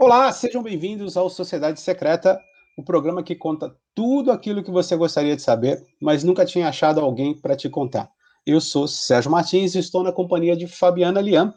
Olá, 0.00 0.30
sejam 0.30 0.62
bem-vindos 0.62 1.16
ao 1.16 1.28
Sociedade 1.28 1.80
Secreta, 1.80 2.40
o 2.76 2.84
programa 2.84 3.20
que 3.20 3.34
conta 3.34 3.74
tudo 3.92 4.30
aquilo 4.30 4.62
que 4.62 4.70
você 4.70 4.94
gostaria 4.94 5.34
de 5.34 5.42
saber, 5.42 5.84
mas 6.00 6.22
nunca 6.22 6.46
tinha 6.46 6.68
achado 6.68 7.00
alguém 7.00 7.36
para 7.36 7.56
te 7.56 7.68
contar. 7.68 8.08
Eu 8.46 8.60
sou 8.60 8.86
Sérgio 8.86 9.28
Martins 9.28 9.74
e 9.74 9.80
estou 9.80 10.04
na 10.04 10.12
companhia 10.12 10.56
de 10.56 10.68
Fabiana 10.68 11.20
Lian. 11.20 11.52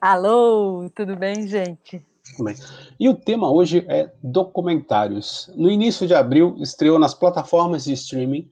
Alô, 0.00 0.90
tudo 0.92 1.14
bem, 1.14 1.46
gente? 1.46 2.04
Bem. 2.40 2.56
E 2.98 3.08
o 3.08 3.14
tema 3.14 3.48
hoje 3.48 3.86
é 3.88 4.12
documentários. 4.20 5.48
No 5.54 5.70
início 5.70 6.04
de 6.04 6.16
abril, 6.16 6.56
estreou 6.58 6.98
nas 6.98 7.14
plataformas 7.14 7.84
de 7.84 7.92
streaming 7.92 8.50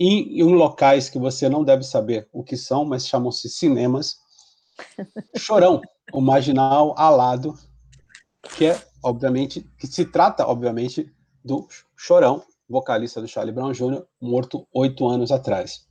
e 0.00 0.42
em 0.42 0.54
locais 0.54 1.10
que 1.10 1.18
você 1.18 1.46
não 1.46 1.62
deve 1.62 1.82
saber 1.82 2.26
o 2.32 2.42
que 2.42 2.56
são, 2.56 2.86
mas 2.86 3.06
chamam-se 3.06 3.50
cinemas. 3.50 4.16
Chorão, 5.36 5.82
o 6.10 6.22
marginal 6.22 6.94
alado, 6.96 7.54
que 8.48 8.66
é, 8.66 8.80
obviamente, 9.02 9.68
que 9.78 9.86
se 9.86 10.04
trata, 10.04 10.46
obviamente, 10.46 11.10
do 11.44 11.66
Chorão, 11.96 12.42
vocalista 12.68 13.20
do 13.20 13.28
Charlie 13.28 13.54
Brown 13.54 13.72
Jr., 13.72 14.02
morto 14.20 14.66
oito 14.72 15.06
anos 15.06 15.30
atrás. 15.30 15.86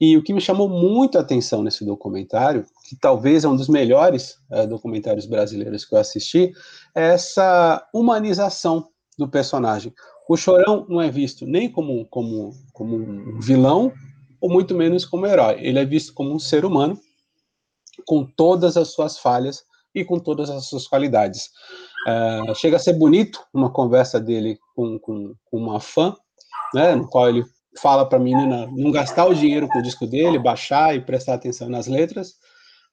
E 0.00 0.16
o 0.16 0.22
que 0.22 0.32
me 0.32 0.40
chamou 0.40 0.68
muito 0.68 1.18
a 1.18 1.20
atenção 1.20 1.62
nesse 1.62 1.84
documentário, 1.84 2.64
que 2.88 2.96
talvez 2.96 3.44
é 3.44 3.48
um 3.48 3.54
dos 3.54 3.68
melhores 3.68 4.38
é, 4.50 4.66
documentários 4.66 5.26
brasileiros 5.26 5.84
que 5.84 5.94
eu 5.94 5.98
assisti, 5.98 6.52
é 6.94 7.10
essa 7.10 7.86
humanização 7.92 8.88
do 9.18 9.28
personagem. 9.28 9.92
O 10.26 10.36
Chorão 10.36 10.86
não 10.88 11.02
é 11.02 11.10
visto 11.10 11.46
nem 11.46 11.70
como, 11.70 12.06
como, 12.06 12.52
como 12.72 12.96
um 12.96 13.38
vilão, 13.40 13.92
ou 14.40 14.48
muito 14.48 14.74
menos 14.74 15.04
como 15.04 15.26
herói. 15.26 15.58
Ele 15.60 15.78
é 15.78 15.84
visto 15.84 16.14
como 16.14 16.32
um 16.32 16.38
ser 16.38 16.64
humano, 16.64 16.98
com 18.06 18.24
todas 18.24 18.78
as 18.78 18.88
suas 18.88 19.18
falhas 19.18 19.64
e 19.94 20.04
com 20.04 20.18
todas 20.18 20.50
as 20.50 20.66
suas 20.66 20.86
qualidades. 20.86 21.50
É, 22.06 22.54
chega 22.54 22.76
a 22.76 22.80
ser 22.80 22.94
bonito 22.94 23.40
uma 23.52 23.70
conversa 23.70 24.20
dele 24.20 24.58
com, 24.74 24.98
com, 24.98 25.34
com 25.44 25.56
uma 25.56 25.80
fã, 25.80 26.14
né, 26.74 26.94
no 26.94 27.08
qual 27.08 27.28
ele 27.28 27.44
fala 27.78 28.08
para 28.08 28.18
a 28.18 28.22
menina 28.22 28.68
não 28.74 28.90
gastar 28.90 29.26
o 29.26 29.34
dinheiro 29.34 29.68
com 29.68 29.78
o 29.78 29.82
disco 29.82 30.06
dele, 30.06 30.38
baixar 30.38 30.94
e 30.94 31.00
prestar 31.00 31.34
atenção 31.34 31.68
nas 31.68 31.86
letras, 31.86 32.34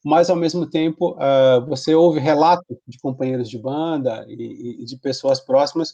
mas 0.04 0.30
ao 0.30 0.36
mesmo 0.36 0.70
tempo 0.70 1.16
uh, 1.16 1.66
você 1.68 1.96
ouve 1.96 2.20
relato 2.20 2.78
de 2.88 3.00
companheiros 3.00 3.50
de 3.50 3.58
banda 3.58 4.26
e, 4.28 4.82
e, 4.82 4.86
de 4.86 4.98
pessoas 4.98 5.40
próximas 5.40 5.94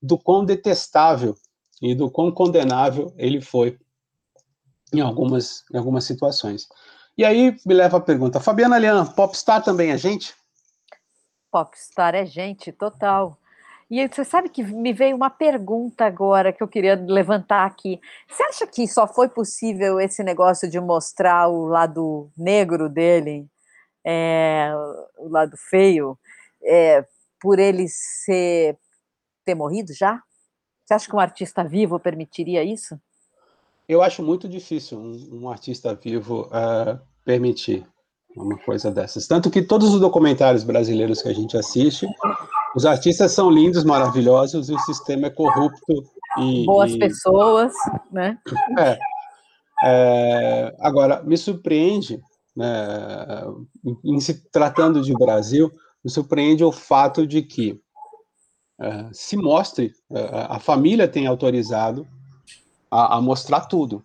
do 0.00 0.18
quão 0.18 0.44
detestável 0.44 1.34
e 1.80 1.94
do 1.94 2.10
quão 2.10 2.30
condenável 2.30 3.12
ele 3.16 3.40
foi 3.40 3.78
em 4.92 5.00
algumas, 5.00 5.64
em 5.72 5.76
algumas 5.76 6.04
situações. 6.04 6.66
E 7.18 7.24
aí 7.24 7.56
me 7.66 7.74
leva 7.74 7.96
a 7.96 8.00
pergunta, 8.00 8.38
Fabiana 8.38 8.78
Lian, 8.78 9.04
popstar 9.04 9.60
também 9.60 9.90
é 9.90 9.98
gente? 9.98 10.36
Popstar 11.50 12.14
é 12.14 12.24
gente, 12.24 12.70
total. 12.70 13.36
E 13.90 14.06
você 14.06 14.24
sabe 14.24 14.48
que 14.48 14.62
me 14.62 14.92
veio 14.92 15.16
uma 15.16 15.28
pergunta 15.28 16.04
agora 16.04 16.52
que 16.52 16.62
eu 16.62 16.68
queria 16.68 16.94
levantar 16.94 17.66
aqui. 17.66 18.00
Você 18.28 18.42
acha 18.44 18.66
que 18.68 18.86
só 18.86 19.08
foi 19.08 19.28
possível 19.28 19.98
esse 19.98 20.22
negócio 20.22 20.70
de 20.70 20.78
mostrar 20.78 21.48
o 21.48 21.66
lado 21.66 22.30
negro 22.36 22.88
dele, 22.88 23.48
é, 24.06 24.70
o 25.16 25.28
lado 25.28 25.56
feio, 25.70 26.16
é, 26.62 27.04
por 27.40 27.58
ele 27.58 27.88
ser, 27.88 28.78
ter 29.44 29.56
morrido 29.56 29.92
já? 29.92 30.22
Você 30.84 30.94
acha 30.94 31.10
que 31.10 31.16
um 31.16 31.20
artista 31.20 31.64
vivo 31.64 31.98
permitiria 31.98 32.62
isso? 32.62 32.96
Eu 33.88 34.02
acho 34.02 34.22
muito 34.22 34.46
difícil 34.46 34.98
um, 34.98 35.40
um 35.42 35.48
artista 35.48 35.94
vivo 35.94 36.42
uh, 36.48 37.00
permitir 37.24 37.86
uma 38.36 38.58
coisa 38.58 38.90
dessas. 38.90 39.26
Tanto 39.26 39.50
que 39.50 39.62
todos 39.62 39.94
os 39.94 40.00
documentários 40.00 40.62
brasileiros 40.62 41.22
que 41.22 41.28
a 41.28 41.32
gente 41.32 41.56
assiste, 41.56 42.06
os 42.76 42.84
artistas 42.84 43.32
são 43.32 43.50
lindos, 43.50 43.84
maravilhosos, 43.84 44.68
e 44.68 44.74
o 44.74 44.78
sistema 44.80 45.28
é 45.28 45.30
corrupto. 45.30 46.04
E, 46.38 46.66
Boas 46.66 46.92
e... 46.92 46.98
pessoas, 46.98 47.72
né? 48.12 48.38
É, 48.78 48.98
é, 49.84 50.76
agora, 50.80 51.22
me 51.22 51.38
surpreende, 51.38 52.20
né, 52.54 53.44
em 54.04 54.20
se 54.20 54.50
tratando 54.50 55.00
de 55.00 55.14
Brasil, 55.14 55.72
me 56.04 56.10
surpreende 56.10 56.62
o 56.62 56.70
fato 56.70 57.26
de 57.26 57.40
que 57.40 57.80
é, 58.80 59.08
se 59.12 59.36
mostre, 59.36 59.92
é, 60.12 60.46
a 60.48 60.60
família 60.60 61.08
tem 61.08 61.26
autorizado 61.26 62.06
a, 62.90 63.16
a 63.16 63.20
mostrar 63.20 63.62
tudo, 63.62 64.04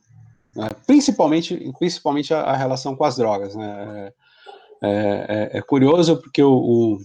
né, 0.56 0.70
principalmente, 0.86 1.72
principalmente 1.78 2.34
a, 2.34 2.42
a, 2.42 2.56
relação 2.56 2.96
com 2.96 3.04
as 3.04 3.16
drogas. 3.16 3.56
Né, 3.56 4.12
é, 4.82 5.50
é, 5.54 5.58
é 5.58 5.62
curioso 5.62 6.18
porque 6.18 6.44
o, 6.44 6.54
o 6.54 7.00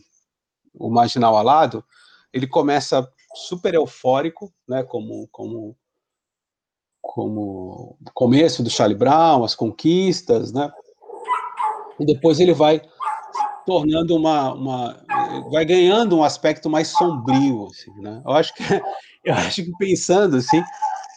o 0.79 0.91
Marginal 0.91 1.37
Alado, 1.37 1.85
ele 2.33 2.47
começa 2.47 3.07
super 3.35 3.75
eufórico, 3.75 4.53
né, 4.67 4.83
como, 4.83 5.29
como, 5.31 5.77
como 7.01 7.99
começo 8.15 8.63
do 8.63 8.71
Charlie 8.71 8.97
Brown, 8.97 9.45
as 9.45 9.55
conquistas, 9.55 10.53
né, 10.53 10.71
e 11.99 12.07
depois 12.07 12.41
ele 12.41 12.55
vai 12.55 12.81
tornando 13.67 14.17
uma, 14.17 14.55
uma 14.55 15.05
vai 15.51 15.65
ganhando 15.65 16.17
um 16.17 16.25
aspecto 16.25 16.71
mais 16.71 16.89
sombrio, 16.89 17.67
assim, 17.67 17.93
né, 18.01 18.23
eu 18.25 18.33
acho 18.33 18.55
que, 18.55 18.63
eu 19.25 19.35
acho 19.35 19.65
que 19.65 19.73
pensando, 19.79 20.37
assim, 20.37 20.63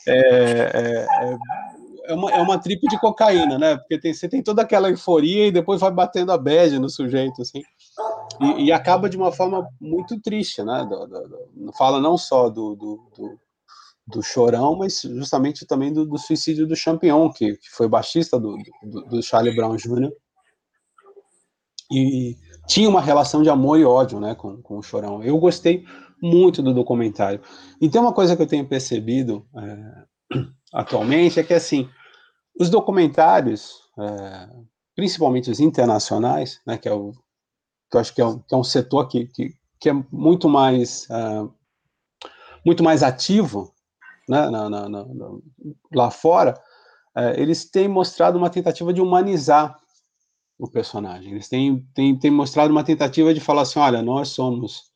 é, 0.07 0.17
é, 0.17 1.07
é, 1.31 1.37
é 2.05 2.13
uma, 2.13 2.31
é 2.31 2.41
uma 2.41 2.59
tripa 2.59 2.87
de 2.87 2.99
cocaína, 2.99 3.57
né, 3.57 3.77
porque 3.77 3.99
tem, 3.99 4.13
você 4.13 4.27
tem 4.27 4.41
toda 4.41 4.61
aquela 4.61 4.89
euforia 4.89 5.47
e 5.47 5.51
depois 5.51 5.81
vai 5.81 5.91
batendo 5.91 6.31
a 6.31 6.37
bad 6.37 6.77
no 6.79 6.89
sujeito, 6.89 7.41
assim, 7.41 7.61
e, 8.39 8.65
e, 8.65 8.71
acaba 8.71 9.09
de 9.09 9.17
uma 9.17 9.31
forma 9.31 9.67
muito 9.79 10.19
triste, 10.19 10.63
né? 10.63 10.85
Do, 10.89 11.07
do, 11.07 11.27
do, 11.53 11.73
fala 11.73 11.99
não 11.99 12.17
só 12.17 12.49
do, 12.49 12.75
do, 12.75 13.39
do, 14.07 14.23
chorão, 14.23 14.75
mas 14.75 15.01
justamente 15.01 15.65
também 15.65 15.93
do, 15.93 16.17
suicídio 16.17 16.65
do 16.65 16.75
Champion, 16.75 17.31
que, 17.31 17.57
que 17.57 17.69
foi 17.69 17.87
baixista 17.87 18.39
do, 18.39 18.57
do, 18.83 19.21
Charlie 19.21 19.55
Brown 19.55 19.75
Jr. 19.75 20.11
E 21.91 22.35
tinha 22.67 22.89
uma 22.89 23.01
relação 23.01 23.43
de 23.43 23.49
amor 23.49 23.77
e 23.77 23.85
ódio 23.85 24.19
né, 24.19 24.33
com, 24.33 24.61
com 24.61 24.77
o 24.77 24.83
chorão. 24.83 25.21
Eu 25.23 25.37
gostei 25.37 25.85
muito 26.21 26.61
do 26.61 26.73
documentário. 26.73 27.41
E 27.79 27.89
tem 27.89 27.99
uma 27.99 28.13
coisa 28.13 28.35
que 28.35 28.41
eu 28.41 28.47
tenho 28.47 28.67
percebido 28.67 29.45
é, 29.55 30.37
atualmente 30.73 31.39
é 31.39 31.43
que 31.43 31.53
assim 31.53 31.89
os 32.59 32.69
documentários, 32.69 33.79
é, 33.97 34.49
principalmente 34.95 35.49
os 35.49 35.59
internacionais, 35.59 36.59
né, 36.65 36.77
que 36.77 36.87
é 36.87 36.93
o 36.93 37.11
que 37.89 37.97
eu 37.97 38.01
acho 38.01 38.15
que 38.15 38.21
é 38.21 38.25
um, 38.25 38.39
que 38.39 38.55
é 38.55 38.57
um 38.57 38.63
setor 38.63 39.07
que, 39.07 39.25
que, 39.27 39.53
que 39.79 39.89
é 39.89 39.93
muito 40.11 40.47
mais 40.47 41.07
uh, 41.09 41.53
muito 42.65 42.83
mais 42.83 43.03
ativo 43.03 43.73
né, 44.29 44.49
na, 44.49 44.69
na, 44.69 44.87
na, 44.87 45.05
lá 45.93 46.09
fora, 46.09 46.53
uh, 47.17 47.37
eles 47.37 47.69
têm 47.69 47.87
mostrado 47.87 48.37
uma 48.37 48.49
tentativa 48.49 48.93
de 48.93 49.01
humanizar 49.01 49.77
o 50.57 50.69
personagem. 50.69 51.31
Eles 51.31 51.49
têm, 51.49 51.85
têm, 51.93 52.17
têm 52.17 52.31
mostrado 52.31 52.71
uma 52.71 52.83
tentativa 52.83 53.33
de 53.33 53.39
falar 53.39 53.63
assim, 53.63 53.79
olha, 53.79 54.01
nós 54.01 54.29
somos 54.29 54.90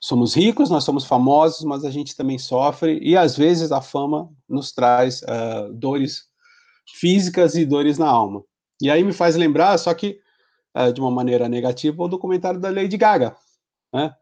somos 0.00 0.34
ricos, 0.34 0.70
nós 0.70 0.84
somos 0.84 1.04
famosos, 1.04 1.64
mas 1.64 1.84
a 1.84 1.90
gente 1.90 2.16
também 2.16 2.38
sofre 2.38 2.98
e 3.02 3.16
às 3.16 3.36
vezes 3.36 3.72
a 3.72 3.80
fama 3.80 4.30
nos 4.48 4.72
traz 4.72 5.22
uh, 5.22 5.72
dores 5.74 6.24
físicas 6.94 7.54
e 7.54 7.64
dores 7.64 7.98
na 7.98 8.08
alma. 8.08 8.42
E 8.80 8.90
aí 8.90 9.02
me 9.02 9.12
faz 9.12 9.34
lembrar, 9.36 9.76
só 9.78 9.92
que 9.92 10.20
é, 10.74 10.92
de 10.92 11.00
uma 11.00 11.10
maneira 11.10 11.48
negativa, 11.48 12.02
o 12.02 12.08
documentário 12.08 12.60
da 12.60 12.70
Lady 12.70 12.96
Gaga, 12.96 13.36
né? 13.92 14.14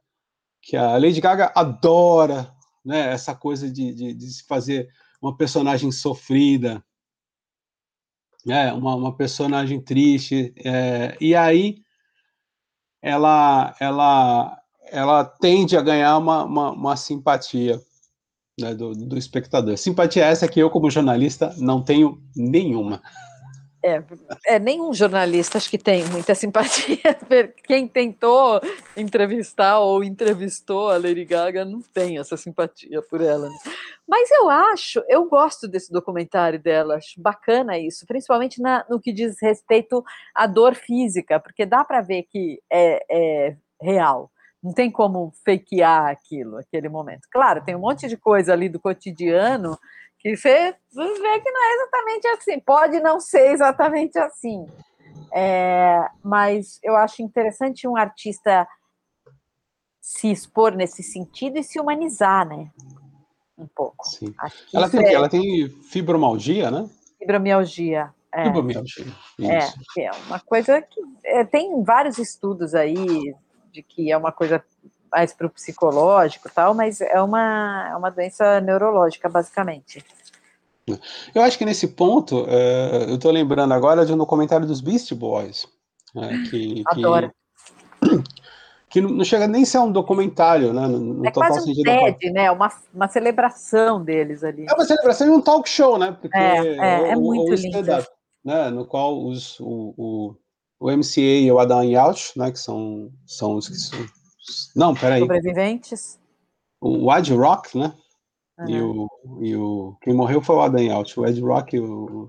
Que 0.62 0.76
a 0.76 0.96
Lady 0.96 1.20
Gaga 1.20 1.52
adora 1.54 2.50
né, 2.84 3.12
essa 3.12 3.34
coisa 3.34 3.70
de, 3.70 3.92
de, 3.92 4.14
de 4.14 4.26
se 4.26 4.44
fazer 4.46 4.88
uma 5.20 5.36
personagem 5.36 5.90
sofrida, 5.92 6.82
né, 8.44 8.72
uma, 8.72 8.94
uma 8.94 9.16
personagem 9.16 9.80
triste, 9.80 10.54
é, 10.64 11.16
e 11.20 11.34
aí 11.34 11.82
ela, 13.02 13.74
ela, 13.80 14.58
ela 14.90 15.24
tende 15.24 15.76
a 15.76 15.82
ganhar 15.82 16.16
uma, 16.18 16.44
uma, 16.44 16.70
uma 16.70 16.96
simpatia 16.96 17.80
né, 18.58 18.74
do, 18.74 18.92
do 18.92 19.18
espectador. 19.18 19.76
Simpatia 19.76 20.24
essa 20.24 20.48
que 20.48 20.60
eu, 20.60 20.70
como 20.70 20.90
jornalista, 20.90 21.54
não 21.58 21.82
tenho 21.82 22.20
nenhuma. 22.34 23.02
É, 23.84 24.02
é, 24.46 24.58
nenhum 24.58 24.92
jornalista 24.92 25.58
acho 25.58 25.70
que 25.70 25.78
tem 25.78 26.04
muita 26.06 26.34
simpatia. 26.34 26.98
Quem 27.62 27.86
tentou 27.86 28.60
entrevistar 28.96 29.78
ou 29.78 30.02
entrevistou 30.02 30.90
a 30.90 30.96
Lady 30.96 31.24
Gaga 31.24 31.64
não 31.64 31.80
tem 31.80 32.18
essa 32.18 32.36
simpatia 32.36 33.00
por 33.02 33.20
ela. 33.20 33.48
Né? 33.48 33.54
Mas 34.08 34.28
eu 34.32 34.50
acho, 34.50 35.04
eu 35.08 35.28
gosto 35.28 35.68
desse 35.68 35.92
documentário 35.92 36.58
dela, 36.60 36.96
acho 36.96 37.20
bacana 37.20 37.78
isso, 37.78 38.04
principalmente 38.06 38.60
na, 38.60 38.84
no 38.90 38.98
que 38.98 39.12
diz 39.12 39.36
respeito 39.40 40.02
à 40.34 40.48
dor 40.48 40.74
física, 40.74 41.38
porque 41.38 41.64
dá 41.64 41.84
para 41.84 42.00
ver 42.00 42.24
que 42.24 42.60
é, 42.72 43.04
é 43.08 43.56
real. 43.80 44.32
Não 44.66 44.72
tem 44.72 44.90
como 44.90 45.32
fakear 45.44 46.08
aquilo, 46.08 46.56
aquele 46.58 46.88
momento. 46.88 47.28
Claro, 47.30 47.64
tem 47.64 47.76
um 47.76 47.78
monte 47.78 48.08
de 48.08 48.16
coisa 48.16 48.52
ali 48.52 48.68
do 48.68 48.80
cotidiano 48.80 49.78
que 50.18 50.36
você 50.36 50.74
vê 50.92 51.40
que 51.40 51.50
não 51.52 51.64
é 51.64 51.74
exatamente 51.74 52.26
assim. 52.26 52.58
Pode 52.58 52.98
não 52.98 53.20
ser 53.20 53.52
exatamente 53.52 54.18
assim. 54.18 54.66
É, 55.32 56.04
mas 56.20 56.80
eu 56.82 56.96
acho 56.96 57.22
interessante 57.22 57.86
um 57.86 57.96
artista 57.96 58.66
se 60.00 60.32
expor 60.32 60.74
nesse 60.74 61.00
sentido 61.00 61.58
e 61.58 61.62
se 61.62 61.78
humanizar, 61.78 62.44
né? 62.48 62.68
Um 63.56 63.68
pouco. 63.68 64.04
Sim. 64.04 64.34
Ela 64.74 64.90
tem, 64.90 65.04
é... 65.04 65.12
ela 65.12 65.28
tem 65.28 65.68
fibromialgia, 65.68 66.72
né? 66.72 66.90
Fibromialgia. 67.20 68.12
É. 68.34 68.44
Fibromialgia. 68.46 69.06
É, 69.40 70.02
é 70.02 70.10
uma 70.26 70.40
coisa 70.40 70.82
que 70.82 71.00
é, 71.24 71.44
tem 71.44 71.84
vários 71.84 72.18
estudos 72.18 72.74
aí 72.74 73.32
de 73.76 73.82
que 73.82 74.10
é 74.10 74.16
uma 74.16 74.32
coisa 74.32 74.64
mais 75.12 75.32
para 75.32 75.46
o 75.46 75.50
psicológico 75.50 76.50
tal, 76.52 76.74
mas 76.74 77.00
é 77.00 77.20
uma, 77.20 77.88
é 77.90 77.96
uma 77.96 78.10
doença 78.10 78.60
neurológica, 78.60 79.28
basicamente. 79.28 80.04
Eu 81.34 81.42
acho 81.42 81.58
que 81.58 81.64
nesse 81.64 81.88
ponto, 81.88 82.46
é, 82.48 83.06
eu 83.08 83.16
estou 83.16 83.30
lembrando 83.30 83.74
agora 83.74 84.06
de 84.06 84.12
um 84.12 84.16
documentário 84.16 84.66
dos 84.66 84.80
Beast 84.80 85.12
Boys. 85.14 85.66
É, 86.16 86.48
que, 86.48 86.82
Adoro. 86.86 87.30
Que, 88.00 88.08
que 88.88 89.00
não 89.00 89.24
chega 89.24 89.46
nem 89.46 89.64
a 89.64 89.66
ser 89.66 89.78
um 89.78 89.92
documentário, 89.92 90.72
né? 90.72 90.86
No 90.86 91.26
é 91.26 91.30
quase 91.30 91.70
um 91.70 91.82
TED, 91.82 92.30
né? 92.30 92.50
Uma, 92.50 92.72
uma 92.94 93.08
celebração 93.08 94.02
deles 94.02 94.44
ali. 94.44 94.64
É 94.68 94.72
uma 94.72 94.84
celebração 94.84 95.26
de 95.26 95.32
um 95.34 95.40
talk 95.40 95.68
show, 95.68 95.98
né? 95.98 96.16
Porque 96.18 96.38
é, 96.38 96.76
é, 96.76 97.10
é 97.10 97.16
muito 97.16 97.52
lindo. 97.54 98.06
Né, 98.44 98.70
no 98.70 98.86
qual 98.86 99.26
os, 99.26 99.58
o, 99.58 99.92
o, 99.98 100.36
o 100.78 100.90
MCA 100.90 101.20
e 101.20 101.50
o 101.50 101.58
Adam 101.58 101.84
Yacht, 101.84 102.38
né, 102.38 102.50
que 102.50 102.58
são, 102.58 103.10
são 103.26 103.56
os 103.56 103.68
que 103.68 103.74
são... 103.74 103.98
Não, 104.74 104.94
peraí. 104.94 105.20
Sobreviventes. 105.20 106.18
O 106.80 107.10
Ad 107.10 107.32
Rock, 107.34 107.76
né? 107.76 107.94
Uhum. 108.58 108.68
E, 108.68 108.80
o, 108.80 109.08
e 109.40 109.56
o. 109.56 109.96
Quem 110.02 110.14
morreu 110.14 110.40
foi 110.40 110.56
o 110.56 110.60
Adam 110.60 110.82
Yacht, 110.82 111.18
o 111.18 111.26
Ed 111.26 111.40
Rock 111.40 111.76
e 111.76 111.80
o. 111.80 112.28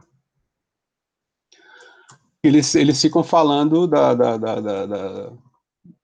Eles, 2.44 2.76
eles 2.76 3.02
ficam 3.02 3.24
falando 3.24 3.88
da, 3.88 4.14
da, 4.14 4.38
da, 4.38 4.86
da 4.86 5.34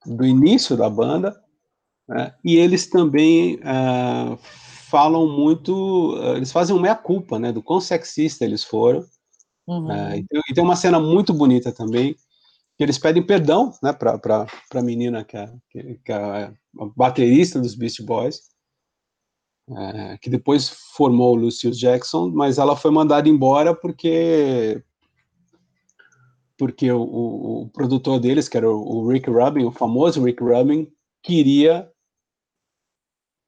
do 0.06 0.26
início 0.26 0.76
da 0.76 0.90
banda, 0.90 1.40
né? 2.08 2.34
e 2.44 2.56
eles 2.56 2.88
também 2.88 3.56
uh, 3.58 4.38
falam 4.90 5.28
muito, 5.28 6.16
uh, 6.16 6.36
eles 6.36 6.52
fazem 6.52 6.76
uma 6.76 6.82
meia-culpa, 6.82 7.40
né, 7.40 7.52
do 7.52 7.64
quão 7.64 7.80
sexista 7.80 8.44
eles 8.44 8.64
foram, 8.64 9.06
uhum. 9.68 9.88
uh, 9.88 10.16
e, 10.16 10.28
tem, 10.28 10.42
e, 10.50 10.54
tem, 10.54 10.64
uma 10.64 10.76
cena 10.76 11.00
muito 11.00 11.34
bonita 11.34 11.72
também, 11.72 12.16
que 12.78 12.84
eles 12.84 12.98
pedem 12.98 13.26
perdão, 13.26 13.72
né, 13.82 13.94
para 13.94 14.48
a 14.74 14.82
menina 14.82 15.24
que 15.24 15.38
é, 15.38 15.54
que 15.70 16.12
é 16.12 16.16
a 16.16 16.54
baterista 16.96 17.60
dos 17.60 17.76
Beast 17.76 18.02
Boys, 18.04 18.42
é, 19.70 20.18
que 20.18 20.30
depois 20.30 20.70
formou 20.96 21.34
o 21.34 21.36
Lucius 21.36 21.80
Jackson, 21.80 22.30
mas 22.30 22.58
ela 22.58 22.76
foi 22.76 22.92
mandada 22.92 23.30
embora 23.30 23.76
porque 23.76 24.84
porque 26.58 26.92
o, 26.92 27.02
o, 27.02 27.62
o 27.64 27.70
produtor 27.70 28.20
deles, 28.20 28.48
que 28.48 28.58
era 28.58 28.70
o, 28.70 28.76
o, 28.76 29.08
Rick 29.08 29.30
Rubin, 29.30 29.66
o 29.66 29.72
famoso 29.72 30.24
Rick 30.24 30.44
Rubin, 30.44 30.88
queria 31.22 31.90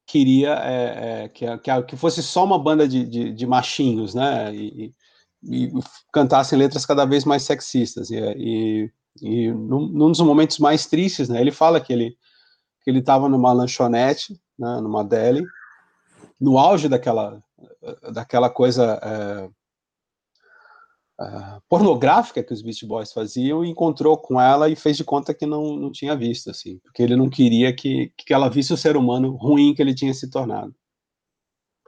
queria 0.06 0.54
é, 0.54 1.24
é, 1.24 1.28
que, 1.28 1.58
que, 1.58 1.82
que, 1.82 1.96
fosse 1.96 2.22
só 2.22 2.44
uma 2.44 2.58
banda 2.62 2.86
de, 2.86 3.04
de, 3.04 3.32
de 3.32 3.46
machinhos, 3.46 4.14
né, 4.14 4.54
e, 4.54 4.94
e, 5.42 5.72
cantassem 6.12 6.56
letras 6.58 6.86
cada 6.86 7.04
vez 7.04 7.24
mais 7.24 7.42
sexistas, 7.42 8.10
e, 8.10 8.16
e, 8.16 8.92
e 9.22 9.50
num, 9.50 9.86
num, 9.86 10.08
dos 10.08 10.20
momentos 10.20 10.58
mais 10.58 10.86
tristes, 10.86 11.28
né, 11.28 11.40
ele 11.40 11.50
fala 11.50 11.80
que 11.80 11.92
ele 11.92 12.16
que 12.82 12.90
ele 12.90 13.00
estava 13.00 13.28
numa 13.28 13.52
lanchonete, 13.52 14.40
né, 14.56 14.80
numa 14.80 15.02
deli, 15.02 15.44
no 16.40 16.56
auge 16.56 16.88
daquela, 16.88 17.42
daquela 18.12 18.48
coisa 18.48 19.00
é, 19.02 19.50
é, 21.20 21.60
pornográfica 21.68 22.44
que 22.44 22.52
os 22.52 22.62
Beast 22.62 22.84
Boys 22.84 23.12
faziam, 23.12 23.64
e 23.64 23.70
encontrou 23.70 24.16
com 24.16 24.40
ela 24.40 24.68
e 24.68 24.76
fez 24.76 24.96
de 24.96 25.02
conta 25.02 25.34
que 25.34 25.46
não, 25.46 25.74
não 25.74 25.90
tinha 25.90 26.14
visto, 26.14 26.48
assim, 26.48 26.78
porque 26.78 27.02
ele 27.02 27.16
não 27.16 27.28
queria 27.28 27.74
que, 27.74 28.12
que 28.16 28.32
ela 28.32 28.48
visse 28.48 28.72
o 28.72 28.76
ser 28.76 28.96
humano 28.96 29.34
ruim 29.34 29.74
que 29.74 29.82
ele 29.82 29.94
tinha 29.94 30.14
se 30.14 30.30
tornado. 30.30 30.72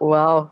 Uau! 0.00 0.50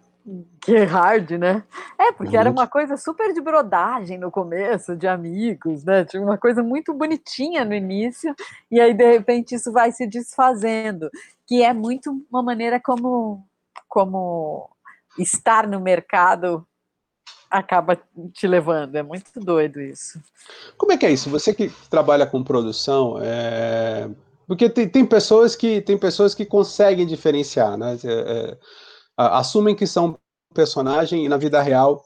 Que 0.61 0.78
hard, 0.78 1.31
né? 1.32 1.62
É, 1.99 2.11
porque 2.11 2.37
era 2.37 2.50
uma 2.50 2.67
coisa 2.67 2.96
super 2.96 3.32
de 3.32 3.40
brodagem 3.40 4.19
no 4.19 4.31
começo, 4.31 4.96
de 4.96 5.06
amigos, 5.06 5.84
né? 5.84 6.05
Tinha 6.05 6.23
uma 6.23 6.37
coisa 6.37 6.62
muito 6.62 6.93
bonitinha 6.93 7.64
no 7.64 7.73
início, 7.73 8.34
e 8.70 8.81
aí, 8.81 8.93
de 8.93 9.12
repente, 9.12 9.55
isso 9.55 9.70
vai 9.70 9.93
se 9.93 10.06
desfazendo, 10.06 11.08
que 11.46 11.62
é 11.62 11.73
muito 11.73 12.11
uma 12.31 12.43
maneira 12.43 12.81
como 12.81 13.46
como 13.88 14.69
estar 15.19 15.67
no 15.67 15.81
mercado 15.81 16.67
acaba 17.50 17.99
te 18.32 18.46
levando. 18.46 18.96
É 18.96 19.02
muito 19.02 19.38
doido 19.40 19.81
isso. 19.81 20.20
Como 20.76 20.93
é 20.93 20.96
que 20.96 21.06
é 21.06 21.12
isso? 21.12 21.31
Você 21.31 21.55
que 21.55 21.70
trabalha 21.88 22.26
com 22.26 22.43
produção, 22.43 23.19
é... 23.23 24.11
porque 24.46 24.69
tem, 24.69 24.88
tem, 24.88 25.06
pessoas 25.06 25.55
que 25.55 25.81
tem 25.81 25.96
pessoas 25.96 26.34
que 26.34 26.44
conseguem 26.44 27.06
diferenciar, 27.06 27.76
né? 27.78 27.96
É, 28.05 28.11
é 28.11 28.56
assumem 29.16 29.74
que 29.74 29.86
são 29.86 30.18
personagem 30.54 31.24
e 31.24 31.28
na 31.28 31.36
vida 31.36 31.60
real, 31.62 32.04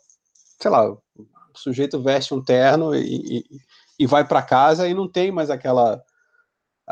sei 0.61 0.71
lá, 0.71 0.91
o 0.91 0.99
sujeito 1.55 2.01
veste 2.03 2.35
um 2.35 2.43
terno 2.43 2.95
e, 2.95 3.39
e, 3.39 3.45
e 3.99 4.07
vai 4.07 4.27
para 4.27 4.43
casa 4.43 4.89
e 4.89 4.95
não 4.95 5.09
tem 5.09 5.31
mais 5.31 5.51
aquela 5.51 6.03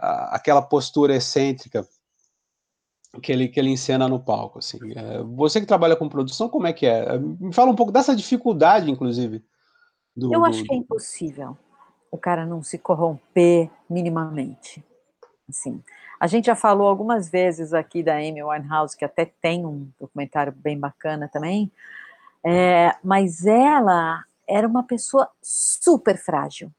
aquela 0.00 0.62
postura 0.62 1.16
excêntrica 1.16 1.84
que 3.20 3.32
ele, 3.32 3.48
que 3.48 3.58
ele 3.58 3.70
encena 3.70 4.08
no 4.08 4.20
palco. 4.20 4.58
Assim. 4.58 4.78
É, 4.94 5.22
você 5.22 5.60
que 5.60 5.66
trabalha 5.66 5.96
com 5.96 6.08
produção, 6.08 6.48
como 6.48 6.66
é 6.66 6.72
que 6.72 6.86
é? 6.86 7.18
Me 7.18 7.52
fala 7.52 7.70
um 7.70 7.74
pouco 7.74 7.90
dessa 7.90 8.14
dificuldade, 8.14 8.90
inclusive. 8.90 9.44
Do, 10.16 10.32
Eu 10.32 10.44
acho 10.44 10.60
do... 10.60 10.64
que 10.64 10.74
é 10.74 10.76
impossível 10.76 11.56
o 12.10 12.16
cara 12.16 12.46
não 12.46 12.62
se 12.62 12.78
corromper 12.78 13.70
minimamente. 13.88 14.84
Assim, 15.48 15.82
a 16.20 16.26
gente 16.26 16.46
já 16.46 16.56
falou 16.56 16.88
algumas 16.88 17.28
vezes 17.28 17.72
aqui 17.72 18.02
da 18.02 18.16
Amy 18.16 18.42
Winehouse, 18.42 18.96
que 18.96 19.04
até 19.04 19.24
tem 19.24 19.64
um 19.64 19.88
documentário 20.00 20.52
bem 20.52 20.78
bacana 20.78 21.28
também, 21.32 21.70
é, 22.44 22.94
mas 23.02 23.46
ela 23.46 24.24
era 24.46 24.66
uma 24.66 24.82
pessoa 24.82 25.28
super 25.42 26.16
frágil, 26.16 26.70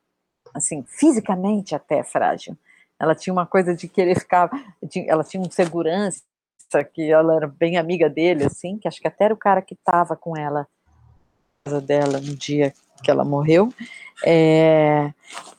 assim, 0.54 0.84
fisicamente 0.88 1.76
até 1.76 2.04
frágil. 2.04 2.58
Ela 3.00 3.16
tinha 3.16 3.32
uma 3.32 3.46
coisa 3.46 3.74
de 3.76 3.88
querer 3.88 4.20
ficar, 4.20 4.50
ela 5.08 5.24
tinha 5.24 5.42
um 5.42 5.50
segurança 5.50 6.24
que 6.94 7.12
ela 7.12 7.36
era 7.36 7.48
bem 7.48 7.78
amiga 7.78 8.10
dele, 8.10 8.44
assim, 8.44 8.78
que 8.78 8.88
acho 8.88 9.00
que 9.00 9.08
até 9.08 9.26
era 9.26 9.34
o 9.34 9.38
cara 9.38 9.62
que 9.62 9.74
estava 9.74 10.16
com 10.16 10.36
ela, 10.36 10.68
casa 11.64 11.80
dela 11.80 12.20
no 12.20 12.36
dia 12.36 12.74
que 13.02 13.10
ela 13.10 13.24
morreu, 13.24 13.74
é, 14.26 15.14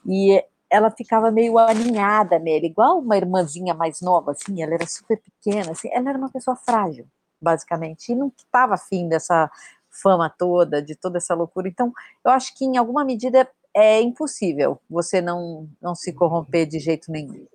e 0.04 0.44
ela 0.70 0.90
ficava 0.90 1.30
meio 1.30 1.58
aninhada 1.58 2.38
nele, 2.38 2.66
igual 2.68 2.98
uma 2.98 3.16
irmãzinha 3.16 3.74
mais 3.74 4.00
nova, 4.00 4.32
assim, 4.32 4.62
ela 4.62 4.74
era 4.74 4.86
super 4.86 5.20
pequena, 5.20 5.72
assim, 5.72 5.88
ela 5.92 6.10
era 6.10 6.18
uma 6.18 6.30
pessoa 6.30 6.56
frágil, 6.56 7.06
basicamente, 7.42 8.12
e 8.12 8.14
não 8.14 8.32
estava 8.36 8.74
afim 8.74 9.08
dessa 9.08 9.50
fama 9.90 10.30
toda, 10.30 10.80
de 10.80 10.94
toda 10.94 11.18
essa 11.18 11.34
loucura, 11.34 11.68
então, 11.68 11.92
eu 12.24 12.30
acho 12.30 12.56
que 12.56 12.64
em 12.64 12.76
alguma 12.76 13.04
medida 13.04 13.48
é 13.74 14.00
impossível 14.00 14.80
você 14.88 15.20
não, 15.20 15.68
não 15.80 15.94
se 15.94 16.12
corromper 16.12 16.66
de 16.66 16.78
jeito 16.78 17.10
nenhum. 17.10 17.46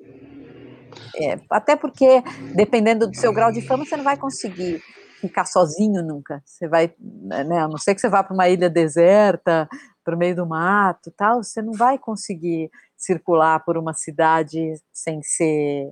É, 1.18 1.40
até 1.50 1.76
porque, 1.76 2.22
dependendo 2.54 3.08
do 3.08 3.16
seu 3.16 3.34
grau 3.34 3.52
de 3.52 3.62
fama, 3.62 3.86
você 3.86 3.96
não 3.96 4.04
vai 4.04 4.18
conseguir 4.18 4.82
ficar 5.20 5.46
sozinho 5.46 6.04
nunca. 6.04 6.42
Você 6.46 6.68
vai, 6.68 6.94
né, 7.00 7.60
a 7.60 7.68
não 7.68 7.78
ser 7.78 7.96
que 7.96 8.02
você 8.02 8.10
vá 8.10 8.24
para 8.24 8.34
uma 8.34 8.50
ilha 8.50 8.70
deserta, 8.70 9.68
para 10.06 10.16
o 10.16 10.18
meio 10.18 10.36
do 10.36 10.46
mato, 10.46 11.12
tal, 11.12 11.44
você 11.44 11.62
não 11.62 11.74
vai 11.74 11.98
conseguir 11.98 12.72
circular 12.96 13.60
por 13.66 13.78
uma 13.78 13.94
cidade 13.94 14.80
sem 14.94 15.22
ser 15.24 15.92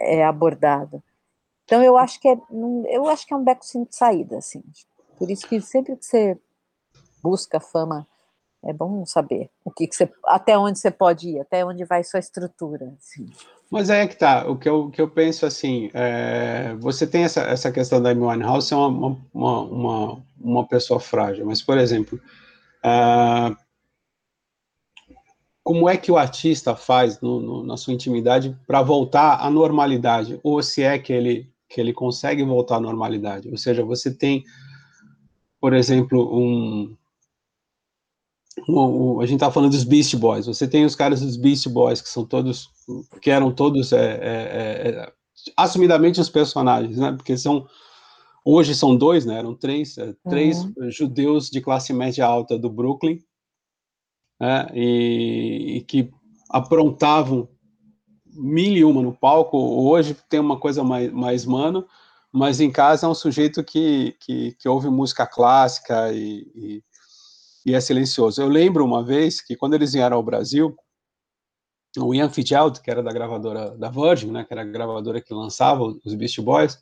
é, 0.00 0.24
abordado. 0.24 1.02
Então 1.64 1.82
eu 1.82 1.98
acho 1.98 2.18
que 2.18 2.28
é, 2.28 2.36
eu 2.88 3.06
acho 3.06 3.26
que 3.26 3.34
é 3.34 3.36
um 3.36 3.44
beco 3.44 3.64
sem 3.64 3.86
saída, 3.90 4.38
assim. 4.38 4.64
Por 5.18 5.30
isso 5.30 5.46
que 5.46 5.60
sempre 5.60 5.94
que 5.96 6.06
você 6.06 6.38
busca 7.22 7.60
fama 7.60 8.06
é 8.64 8.72
bom 8.72 9.04
saber 9.06 9.50
o 9.64 9.70
que, 9.70 9.86
que 9.86 9.94
você, 9.94 10.10
até 10.24 10.56
onde 10.58 10.78
você 10.78 10.90
pode 10.90 11.28
ir, 11.28 11.40
até 11.40 11.64
onde 11.64 11.84
vai 11.84 12.02
sua 12.02 12.18
estrutura. 12.18 12.94
Assim. 12.98 13.26
Mas 13.70 13.90
aí 13.90 14.00
é 14.00 14.06
que 14.06 14.16
tá. 14.16 14.48
O 14.48 14.56
que 14.56 14.68
eu, 14.68 14.90
que 14.90 15.00
eu 15.00 15.08
penso 15.08 15.44
assim, 15.44 15.90
é, 15.92 16.74
você 16.80 17.06
tem 17.06 17.24
essa, 17.24 17.42
essa 17.42 17.70
questão 17.70 18.02
da 18.02 18.10
Amy 18.10 18.24
Winehouse, 18.24 18.72
é 18.72 18.76
uma, 18.76 19.16
uma, 19.32 19.60
uma, 19.62 20.22
uma 20.40 20.66
pessoa 20.66 20.98
frágil, 20.98 21.44
mas, 21.46 21.62
por 21.62 21.76
exemplo, 21.76 22.18
é, 22.84 23.56
como 25.62 25.88
é 25.88 25.96
que 25.96 26.10
o 26.10 26.16
artista 26.16 26.74
faz 26.74 27.20
no, 27.20 27.40
no, 27.40 27.62
na 27.62 27.76
sua 27.76 27.92
intimidade 27.92 28.58
para 28.66 28.82
voltar 28.82 29.38
à 29.44 29.50
normalidade? 29.50 30.40
Ou 30.42 30.62
se 30.62 30.82
é 30.82 30.98
que 30.98 31.12
ele, 31.12 31.50
que 31.68 31.80
ele 31.80 31.92
consegue 31.92 32.42
voltar 32.42 32.76
à 32.76 32.80
normalidade? 32.80 33.50
Ou 33.50 33.56
seja, 33.58 33.84
você 33.84 34.12
tem, 34.12 34.44
por 35.60 35.74
exemplo, 35.74 36.34
um, 36.34 36.96
a 39.20 39.26
gente 39.26 39.34
está 39.34 39.50
falando 39.50 39.72
dos 39.72 39.84
Beast 39.84 40.16
Boys. 40.16 40.46
Você 40.46 40.66
tem 40.66 40.84
os 40.84 40.96
caras 40.96 41.20
dos 41.20 41.36
Beast 41.36 41.68
Boys 41.68 42.00
que 42.00 42.08
são 42.08 42.24
todos, 42.24 42.70
que 43.20 43.30
eram 43.30 43.52
todos 43.52 43.92
é, 43.92 44.14
é, 44.22 44.88
é 44.88 45.12
assumidamente 45.56 46.20
os 46.20 46.30
personagens, 46.30 46.96
né? 46.96 47.12
Porque 47.12 47.36
são 47.36 47.66
hoje 48.44 48.74
são 48.74 48.96
dois, 48.96 49.24
né? 49.24 49.38
Eram 49.38 49.54
três, 49.54 49.96
é, 49.98 50.14
três 50.28 50.64
uhum. 50.64 50.90
judeus 50.90 51.50
de 51.50 51.60
classe 51.60 51.92
média 51.92 52.26
alta 52.26 52.58
do 52.58 52.70
Brooklyn, 52.70 53.18
né? 54.40 54.66
e, 54.74 55.76
e 55.76 55.80
que 55.82 56.10
aprontavam 56.48 57.48
mil 58.26 58.72
e 58.72 58.84
uma 58.84 59.02
no 59.02 59.12
palco. 59.12 59.58
Hoje 59.58 60.16
tem 60.28 60.40
uma 60.40 60.58
coisa 60.58 60.82
mais, 60.84 61.12
mais 61.12 61.44
mano, 61.44 61.86
mas 62.32 62.60
em 62.60 62.70
casa 62.70 63.06
é 63.06 63.08
um 63.08 63.14
sujeito 63.14 63.64
que, 63.64 64.16
que, 64.20 64.52
que 64.52 64.68
ouve 64.68 64.88
música 64.88 65.26
clássica 65.26 66.12
e, 66.12 66.46
e, 66.54 66.82
e, 67.66 67.74
é 67.74 67.80
silencioso. 67.80 68.40
Eu 68.40 68.48
lembro 68.48 68.84
uma 68.84 69.04
vez 69.04 69.40
que 69.40 69.56
quando 69.56 69.74
eles 69.74 69.92
vieram 69.92 70.16
ao 70.16 70.22
Brasil, 70.22 70.76
o 71.98 72.14
Ian 72.14 72.30
Fitzgerald, 72.30 72.80
que 72.80 72.90
era 72.90 73.02
da 73.02 73.12
gravadora 73.12 73.76
da 73.76 73.90
Virgin, 73.90 74.30
né, 74.30 74.44
que 74.44 74.52
era 74.52 74.62
a 74.62 74.64
gravadora 74.64 75.20
que 75.20 75.34
lançava 75.34 75.82
os 75.82 76.14
Beast 76.14 76.40
Boys, 76.40 76.78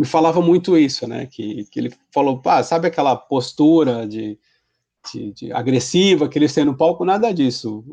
me 0.00 0.06
falava 0.06 0.40
muito 0.40 0.78
isso, 0.78 1.06
né, 1.06 1.26
que, 1.26 1.66
que 1.66 1.78
ele 1.78 1.92
falou, 2.10 2.40
pá, 2.40 2.62
sabe 2.62 2.88
aquela 2.88 3.14
postura 3.14 4.08
de, 4.08 4.38
de, 5.12 5.30
de, 5.34 5.52
agressiva 5.52 6.26
que 6.26 6.38
eles 6.38 6.54
têm 6.54 6.64
no 6.64 6.74
palco? 6.74 7.04
Nada 7.04 7.34
disso. 7.34 7.84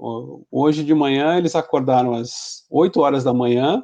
Hoje 0.50 0.86
de 0.86 0.96
manhã 0.96 1.38
eles 1.38 1.54
acordaram 1.54 2.14
às 2.14 2.66
8 2.72 2.98
horas 3.02 3.26
da 3.26 3.34
manhã, 3.34 3.84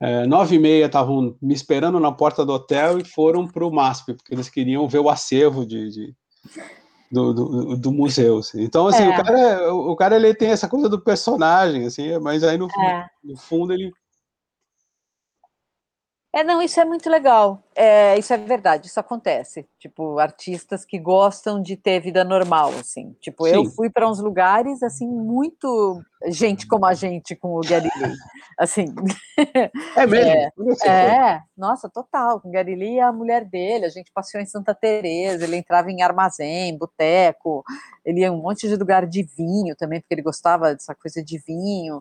é, 0.00 0.26
nove 0.26 0.56
e 0.56 0.58
meia 0.58 0.86
estavam 0.86 1.36
me 1.40 1.54
esperando 1.54 2.00
na 2.00 2.10
porta 2.10 2.44
do 2.44 2.52
hotel 2.52 2.98
e 2.98 3.04
foram 3.04 3.46
para 3.46 3.64
o 3.64 3.72
MASP, 3.72 4.14
porque 4.14 4.34
eles 4.34 4.48
queriam 4.48 4.88
ver 4.88 4.98
o 4.98 5.08
acervo 5.08 5.64
de, 5.64 5.88
de 5.88 6.14
do, 7.08 7.32
do, 7.32 7.76
do, 7.76 7.92
museu. 7.92 8.38
Assim. 8.38 8.64
Então, 8.64 8.88
assim, 8.88 9.04
é. 9.04 9.08
o 9.08 9.22
cara, 9.22 9.74
o 9.74 9.96
cara 9.96 10.16
ele 10.16 10.34
tem 10.34 10.48
essa 10.48 10.68
coisa 10.68 10.88
do 10.88 11.00
personagem, 11.00 11.86
assim, 11.86 12.18
mas 12.18 12.42
aí 12.42 12.58
no, 12.58 12.66
é. 12.66 13.06
no 13.22 13.36
fundo 13.36 13.72
ele 13.72 13.92
é, 16.36 16.44
não, 16.44 16.60
isso 16.60 16.78
é 16.78 16.84
muito 16.84 17.08
legal. 17.08 17.62
É, 17.74 18.18
isso 18.18 18.30
é 18.30 18.36
verdade, 18.36 18.88
isso 18.88 19.00
acontece. 19.00 19.66
Tipo, 19.78 20.18
artistas 20.18 20.84
que 20.84 20.98
gostam 20.98 21.62
de 21.62 21.76
ter 21.76 21.98
vida 21.98 22.22
normal, 22.24 22.74
assim. 22.78 23.16
Tipo, 23.22 23.46
Sim. 23.46 23.54
eu 23.54 23.64
fui 23.64 23.88
para 23.88 24.06
uns 24.06 24.20
lugares, 24.20 24.82
assim, 24.82 25.08
muito 25.08 26.02
gente 26.26 26.66
como 26.66 26.84
a 26.84 26.92
gente 26.92 27.34
com 27.34 27.54
o 27.54 27.60
Gary 27.62 27.88
Lee. 27.96 28.14
Assim. 28.58 28.86
É 29.94 30.06
mesmo? 30.06 30.32
É, 30.82 30.88
é 30.88 31.42
nossa, 31.54 31.90
total. 31.90 32.40
Com 32.40 32.48
o 32.48 32.50
Gary 32.50 32.74
Lee, 32.74 33.00
a 33.00 33.12
mulher 33.12 33.44
dele, 33.44 33.84
a 33.84 33.90
gente 33.90 34.10
passeou 34.10 34.42
em 34.42 34.46
Santa 34.46 34.74
Teresa, 34.74 35.44
ele 35.44 35.56
entrava 35.56 35.90
em 35.90 36.00
armazém, 36.00 36.76
boteco, 36.78 37.62
ele 38.02 38.20
ia 38.20 38.28
em 38.28 38.30
um 38.30 38.40
monte 38.40 38.66
de 38.66 38.74
lugar 38.74 39.04
de 39.06 39.22
vinho 39.22 39.76
também, 39.76 40.00
porque 40.00 40.14
ele 40.14 40.22
gostava 40.22 40.72
dessa 40.72 40.94
coisa 40.94 41.22
de 41.22 41.36
vinho. 41.38 42.00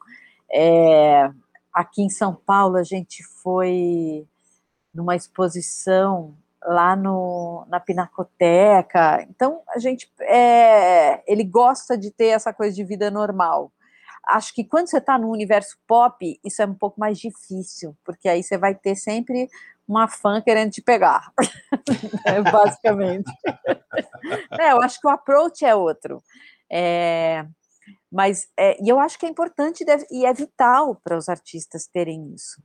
É, 0.49 1.29
Aqui 1.75 2.01
em 2.01 2.09
São 2.09 2.33
Paulo, 2.33 2.77
a 2.77 2.83
gente 2.83 3.21
foi 3.21 4.25
numa 4.93 5.13
exposição 5.13 6.33
lá 6.63 6.95
no, 6.95 7.65
na 7.67 7.81
Pinacoteca. 7.81 9.27
Então, 9.29 9.61
a 9.67 9.77
gente, 9.77 10.09
é, 10.21 11.21
ele 11.29 11.43
gosta 11.43 11.97
de 11.97 12.11
ter 12.11 12.27
essa 12.27 12.53
coisa 12.53 12.73
de 12.73 12.83
vida 12.85 13.11
normal. 13.11 13.73
Acho 14.25 14.53
que 14.53 14.63
quando 14.63 14.87
você 14.87 14.99
está 14.99 15.19
no 15.19 15.29
universo 15.29 15.77
pop, 15.85 16.39
isso 16.45 16.61
é 16.61 16.65
um 16.65 16.73
pouco 16.73 16.97
mais 16.97 17.19
difícil, 17.19 17.93
porque 18.05 18.29
aí 18.29 18.41
você 18.41 18.57
vai 18.57 18.73
ter 18.73 18.95
sempre 18.95 19.49
uma 19.85 20.07
fã 20.07 20.41
querendo 20.41 20.71
te 20.71 20.81
pegar, 20.81 21.29
é, 22.25 22.41
basicamente. 22.41 23.29
é, 24.57 24.71
eu 24.71 24.81
acho 24.81 24.97
que 24.99 25.07
o 25.07 25.11
approach 25.11 25.65
é 25.65 25.75
outro. 25.75 26.23
É, 26.71 27.45
mas 28.15 28.47
é, 28.57 28.81
e 28.81 28.87
eu 28.87 28.97
acho 28.97 29.19
que 29.19 29.25
é 29.25 29.29
importante 29.29 29.83
deve, 29.83 30.07
e 30.09 30.25
é 30.25 30.33
vital 30.33 30.95
para 31.03 31.17
os 31.17 31.27
artistas 31.27 31.85
terem 31.85 32.33
isso. 32.33 32.63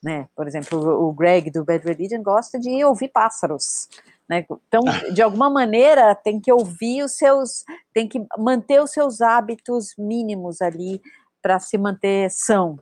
Né? 0.00 0.28
Por 0.36 0.46
exemplo, 0.46 0.78
o, 0.78 1.12
Greg 1.12 1.50
do 1.50 1.64
Bad 1.64 1.84
Religion 1.84 2.22
gosta 2.22 2.56
de 2.56 2.84
ouvir 2.84 3.08
pássaros. 3.08 3.88
Né? 4.28 4.46
Então, 4.68 4.82
de 5.12 5.20
alguma 5.20 5.50
maneira, 5.50 6.14
tem 6.14 6.40
que 6.40 6.52
ouvir 6.52 7.02
os 7.02 7.16
seus, 7.16 7.64
tem 7.92 8.08
que 8.08 8.24
manter 8.38 8.80
os 8.80 8.92
seus 8.92 9.20
hábitos 9.20 9.92
mínimos 9.98 10.62
ali 10.62 11.02
para 11.42 11.58
se 11.58 11.76
manter 11.76 12.30
são. 12.30 12.78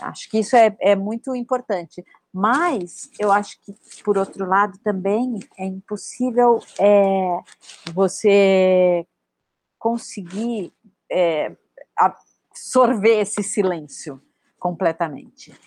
Acho 0.00 0.28
que 0.28 0.40
isso 0.40 0.56
é, 0.56 0.76
é 0.80 0.96
muito 0.96 1.32
importante. 1.32 2.04
Mas 2.34 3.08
eu 3.20 3.30
acho 3.30 3.56
que, 3.62 3.72
por 4.02 4.18
outro 4.18 4.44
lado, 4.44 4.76
também 4.82 5.38
é 5.56 5.64
impossível 5.64 6.58
é, 6.76 7.38
você 7.94 9.06
conseguir 9.78 10.72
é, 11.10 11.56
absorver 11.96 13.20
esse 13.20 13.42
silêncio 13.42 14.20
completamente. 14.58 15.58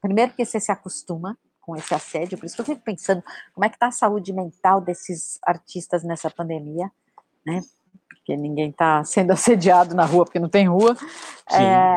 Primeiro 0.00 0.32
que 0.32 0.44
você 0.44 0.60
se 0.60 0.70
acostuma 0.70 1.38
com 1.60 1.74
esse 1.74 1.92
assédio, 1.94 2.38
por 2.38 2.46
isso 2.46 2.54
que 2.54 2.60
eu 2.60 2.66
fico 2.66 2.82
pensando 2.82 3.22
como 3.52 3.64
é 3.64 3.68
que 3.68 3.76
está 3.76 3.88
a 3.88 3.92
saúde 3.92 4.32
mental 4.32 4.80
desses 4.80 5.38
artistas 5.42 6.04
nessa 6.04 6.30
pandemia, 6.30 6.90
né? 7.44 7.60
Porque 8.08 8.36
ninguém 8.36 8.70
está 8.70 9.02
sendo 9.04 9.32
assediado 9.34 9.94
na 9.94 10.04
rua 10.04 10.24
porque 10.24 10.38
não 10.38 10.48
tem 10.48 10.68
rua. 10.68 10.96
É, 11.52 11.96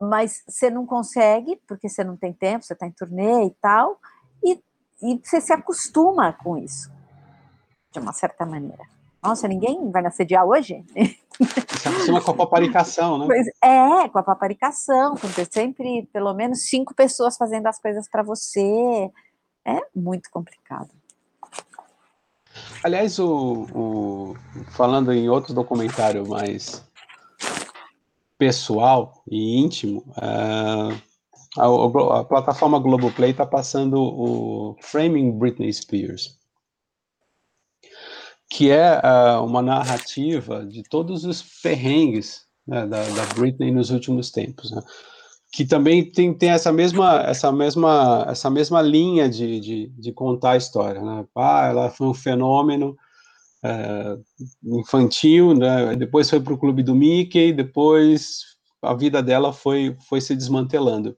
mas 0.00 0.42
você 0.48 0.68
não 0.68 0.84
consegue, 0.84 1.60
porque 1.66 1.88
você 1.88 2.02
não 2.02 2.16
tem 2.16 2.32
tempo, 2.32 2.64
você 2.64 2.72
está 2.72 2.86
em 2.86 2.90
turnê 2.90 3.46
e 3.46 3.50
tal, 3.60 4.00
e, 4.42 4.60
e 5.02 5.20
você 5.22 5.40
se 5.40 5.52
acostuma 5.52 6.32
com 6.32 6.58
isso, 6.58 6.90
de 7.92 7.98
uma 7.98 8.12
certa 8.12 8.46
maneira. 8.46 8.84
Nossa, 9.22 9.46
ninguém 9.46 9.88
vai 9.90 10.02
me 10.02 10.08
assediar 10.08 10.44
hoje? 10.44 10.84
Se 11.78 11.88
acostuma 11.88 12.20
com 12.20 12.32
a 12.32 12.34
paparicação, 12.34 13.18
né? 13.18 13.26
Pois 13.26 13.46
é, 13.62 14.08
com 14.08 14.18
a 14.18 14.22
paparicação, 14.22 15.16
com 15.16 15.28
ter 15.28 15.46
sempre 15.50 16.08
pelo 16.12 16.34
menos 16.34 16.62
cinco 16.62 16.92
pessoas 16.92 17.36
fazendo 17.36 17.68
as 17.68 17.78
coisas 17.80 18.08
para 18.08 18.22
você. 18.22 19.10
É 19.64 19.78
muito 19.94 20.28
complicado. 20.28 20.90
Aliás, 22.82 23.18
o, 23.20 23.66
o, 23.72 24.36
falando 24.72 25.12
em 25.12 25.28
outro 25.28 25.54
documentário 25.54 26.26
mais 26.28 26.84
pessoal 28.36 29.22
e 29.30 29.60
íntimo, 29.60 30.04
uh, 30.18 31.00
a, 31.56 32.18
a, 32.20 32.24
plataforma 32.24 32.80
Globoplay 32.80 33.30
está 33.30 33.46
passando 33.46 34.02
o 34.02 34.76
Framing 34.80 35.30
Britney 35.38 35.72
Spears 35.72 36.41
que 38.52 38.70
é 38.70 39.00
uh, 39.00 39.42
uma 39.42 39.62
narrativa 39.62 40.64
de 40.66 40.82
todos 40.82 41.24
os 41.24 41.42
perrengues 41.62 42.44
né, 42.66 42.86
da, 42.86 43.02
da, 43.02 43.24
Britney 43.34 43.70
nos 43.70 43.88
últimos 43.88 44.30
tempos, 44.30 44.70
né? 44.70 44.82
que 45.50 45.64
também 45.64 46.04
tem, 46.04 46.34
tem 46.34 46.50
essa 46.50 46.70
mesma 46.70 47.22
essa 47.22 47.50
mesma 47.50 48.26
essa 48.28 48.50
mesma 48.50 48.82
linha 48.82 49.28
de, 49.28 49.58
de, 49.58 49.86
de 49.88 50.12
contar 50.12 50.52
a 50.52 50.56
história, 50.56 51.00
né? 51.00 51.26
Ah, 51.34 51.66
ela 51.68 51.90
foi 51.90 52.06
um 52.06 52.14
fenômeno 52.14 52.96
é, 53.62 54.18
infantil, 54.64 55.54
né? 55.54 55.96
Depois 55.96 56.28
foi 56.28 56.40
para 56.40 56.52
o 56.54 56.58
clube 56.58 56.82
do 56.82 56.94
Mickey, 56.94 57.52
depois 57.52 58.56
a 58.82 58.94
vida 58.94 59.22
dela 59.22 59.52
foi 59.52 59.96
foi 60.08 60.20
se 60.20 60.36
desmantelando. 60.36 61.16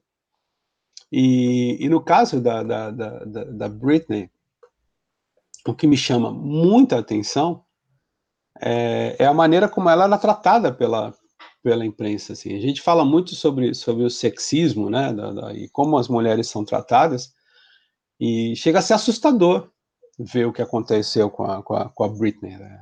E, 1.11 1.77
e 1.79 1.89
no 1.89 2.01
caso 2.01 2.41
da, 2.41 2.63
da, 2.63 2.91
da, 2.91 3.19
da 3.25 3.69
Britney, 3.69 4.29
o 5.65 5.73
que 5.73 5.87
me 5.87 5.97
chama 5.97 6.31
muita 6.31 6.99
atenção 6.99 7.63
é, 8.61 9.15
é, 9.19 9.25
a 9.25 9.33
maneira 9.33 9.67
como 9.67 9.89
ela 9.89 10.05
era 10.05 10.17
tratada 10.17 10.71
pela, 10.71 11.13
pela 11.63 11.85
imprensa. 11.85 12.33
Assim. 12.33 12.55
A 12.55 12.61
gente 12.61 12.81
fala 12.81 13.03
muito 13.03 13.35
sobre, 13.35 13.73
sobre 13.73 14.03
o 14.03 14.09
sexismo, 14.09 14.89
né, 14.89 15.11
da, 15.11 15.31
da, 15.31 15.53
e 15.53 15.67
como 15.69 15.97
as 15.97 16.07
mulheres 16.07 16.47
são 16.47 16.63
tratadas, 16.63 17.33
e 18.19 18.55
chega 18.55 18.79
a 18.79 18.81
ser 18.81 18.93
assustador 18.93 19.69
ver 20.17 20.45
o 20.45 20.53
que 20.53 20.61
aconteceu 20.61 21.29
com 21.29 21.43
a, 21.43 21.61
com 21.61 21.75
a, 21.75 21.89
com 21.89 22.03
a 22.03 22.07
Britney. 22.07 22.57
Né? 22.57 22.79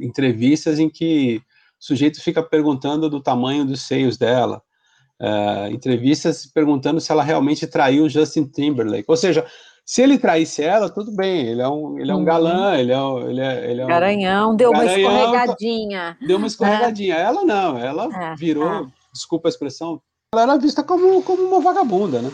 Entrevistas 0.00 0.78
em 0.78 0.88
que 0.88 1.36
o 1.80 1.84
sujeito 1.84 2.20
fica 2.20 2.42
perguntando 2.42 3.08
do 3.08 3.20
tamanho 3.20 3.64
dos 3.64 3.82
seios 3.82 4.16
dela, 4.16 4.60
é, 5.20 5.70
entrevistas 5.70 6.44
perguntando 6.44 7.00
se 7.00 7.12
ela 7.12 7.22
realmente 7.22 7.66
traiu 7.68 8.08
Justin 8.08 8.46
Timberlake. 8.46 9.04
Ou 9.06 9.16
seja, 9.16 9.46
se 9.84 10.00
ele 10.00 10.18
traísse 10.18 10.62
ela, 10.62 10.88
tudo 10.88 11.12
bem, 11.12 11.46
ele 11.46 11.60
é 11.60 11.68
um, 11.68 11.98
ele 11.98 12.10
é 12.10 12.14
um 12.14 12.18
uhum. 12.18 12.24
galã, 12.24 12.76
ele 12.76 12.90
é, 12.90 13.30
ele 13.30 13.40
é, 13.40 13.70
ele 13.70 13.80
é 13.82 13.84
um 13.84 13.88
Garanhão, 13.88 14.56
deu 14.56 14.72
garanhão, 14.72 15.10
uma 15.10 15.20
escorregadinha. 15.20 16.18
Deu 16.26 16.38
uma 16.38 16.46
escorregadinha. 16.46 17.16
É. 17.16 17.20
Ela 17.20 17.44
não, 17.44 17.78
ela 17.78 18.08
é, 18.32 18.34
virou, 18.34 18.84
é. 18.84 18.86
desculpa 19.12 19.48
a 19.48 19.50
expressão, 19.50 20.00
ela 20.32 20.42
era 20.42 20.56
vista 20.56 20.82
como, 20.82 21.22
como 21.22 21.42
uma 21.42 21.60
vagabunda, 21.60 22.22
né? 22.22 22.32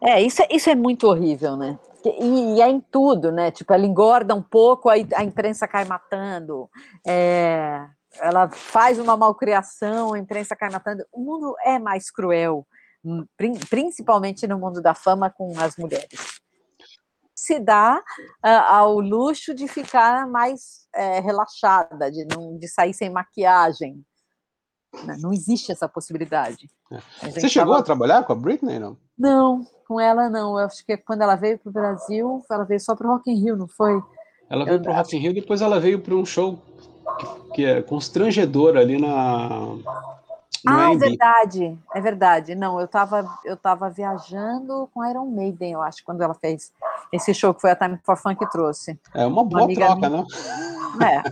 É, 0.00 0.20
isso, 0.20 0.42
é, 0.42 0.48
isso 0.50 0.68
é 0.68 0.74
muito 0.74 1.08
horrível, 1.08 1.56
né? 1.56 1.78
E, 2.04 2.56
e, 2.56 2.62
é 2.62 2.68
em 2.68 2.80
tudo, 2.80 3.32
né? 3.32 3.50
Tipo, 3.50 3.72
ela 3.72 3.86
engorda 3.86 4.34
um 4.34 4.42
pouco, 4.42 4.90
aí 4.90 5.08
a 5.14 5.24
imprensa 5.24 5.66
cai 5.66 5.86
matando. 5.86 6.68
É, 7.06 7.82
ela 8.20 8.48
faz 8.50 8.98
uma 8.98 9.16
malcriação, 9.16 10.12
a 10.12 10.18
imprensa 10.18 10.54
cai 10.54 10.70
matando. 10.70 11.04
O 11.10 11.20
mundo 11.20 11.54
é 11.64 11.78
mais 11.78 12.10
cruel 12.10 12.66
principalmente 13.70 14.46
no 14.46 14.58
mundo 14.58 14.80
da 14.80 14.94
fama 14.94 15.30
com 15.30 15.58
as 15.58 15.76
mulheres. 15.76 16.40
Se 17.34 17.58
dá 17.58 18.02
uh, 18.44 18.48
ao 18.68 19.00
luxo 19.00 19.54
de 19.54 19.68
ficar 19.68 20.26
mais 20.26 20.86
é, 20.94 21.20
relaxada, 21.20 22.10
de, 22.10 22.24
não, 22.24 22.58
de 22.58 22.68
sair 22.68 22.92
sem 22.92 23.10
maquiagem. 23.10 24.04
Né, 25.04 25.16
não 25.20 25.32
existe 25.32 25.70
essa 25.70 25.88
possibilidade. 25.88 26.68
É. 26.90 27.30
Você 27.30 27.48
chegou 27.48 27.74
tava... 27.74 27.80
a 27.80 27.84
trabalhar 27.84 28.24
com 28.24 28.32
a 28.32 28.36
Britney, 28.36 28.78
não? 28.78 28.96
Não, 29.16 29.66
com 29.86 30.00
ela 30.00 30.28
não. 30.28 30.58
Eu 30.58 30.66
acho 30.66 30.84
que 30.84 30.96
quando 30.96 31.22
ela 31.22 31.36
veio 31.36 31.58
para 31.58 31.70
o 31.70 31.72
Brasil, 31.72 32.44
ela 32.50 32.64
veio 32.64 32.80
só 32.80 32.96
para 32.96 33.06
o 33.06 33.12
Rock 33.12 33.30
in 33.30 33.42
Rio, 33.42 33.56
não 33.56 33.68
foi? 33.68 34.02
Ela 34.50 34.64
veio 34.64 34.82
para 34.82 34.92
o 34.92 34.94
Rock 34.96 35.16
in 35.16 35.20
Rio, 35.20 35.34
depois 35.34 35.60
ela 35.60 35.78
veio 35.78 36.00
para 36.00 36.14
um 36.14 36.24
show 36.24 36.58
que 37.54 37.64
é 37.64 37.82
constrangedora 37.82 38.80
ali 38.80 39.00
na. 39.00 39.48
Ah, 40.66 40.92
é 40.92 40.96
verdade, 40.96 41.78
é 41.94 42.00
verdade. 42.00 42.54
Não, 42.54 42.78
eu 42.78 42.86
estava 42.86 43.38
eu 43.44 43.56
tava 43.56 43.88
viajando 43.90 44.88
com 44.92 45.04
Iron 45.04 45.26
Maiden, 45.26 45.72
eu 45.72 45.82
acho, 45.82 46.04
quando 46.04 46.22
ela 46.22 46.34
fez 46.34 46.72
esse 47.12 47.32
show 47.32 47.54
que 47.54 47.60
foi 47.60 47.70
a 47.70 47.76
Time 47.76 47.98
for 48.04 48.16
Fun 48.16 48.34
que 48.34 48.48
trouxe. 48.50 48.98
É 49.14 49.26
uma 49.26 49.44
boa 49.44 49.64
uma 49.64 49.74
troca, 49.74 50.08
minha... 50.08 50.22
né? 50.22 50.26
É. 51.00 51.22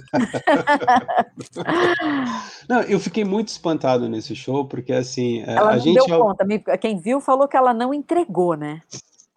não, 2.68 2.82
eu 2.82 3.00
fiquei 3.00 3.24
muito 3.24 3.48
espantado 3.48 4.08
nesse 4.08 4.34
show, 4.34 4.66
porque 4.66 4.92
assim. 4.92 5.42
É, 5.42 5.54
ela 5.54 5.70
a 5.70 5.76
não 5.76 5.80
gente 5.80 6.06
deu 6.06 6.18
conta. 6.18 6.46
Quem 6.78 6.98
viu 6.98 7.20
falou 7.20 7.48
que 7.48 7.56
ela 7.56 7.72
não 7.72 7.92
entregou, 7.94 8.54
né? 8.54 8.80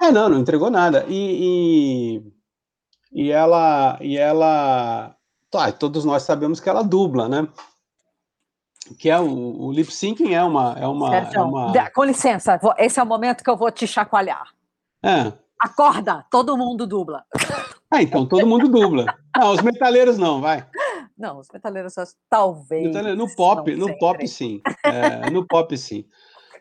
É, 0.01 0.11
não, 0.11 0.29
não 0.29 0.39
entregou 0.39 0.69
nada. 0.69 1.05
E, 1.07 2.21
e, 3.13 3.23
e 3.27 3.31
ela. 3.31 3.97
E 4.01 4.17
ela. 4.17 5.15
Tá, 5.51 5.71
todos 5.71 6.05
nós 6.05 6.23
sabemos 6.23 6.59
que 6.59 6.69
ela 6.69 6.83
dubla, 6.83 7.27
né? 7.27 7.47
Que 8.97 9.09
é 9.09 9.19
o, 9.19 9.25
o 9.25 9.71
lip 9.71 9.91
syncing 9.91 10.33
é 10.33 10.43
uma. 10.43 10.75
É 10.79 10.87
uma, 10.87 11.15
é 11.15 11.39
uma... 11.41 11.89
Com 11.91 12.03
licença, 12.03 12.59
esse 12.77 12.99
é 12.99 13.03
o 13.03 13.05
momento 13.05 13.43
que 13.43 13.49
eu 13.49 13.57
vou 13.57 13.71
te 13.71 13.85
chacoalhar. 13.85 14.47
É. 15.03 15.31
Acorda, 15.59 16.25
todo 16.31 16.57
mundo 16.57 16.87
dubla. 16.87 17.25
Ah, 17.91 18.01
então 18.01 18.25
todo 18.25 18.45
mundo 18.45 18.69
dubla. 18.69 19.05
Não, 19.35 19.51
os 19.51 19.61
metaleiros 19.61 20.17
não, 20.17 20.39
vai. 20.39 20.65
Não, 21.17 21.39
os 21.39 21.47
metaleiros 21.51 21.93
só 21.93 22.03
talvez. 22.29 22.93
no 23.17 23.35
pop, 23.35 23.75
no 23.75 23.87
sempre. 23.87 23.99
pop 23.99 24.27
sim. 24.27 24.61
É, 24.85 25.29
no 25.29 25.45
pop 25.45 25.77
sim. 25.77 26.05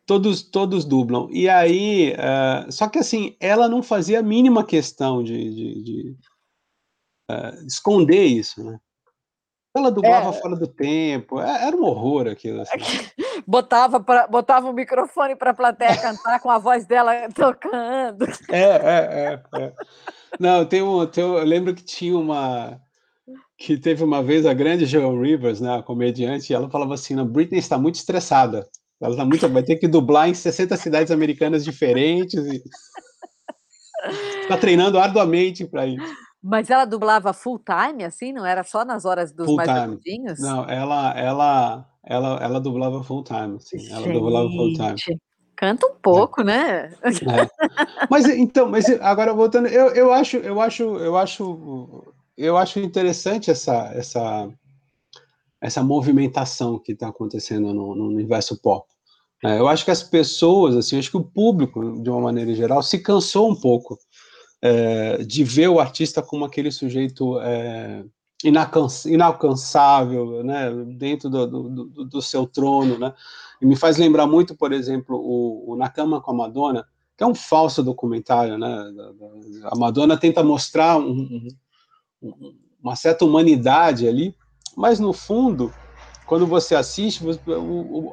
Todos, 0.04 0.42
todos 0.42 0.84
dublam. 0.84 1.28
E 1.30 1.48
aí, 1.48 2.14
uh, 2.14 2.72
só 2.72 2.88
que 2.88 2.98
assim, 2.98 3.36
ela 3.38 3.68
não 3.68 3.82
fazia 3.82 4.20
a 4.20 4.22
mínima 4.22 4.64
questão 4.64 5.22
de, 5.22 5.54
de, 5.54 5.82
de 5.82 6.16
uh, 7.30 7.66
esconder 7.66 8.24
isso, 8.24 8.64
né? 8.64 8.80
Ela 9.78 9.90
dublava 9.90 10.30
é. 10.30 10.32
fora 10.32 10.56
do 10.56 10.66
tempo, 10.66 11.40
é, 11.40 11.66
era 11.66 11.76
um 11.76 11.84
horror 11.84 12.28
aquilo. 12.28 12.62
Assim. 12.62 12.78
Botava, 13.46 13.98
pra, 13.98 14.26
botava 14.26 14.68
o 14.68 14.74
microfone 14.74 15.34
para 15.34 15.52
a 15.52 15.54
plateia 15.54 15.96
cantar 16.02 16.38
com 16.40 16.50
a 16.50 16.58
voz 16.58 16.84
dela 16.84 17.14
tocando. 17.34 18.26
É, 18.50 18.60
é, 18.60 19.40
é. 19.56 19.62
é. 19.62 19.72
Não, 20.38 20.66
tem 20.66 20.82
um, 20.82 21.06
tem 21.06 21.24
eu 21.24 21.42
lembro 21.44 21.74
que 21.74 21.82
tinha 21.82 22.18
uma. 22.18 22.78
Que 23.56 23.78
teve 23.78 24.04
uma 24.04 24.22
vez 24.22 24.44
a 24.44 24.52
grande 24.52 24.84
Joan 24.84 25.20
Rivers, 25.20 25.60
né, 25.60 25.78
a 25.78 25.82
comediante, 25.82 26.52
e 26.52 26.54
ela 26.54 26.68
falava 26.68 26.94
assim: 26.94 27.18
a 27.18 27.24
Britney 27.24 27.58
está 27.58 27.78
muito 27.78 27.94
estressada. 27.94 28.68
Ela 29.00 29.16
tá 29.16 29.24
muito, 29.24 29.48
vai 29.48 29.62
ter 29.62 29.76
que 29.76 29.88
dublar 29.88 30.28
em 30.28 30.34
60 30.34 30.76
cidades 30.76 31.10
americanas 31.10 31.64
diferentes. 31.64 32.44
E... 32.44 32.62
Está 34.42 34.56
treinando 34.56 34.98
arduamente 34.98 35.64
para 35.64 35.86
isso. 35.86 36.27
Mas 36.42 36.70
ela 36.70 36.84
dublava 36.84 37.32
full 37.32 37.58
time, 37.58 38.04
assim? 38.04 38.32
Não 38.32 38.46
era 38.46 38.62
só 38.62 38.84
nas 38.84 39.04
horas 39.04 39.32
dos 39.32 39.46
full 39.46 39.56
mais 39.56 39.68
agudinhos? 39.68 40.38
Não, 40.38 40.64
ela, 40.68 41.18
ela, 41.18 41.86
ela, 42.04 42.38
ela 42.40 42.60
dublava 42.60 43.02
full 43.02 43.24
time, 43.24 43.56
assim. 43.56 43.90
Ela 43.90 44.12
dublava 44.12 44.48
full 44.48 44.72
time. 44.72 45.18
Canta 45.58 45.88
um 45.88 45.94
pouco, 46.00 46.42
é. 46.42 46.44
né? 46.44 46.94
É. 47.02 48.06
Mas 48.08 48.26
então, 48.26 48.68
mas 48.68 48.88
agora 49.00 49.34
voltando, 49.34 49.66
eu, 49.66 49.88
eu 49.88 50.12
acho, 50.12 50.36
eu 50.36 50.60
acho, 50.60 50.82
eu 50.84 51.16
acho, 51.16 52.14
eu 52.36 52.56
acho 52.56 52.78
interessante 52.78 53.50
essa, 53.50 53.90
essa, 53.92 54.48
essa 55.60 55.82
movimentação 55.82 56.78
que 56.78 56.92
está 56.92 57.08
acontecendo 57.08 57.74
no, 57.74 57.92
no, 57.96 58.06
universo 58.06 58.60
pop. 58.62 58.86
É, 59.44 59.58
eu 59.58 59.66
acho 59.66 59.84
que 59.84 59.90
as 59.90 60.02
pessoas, 60.02 60.76
assim, 60.76 60.96
acho 60.96 61.10
que 61.10 61.16
o 61.16 61.24
público, 61.24 62.00
de 62.00 62.08
uma 62.08 62.20
maneira 62.20 62.54
geral, 62.54 62.80
se 62.80 63.00
cansou 63.00 63.50
um 63.50 63.56
pouco 63.56 63.98
é, 64.60 65.18
de 65.18 65.44
ver 65.44 65.68
o 65.68 65.80
artista 65.80 66.22
como 66.22 66.44
aquele 66.44 66.70
sujeito 66.70 67.40
é, 67.40 68.04
inalcançável, 69.06 70.42
né, 70.44 70.70
dentro 70.96 71.28
do, 71.28 71.46
do, 71.46 72.04
do, 72.04 72.22
seu 72.22 72.46
trono, 72.46 72.98
né, 72.98 73.12
e 73.60 73.66
me 73.66 73.76
faz 73.76 73.96
lembrar 73.96 74.26
muito, 74.26 74.54
por 74.54 74.72
exemplo, 74.72 75.16
o, 75.16 75.72
o 75.72 75.76
Na 75.76 75.88
Cama 75.88 76.20
com 76.20 76.30
a 76.30 76.34
Madonna, 76.34 76.86
que 77.16 77.24
é 77.24 77.26
um 77.26 77.34
falso 77.34 77.82
documentário, 77.82 78.56
né, 78.56 78.92
a 79.64 79.76
Madonna 79.76 80.16
tenta 80.16 80.42
mostrar 80.42 80.98
um, 80.98 81.48
um, 82.22 82.54
uma 82.80 82.94
certa 82.94 83.24
humanidade 83.24 84.06
ali, 84.06 84.34
mas 84.76 85.00
no 85.00 85.12
fundo, 85.12 85.72
quando 86.26 86.46
você 86.46 86.76
assiste, 86.76 87.24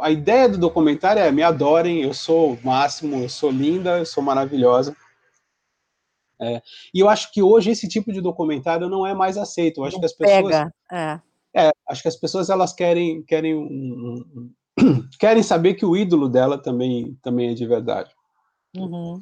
a 0.02 0.10
ideia 0.10 0.50
do 0.50 0.58
documentário 0.58 1.22
é 1.22 1.32
me 1.32 1.44
adorem, 1.44 2.02
eu 2.02 2.14
sou 2.14 2.54
o 2.54 2.60
máximo, 2.64 3.22
eu 3.22 3.30
sou 3.30 3.52
linda, 3.52 4.00
eu 4.00 4.06
sou 4.06 4.24
maravilhosa, 4.24 4.96
é, 6.40 6.62
e 6.94 7.00
eu 7.00 7.10
acho 7.10 7.32
que 7.32 7.42
hoje 7.42 7.72
esse 7.72 7.88
tipo 7.88 8.12
de 8.12 8.22
documentário 8.22 8.90
não 8.90 9.06
é 9.06 9.14
mais 9.14 9.38
aceito. 9.38 9.80
Eu 9.80 9.86
acho 9.86 9.96
não 9.96 10.02
que 10.02 10.06
as 10.06 10.14
pessoas. 10.14 10.44
Pega, 10.44 10.74
é. 10.92 11.22
é. 11.56 11.72
acho 11.90 12.02
que 12.02 12.08
as 12.08 12.16
pessoas 12.16 12.50
elas 12.50 12.74
querem 12.74 13.24
querem 13.24 13.56
um, 13.56 14.24
um, 14.78 15.10
querem 15.20 15.44
saber 15.44 15.76
que 15.76 15.86
o 15.86 15.96
ídolo 15.96 16.28
dela 16.28 16.58
também 16.58 17.18
também 17.22 17.52
é 17.52 17.54
de 17.54 17.66
verdade. 17.66 18.12
Uhum. 18.76 19.20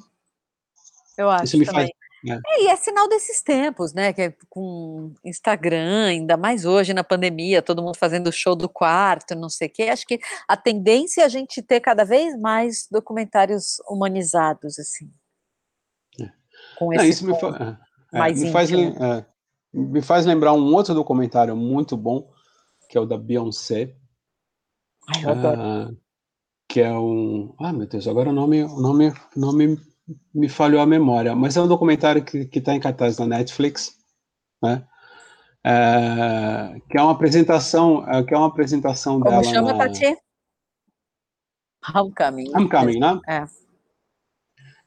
Eu 1.17 1.29
acho 1.29 1.45
Isso 1.45 1.57
me 1.59 1.65
também. 1.65 1.81
Faz, 1.83 1.91
é. 2.25 2.39
É, 2.47 2.63
e 2.63 2.67
é 2.67 2.75
sinal 2.77 3.07
desses 3.09 3.41
tempos, 3.41 3.93
né? 3.93 4.13
Que 4.13 4.21
é 4.21 4.33
com 4.49 5.13
Instagram, 5.25 6.05
ainda 6.07 6.37
mais 6.37 6.65
hoje 6.65 6.93
na 6.93 7.03
pandemia, 7.03 7.61
todo 7.61 7.83
mundo 7.83 7.97
fazendo 7.97 8.31
show 8.31 8.55
do 8.55 8.69
quarto, 8.69 9.35
não 9.35 9.49
sei 9.49 9.67
o 9.67 9.71
quê. 9.71 9.83
Acho 9.83 10.07
que 10.07 10.19
a 10.47 10.55
tendência 10.55 11.21
é 11.21 11.25
a 11.25 11.29
gente 11.29 11.61
ter 11.61 11.81
cada 11.81 12.05
vez 12.05 12.39
mais 12.39 12.87
documentários 12.89 13.79
humanizados, 13.87 14.79
assim 14.79 15.11
com 16.85 16.93
esse 16.93 17.09
isso 17.09 17.25
me, 17.27 17.39
fa 17.39 17.79
é, 18.11 18.17
mais 18.17 18.41
me 18.41 18.51
faz, 18.51 18.71
é, 18.71 19.25
me 19.73 20.01
faz 20.01 20.25
lembrar 20.25 20.53
um 20.53 20.73
outro 20.73 20.93
documentário 20.93 21.55
muito 21.55 21.97
bom, 21.97 22.29
que 22.89 22.97
é 22.97 23.01
o 23.01 23.05
da 23.05 23.17
Beyoncé. 23.17 23.95
Ai, 25.07 25.25
eu 25.25 25.29
adoro. 25.29 25.61
Uh, 25.61 25.97
que 26.69 26.81
é 26.81 26.91
um. 26.91 27.53
Ah, 27.59 27.73
meu 27.73 27.87
Deus, 27.87 28.07
agora 28.07 28.29
o 28.29 28.33
nome, 28.33 28.63
o 28.63 28.79
nome, 28.79 29.09
o 29.35 29.39
nome 29.39 29.79
me 30.33 30.49
falhou 30.49 30.81
a 30.81 30.85
memória, 30.85 31.35
mas 31.35 31.57
é 31.57 31.61
um 31.61 31.67
documentário 31.67 32.23
que 32.23 32.49
está 32.53 32.73
em 32.73 32.79
cartaz 32.79 33.17
na 33.17 33.25
Netflix, 33.25 33.97
né? 34.61 34.87
É, 35.65 36.81
que 36.89 36.97
é 36.97 37.01
uma 37.01 37.11
apresentação, 37.11 38.07
é, 38.09 38.23
que 38.23 38.33
é 38.33 38.37
uma 38.37 38.47
apresentação 38.47 39.19
Como 39.19 39.29
dela. 39.29 39.43
Como 39.43 39.53
chama, 39.53 39.73
na... 39.73 39.77
Tati? 39.87 40.17
Homecoming. 41.95 42.49
Homecoming, 42.55 42.99
né? 42.99 43.19
É 43.27 43.62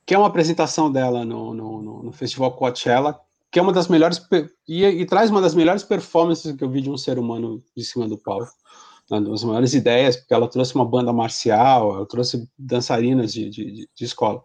que 0.06 0.14
é 0.14 0.18
uma 0.18 0.28
apresentação 0.28 0.90
dela 0.90 1.24
no, 1.24 1.52
no, 1.52 2.02
no 2.04 2.12
Festival 2.12 2.52
Coachella, 2.52 3.20
que 3.50 3.58
é 3.58 3.62
uma 3.62 3.72
das 3.72 3.88
melhores 3.88 4.24
e, 4.68 4.84
e, 4.84 5.04
traz 5.04 5.30
uma 5.30 5.40
das 5.40 5.54
melhores 5.54 5.82
performances 5.82 6.54
que 6.54 6.62
eu 6.62 6.70
vi 6.70 6.80
de 6.80 6.90
um 6.90 6.96
ser 6.96 7.18
humano 7.18 7.60
de 7.76 7.84
cima 7.84 8.08
do 8.08 8.16
palco, 8.16 8.52
uma 9.10 9.20
das 9.20 9.42
maiores 9.42 9.74
ideias, 9.74 10.16
porque 10.16 10.32
ela 10.32 10.48
trouxe 10.48 10.74
uma 10.74 10.84
banda 10.84 11.12
marcial, 11.12 11.96
ela 11.96 12.06
trouxe 12.06 12.48
dançarinas 12.56 13.32
de, 13.32 13.50
de, 13.50 13.88
de 13.92 14.04
escola. 14.04 14.42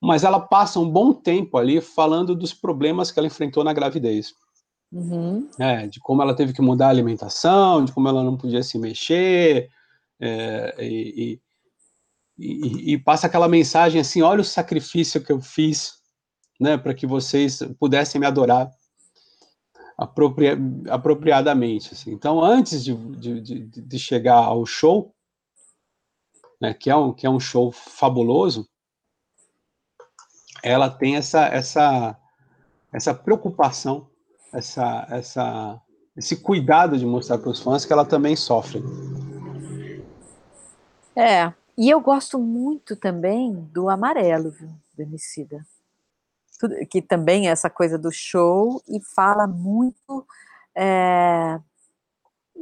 Mas 0.00 0.24
ela 0.24 0.40
passa 0.40 0.78
um 0.78 0.88
bom 0.88 1.12
tempo 1.12 1.58
ali 1.58 1.80
falando 1.80 2.34
dos 2.34 2.54
problemas 2.54 3.10
que 3.10 3.18
ela 3.18 3.26
enfrentou 3.26 3.64
na 3.64 3.72
gravidez. 3.72 4.34
Uhum. 4.92 5.48
É, 5.58 5.86
de 5.86 5.98
como 6.00 6.22
ela 6.22 6.34
teve 6.34 6.52
que 6.52 6.62
mudar 6.62 6.86
a 6.86 6.90
alimentação, 6.90 7.84
de 7.84 7.92
como 7.92 8.08
ela 8.08 8.22
não 8.22 8.36
podia 8.36 8.62
se 8.62 8.78
mexer, 8.78 9.68
é, 10.20 10.74
e, 10.80 11.40
e, 12.38 12.94
e, 12.94 12.98
passa 12.98 13.26
aquela 13.26 13.48
mensagem 13.48 14.00
assim: 14.00 14.22
olha 14.22 14.40
o 14.40 14.44
sacrifício 14.44 15.22
que 15.22 15.32
eu 15.32 15.40
fiz, 15.40 15.94
né, 16.60 16.76
para 16.76 16.94
que 16.94 17.06
vocês 17.06 17.60
pudessem 17.78 18.20
me 18.20 18.26
adorar 18.26 18.70
apropria, 19.96 20.58
apropriadamente. 20.90 21.94
Assim. 21.94 22.12
Então, 22.12 22.42
antes 22.42 22.84
de, 22.84 22.94
de, 22.94 23.40
de, 23.40 23.66
de, 23.66 23.98
chegar 23.98 24.36
ao 24.36 24.66
show, 24.66 25.14
né, 26.60 26.74
que, 26.74 26.90
é 26.90 26.96
um, 26.96 27.12
que 27.12 27.26
é 27.26 27.30
um 27.30 27.40
show 27.40 27.72
fabuloso, 27.72 28.68
ela 30.62 30.90
tem 30.90 31.16
essa, 31.16 31.46
essa, 31.46 32.16
essa 32.92 33.14
preocupação, 33.14 34.08
essa, 34.52 35.06
essa, 35.10 35.80
esse 36.16 36.36
cuidado 36.36 36.98
de 36.98 37.06
mostrar 37.06 37.38
para 37.38 37.50
os 37.50 37.60
fãs 37.60 37.84
que 37.84 37.92
ela 37.92 38.04
também 38.04 38.36
sofre. 38.36 38.82
É, 41.14 41.52
e 41.76 41.90
eu 41.90 42.00
gosto 42.00 42.38
muito 42.38 42.96
também 42.96 43.52
do 43.72 43.88
amarelo, 43.88 44.50
viu, 44.50 44.70
do 44.94 45.02
Emicida. 45.02 45.64
que 46.90 47.02
também 47.02 47.48
é 47.48 47.50
essa 47.50 47.68
coisa 47.68 47.98
do 47.98 48.10
show 48.10 48.82
e 48.88 49.00
fala 49.14 49.46
muito 49.46 50.26
é, 50.74 51.60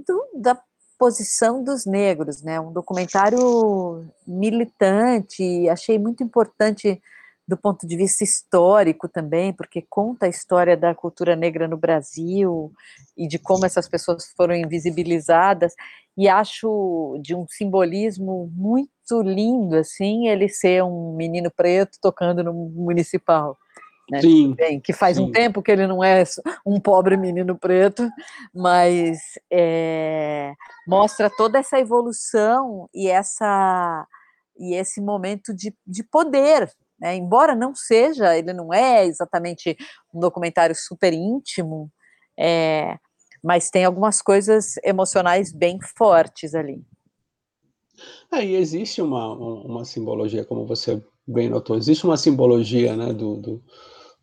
do, 0.06 0.28
da 0.34 0.60
posição 0.98 1.62
dos 1.62 1.84
negros, 1.84 2.42
né? 2.42 2.60
Um 2.60 2.72
documentário 2.72 4.08
militante, 4.26 5.68
achei 5.68 5.98
muito 5.98 6.22
importante 6.22 7.00
do 7.46 7.56
ponto 7.56 7.86
de 7.86 7.96
vista 7.96 8.24
histórico 8.24 9.08
também, 9.08 9.52
porque 9.52 9.82
conta 9.82 10.26
a 10.26 10.28
história 10.30 10.76
da 10.76 10.94
cultura 10.94 11.36
negra 11.36 11.68
no 11.68 11.76
Brasil 11.76 12.72
e 13.16 13.28
de 13.28 13.38
como 13.38 13.66
essas 13.66 13.86
pessoas 13.86 14.32
foram 14.34 14.54
invisibilizadas, 14.54 15.74
e 16.16 16.28
acho 16.28 17.18
de 17.22 17.34
um 17.34 17.46
simbolismo 17.48 18.50
muito 18.54 18.93
lindo, 19.22 19.76
assim, 19.76 20.28
ele 20.28 20.48
ser 20.48 20.82
um 20.82 21.14
menino 21.16 21.50
preto 21.50 21.98
tocando 22.00 22.42
no 22.42 22.52
municipal. 22.52 23.58
Né? 24.10 24.20
Sim, 24.20 24.54
Bem, 24.54 24.80
que 24.80 24.92
faz 24.92 25.16
sim. 25.16 25.24
um 25.24 25.32
tempo 25.32 25.62
que 25.62 25.70
ele 25.70 25.86
não 25.86 26.04
é 26.04 26.24
um 26.66 26.78
pobre 26.78 27.16
menino 27.16 27.58
preto, 27.58 28.08
mas 28.54 29.18
é, 29.50 30.52
mostra 30.86 31.30
toda 31.30 31.58
essa 31.58 31.78
evolução 31.78 32.88
e 32.94 33.08
essa 33.08 34.06
e 34.56 34.74
esse 34.74 35.00
momento 35.00 35.52
de, 35.52 35.74
de 35.84 36.04
poder, 36.04 36.70
né? 37.00 37.16
embora 37.16 37.56
não 37.56 37.74
seja, 37.74 38.36
ele 38.36 38.52
não 38.52 38.72
é 38.72 39.04
exatamente 39.04 39.76
um 40.12 40.20
documentário 40.20 40.76
super 40.76 41.12
íntimo, 41.12 41.90
é, 42.38 42.96
mas 43.42 43.68
tem 43.68 43.84
algumas 43.84 44.22
coisas 44.22 44.74
emocionais 44.84 45.52
bem 45.52 45.78
fortes 45.96 46.54
ali. 46.54 46.84
É, 48.32 48.44
e 48.44 48.56
existe 48.56 49.00
uma, 49.00 49.32
uma 49.32 49.84
simbologia, 49.84 50.44
como 50.44 50.66
você 50.66 51.02
bem 51.26 51.48
notou, 51.48 51.76
existe 51.76 52.04
uma 52.04 52.16
simbologia 52.16 52.96
né, 52.96 53.12
do, 53.12 53.36
do 53.36 53.62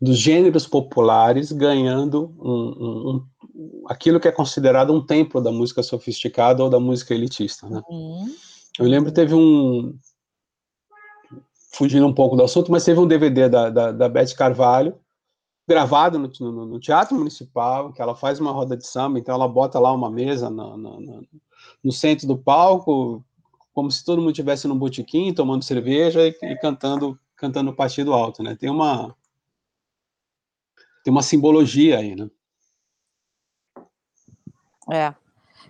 dos 0.02 0.18
gêneros 0.18 0.66
populares 0.66 1.52
ganhando 1.52 2.34
um, 2.40 2.50
um, 2.50 3.24
um, 3.54 3.84
aquilo 3.86 4.18
que 4.18 4.26
é 4.26 4.32
considerado 4.32 4.92
um 4.92 5.00
templo 5.00 5.40
da 5.40 5.52
música 5.52 5.80
sofisticada 5.80 6.60
ou 6.64 6.68
da 6.68 6.80
música 6.80 7.14
elitista. 7.14 7.68
Né? 7.68 7.80
Uhum. 7.88 8.26
Eu 8.80 8.86
lembro 8.86 9.12
teve 9.12 9.32
um 9.32 9.96
fugindo 11.72 12.04
um 12.04 12.12
pouco 12.12 12.34
do 12.34 12.42
assunto, 12.42 12.72
mas 12.72 12.84
teve 12.84 12.98
um 12.98 13.06
DVD 13.06 13.48
da, 13.48 13.70
da, 13.70 13.92
da 13.92 14.08
Beth 14.08 14.34
Carvalho 14.36 14.96
gravado 15.68 16.18
no, 16.18 16.28
no, 16.40 16.66
no, 16.66 16.80
Teatro 16.80 17.16
Municipal, 17.16 17.92
que 17.92 18.02
ela 18.02 18.16
faz 18.16 18.40
uma 18.40 18.50
roda 18.50 18.76
de 18.76 18.84
samba, 18.84 19.20
então 19.20 19.32
ela 19.32 19.46
bota 19.46 19.78
lá 19.78 19.92
uma 19.92 20.10
mesa 20.10 20.50
no, 20.50 20.76
no, 20.76 21.22
no 21.82 21.92
centro 21.92 22.26
do 22.26 22.36
palco, 22.36 23.24
como 23.72 23.90
se 23.90 24.04
todo 24.04 24.20
mundo 24.20 24.32
estivesse 24.32 24.68
num 24.68 24.78
botequim, 24.78 25.32
tomando 25.32 25.64
cerveja 25.64 26.26
e, 26.26 26.36
e 26.42 26.56
cantando 26.56 27.18
cantando 27.36 27.74
partido 27.74 28.12
alto, 28.12 28.42
né? 28.42 28.54
Tem 28.54 28.70
uma 28.70 29.16
tem 31.04 31.10
uma 31.10 31.22
simbologia 31.22 31.98
aí, 31.98 32.14
né? 32.14 32.30
É. 34.92 35.14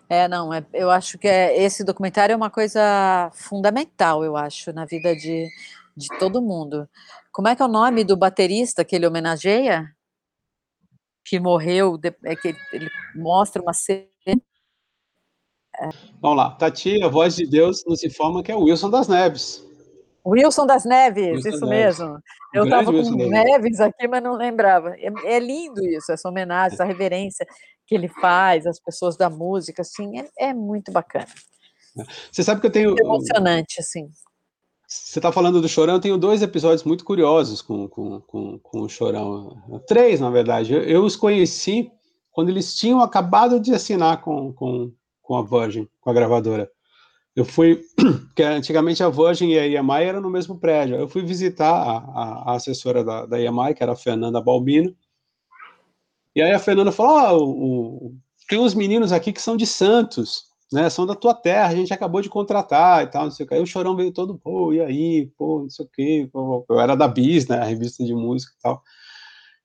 É, 0.09 0.29
não, 0.29 0.53
é, 0.53 0.63
eu 0.75 0.91
acho 0.91 1.17
que 1.17 1.27
é, 1.27 1.59
esse 1.63 1.83
documentário 1.83 2.35
é 2.35 2.37
uma 2.37 2.51
coisa 2.51 3.31
fundamental, 3.33 4.23
eu 4.23 4.37
acho, 4.37 4.71
na 4.71 4.85
vida 4.85 5.17
de, 5.17 5.49
de 5.97 6.09
todo 6.19 6.43
mundo. 6.43 6.87
Como 7.33 7.49
é 7.49 7.57
que 7.57 7.63
é 7.63 7.65
o 7.65 7.69
nome 7.69 8.05
do 8.05 8.15
baterista 8.15 8.85
que 8.85 8.95
ele 8.95 9.07
homenageia? 9.07 9.91
Que 11.25 11.41
morreu, 11.41 11.99
é 12.25 12.37
que 12.37 12.55
ele 12.75 12.91
mostra 13.15 13.63
uma 13.63 13.73
cena. 13.73 14.12
É. 15.81 15.89
Vamos 16.21 16.37
lá, 16.37 16.51
Tati, 16.51 17.03
a 17.03 17.09
voz 17.09 17.37
de 17.37 17.47
Deus 17.47 17.85
nos 17.87 18.03
informa 18.05 18.43
que 18.43 18.53
é 18.53 18.57
o 18.57 18.65
Wilson 18.65 18.91
das 18.91 19.09
Neves. 19.09 19.67
Wilson 20.25 20.67
das 20.67 20.85
Neves, 20.85 21.45
Wilson 21.45 21.49
isso 21.49 21.67
Neves. 21.67 21.99
mesmo. 21.99 22.19
Eu 22.55 22.65
estava 22.65 22.85
com 22.85 22.99
Wilson 22.99 23.17
Neves 23.17 23.81
aqui, 23.81 24.07
mas 24.07 24.23
não 24.23 24.35
lembrava. 24.35 24.95
É, 24.99 25.11
é, 25.25 25.39
lindo 25.39 25.85
isso, 25.85 26.13
essa 26.13 26.29
homenagem, 26.29 26.75
essa 26.75 26.85
reverência 26.85 27.47
que 27.87 27.95
ele 27.95 28.09
faz 28.09 28.67
às 28.67 28.79
pessoas 28.79 29.17
da 29.17 29.29
música, 29.29 29.83
assim, 29.83 30.21
é, 30.21 30.29
é 30.39 30.55
muito 30.55 30.93
bacana. 30.93 31.27
Você 32.31 32.43
sabe 32.43 32.61
que 32.61 32.67
eu 32.67 32.73
tenho. 32.73 32.91
Muito 32.91 33.03
emocionante, 33.03 33.81
assim. 33.81 34.09
Você 34.87 35.19
está 35.19 35.33
falando 35.33 35.61
do 35.61 35.69
Chorão, 35.69 35.95
eu 35.95 36.01
tenho 36.01 36.19
dois 36.19 36.43
episódios 36.43 36.85
muito 36.85 37.03
curiosos 37.03 37.63
com, 37.63 37.89
com, 37.89 38.21
com, 38.21 38.59
com 38.59 38.81
o 38.81 38.89
Chorão. 38.89 39.81
Três, 39.87 40.21
na 40.21 40.31
verdade. 40.31 40.75
Eu, 40.75 40.83
eu, 40.83 41.05
os 41.05 41.17
conheci 41.17 41.91
quando 42.31 42.51
eles 42.51 42.75
tinham 42.75 43.01
acabado 43.01 43.59
de 43.59 43.75
assinar 43.75 44.21
com, 44.21 44.53
com, 44.53 44.93
com 45.33 45.37
a 45.39 45.43
Virgin, 45.43 45.89
com 45.99 46.11
a 46.11 46.13
gravadora. 46.13 46.71
Eu 47.35 47.47
fui, 47.47 47.81
porque 48.29 48.43
antigamente 48.43 49.03
a 49.03 49.09
Virgin 49.09 49.49
e 49.49 49.59
a 49.59 49.67
EMI 49.67 50.05
eram 50.05 50.21
no 50.21 50.29
mesmo 50.29 50.59
prédio. 50.59 50.97
Eu 50.97 51.09
fui 51.09 51.23
visitar 51.23 51.73
a, 51.73 51.97
a, 51.97 52.51
a 52.51 52.57
assessora 52.57 53.03
da, 53.03 53.25
da 53.25 53.39
que 53.75 53.83
era 53.83 53.93
a 53.93 53.97
Fernanda 53.97 54.43
Balbino. 54.43 54.95
E 56.37 56.43
aí 56.43 56.53
a 56.53 56.59
Fernanda 56.59 56.93
falou: 56.93 57.17
ah, 57.17 57.33
o, 57.33 57.49
o, 57.49 58.15
tem 58.47 58.59
uns 58.59 58.75
meninos 58.75 59.11
aqui 59.11 59.33
que 59.33 59.41
são 59.41 59.57
de 59.57 59.67
Santos, 59.67 60.45
né? 60.71 60.91
São 60.91 61.07
da 61.07 61.15
tua 61.15 61.33
terra, 61.33 61.69
a 61.69 61.75
gente 61.75 61.95
acabou 61.95 62.21
de 62.21 62.29
contratar 62.29 63.03
e 63.03 63.07
tal, 63.07 63.25
não 63.25 63.31
sei 63.31 63.47
o 63.47 63.49
que. 63.49 63.55
Aí 63.55 63.63
o 63.63 63.67
chorão 63.67 63.97
veio 63.97 64.13
todo, 64.13 64.37
pô, 64.37 64.71
e 64.75 64.83
aí, 64.83 65.33
pô, 65.39 65.61
não 65.63 65.71
sei 65.71 65.87
o 65.87 65.89
que. 65.89 66.31
Eu 66.69 66.79
era 66.79 66.95
da 66.95 67.09
Bis, 67.09 67.49
né? 67.49 67.57
A 67.59 67.65
revista 67.65 68.05
de 68.05 68.15
música 68.15 68.53
e 68.59 68.63
tal. 68.63 68.83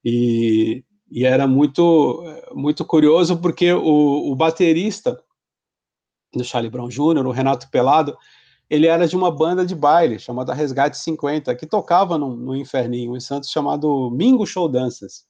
E, 0.05 0.85
e 1.11 1.25
era 1.25 1.45
muito, 1.45 2.23
muito 2.53 2.85
curioso 2.85 3.37
porque 3.37 3.73
o, 3.73 4.31
o 4.31 4.35
baterista 4.35 5.17
do 6.33 6.43
Charlie 6.43 6.69
Brown 6.69 6.89
Jr., 6.89 7.25
o 7.25 7.31
Renato 7.31 7.69
Pelado, 7.69 8.17
ele 8.69 8.87
era 8.87 9.07
de 9.07 9.15
uma 9.15 9.31
banda 9.31 9.65
de 9.65 9.73
baile 9.73 10.19
chamada 10.19 10.53
Resgate 10.53 10.97
50, 10.97 11.55
que 11.55 11.65
tocava 11.65 12.17
no, 12.17 12.35
no 12.35 12.55
Inferninho, 12.55 13.15
em 13.15 13.19
Santos, 13.19 13.49
chamado 13.49 14.11
Mingo 14.11 14.45
Show 14.45 14.67
Danças. 14.67 15.25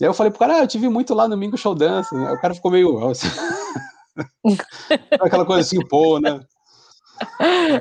E 0.00 0.04
aí 0.04 0.08
eu 0.08 0.14
falei 0.14 0.30
pro 0.30 0.38
cara, 0.38 0.56
ah, 0.56 0.60
eu 0.60 0.68
tive 0.68 0.88
muito 0.88 1.12
lá 1.12 1.28
no 1.28 1.36
Mingo 1.36 1.58
Show 1.58 1.74
Danças. 1.74 2.18
Aí 2.18 2.34
o 2.34 2.40
cara 2.40 2.54
ficou 2.54 2.70
meio... 2.70 2.98
Aquela 5.20 5.44
coisa 5.44 5.60
assim, 5.60 5.84
pô, 5.86 6.18
né? 6.18 6.40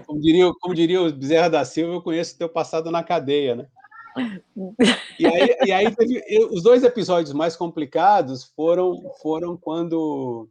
Como 0.06 0.19
diria, 0.19 0.52
como 0.60 0.76
diria 0.76 1.02
o 1.02 1.12
Bezerra 1.12 1.50
da 1.50 1.63
Silva, 1.65 1.93
eu 1.93 2.02
conheço 2.02 2.38
teu 2.38 2.50
passado 2.50 2.91
na 2.91 3.04
cadeia, 3.04 3.56
né? 3.56 3.67
E 5.19 5.26
aí, 5.26 5.58
e 5.65 5.71
aí 5.71 5.95
teve, 5.95 6.23
os 6.52 6.63
dois 6.63 6.84
episódios 6.84 7.34
mais 7.34 7.56
complicados 7.56 8.43
foram, 8.43 9.12
foram 9.21 9.56
quando 9.56 10.50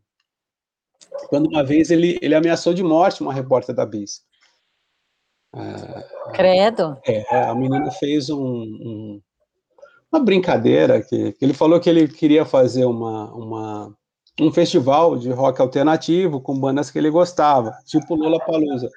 quando 1.28 1.46
uma 1.46 1.64
vez 1.64 1.90
ele, 1.90 2.18
ele 2.22 2.34
ameaçou 2.34 2.74
de 2.74 2.82
morte 2.82 3.22
uma 3.22 3.32
repórter 3.32 3.74
da 3.74 3.86
Bis. 3.86 4.22
É, 5.54 6.32
Credo. 6.32 6.98
É, 7.06 7.44
a 7.44 7.54
menina 7.54 7.90
fez 7.90 8.28
um, 8.28 8.38
um, 8.38 9.22
uma 10.12 10.22
brincadeira 10.22 11.00
que, 11.02 11.32
que, 11.32 11.44
ele 11.44 11.54
falou 11.54 11.80
que 11.80 11.88
ele 11.88 12.08
queria 12.08 12.44
fazer 12.44 12.84
uma, 12.84 13.32
uma, 13.32 13.96
um 14.40 14.52
festival 14.52 15.16
de 15.16 15.30
rock 15.30 15.60
alternativo 15.60 16.40
com 16.40 16.58
bandas 16.58 16.90
que 16.90 16.98
ele 16.98 17.10
gostava, 17.10 17.72
tipo 17.86 18.14
Lola 18.14 18.38
Palusa. 18.44 18.90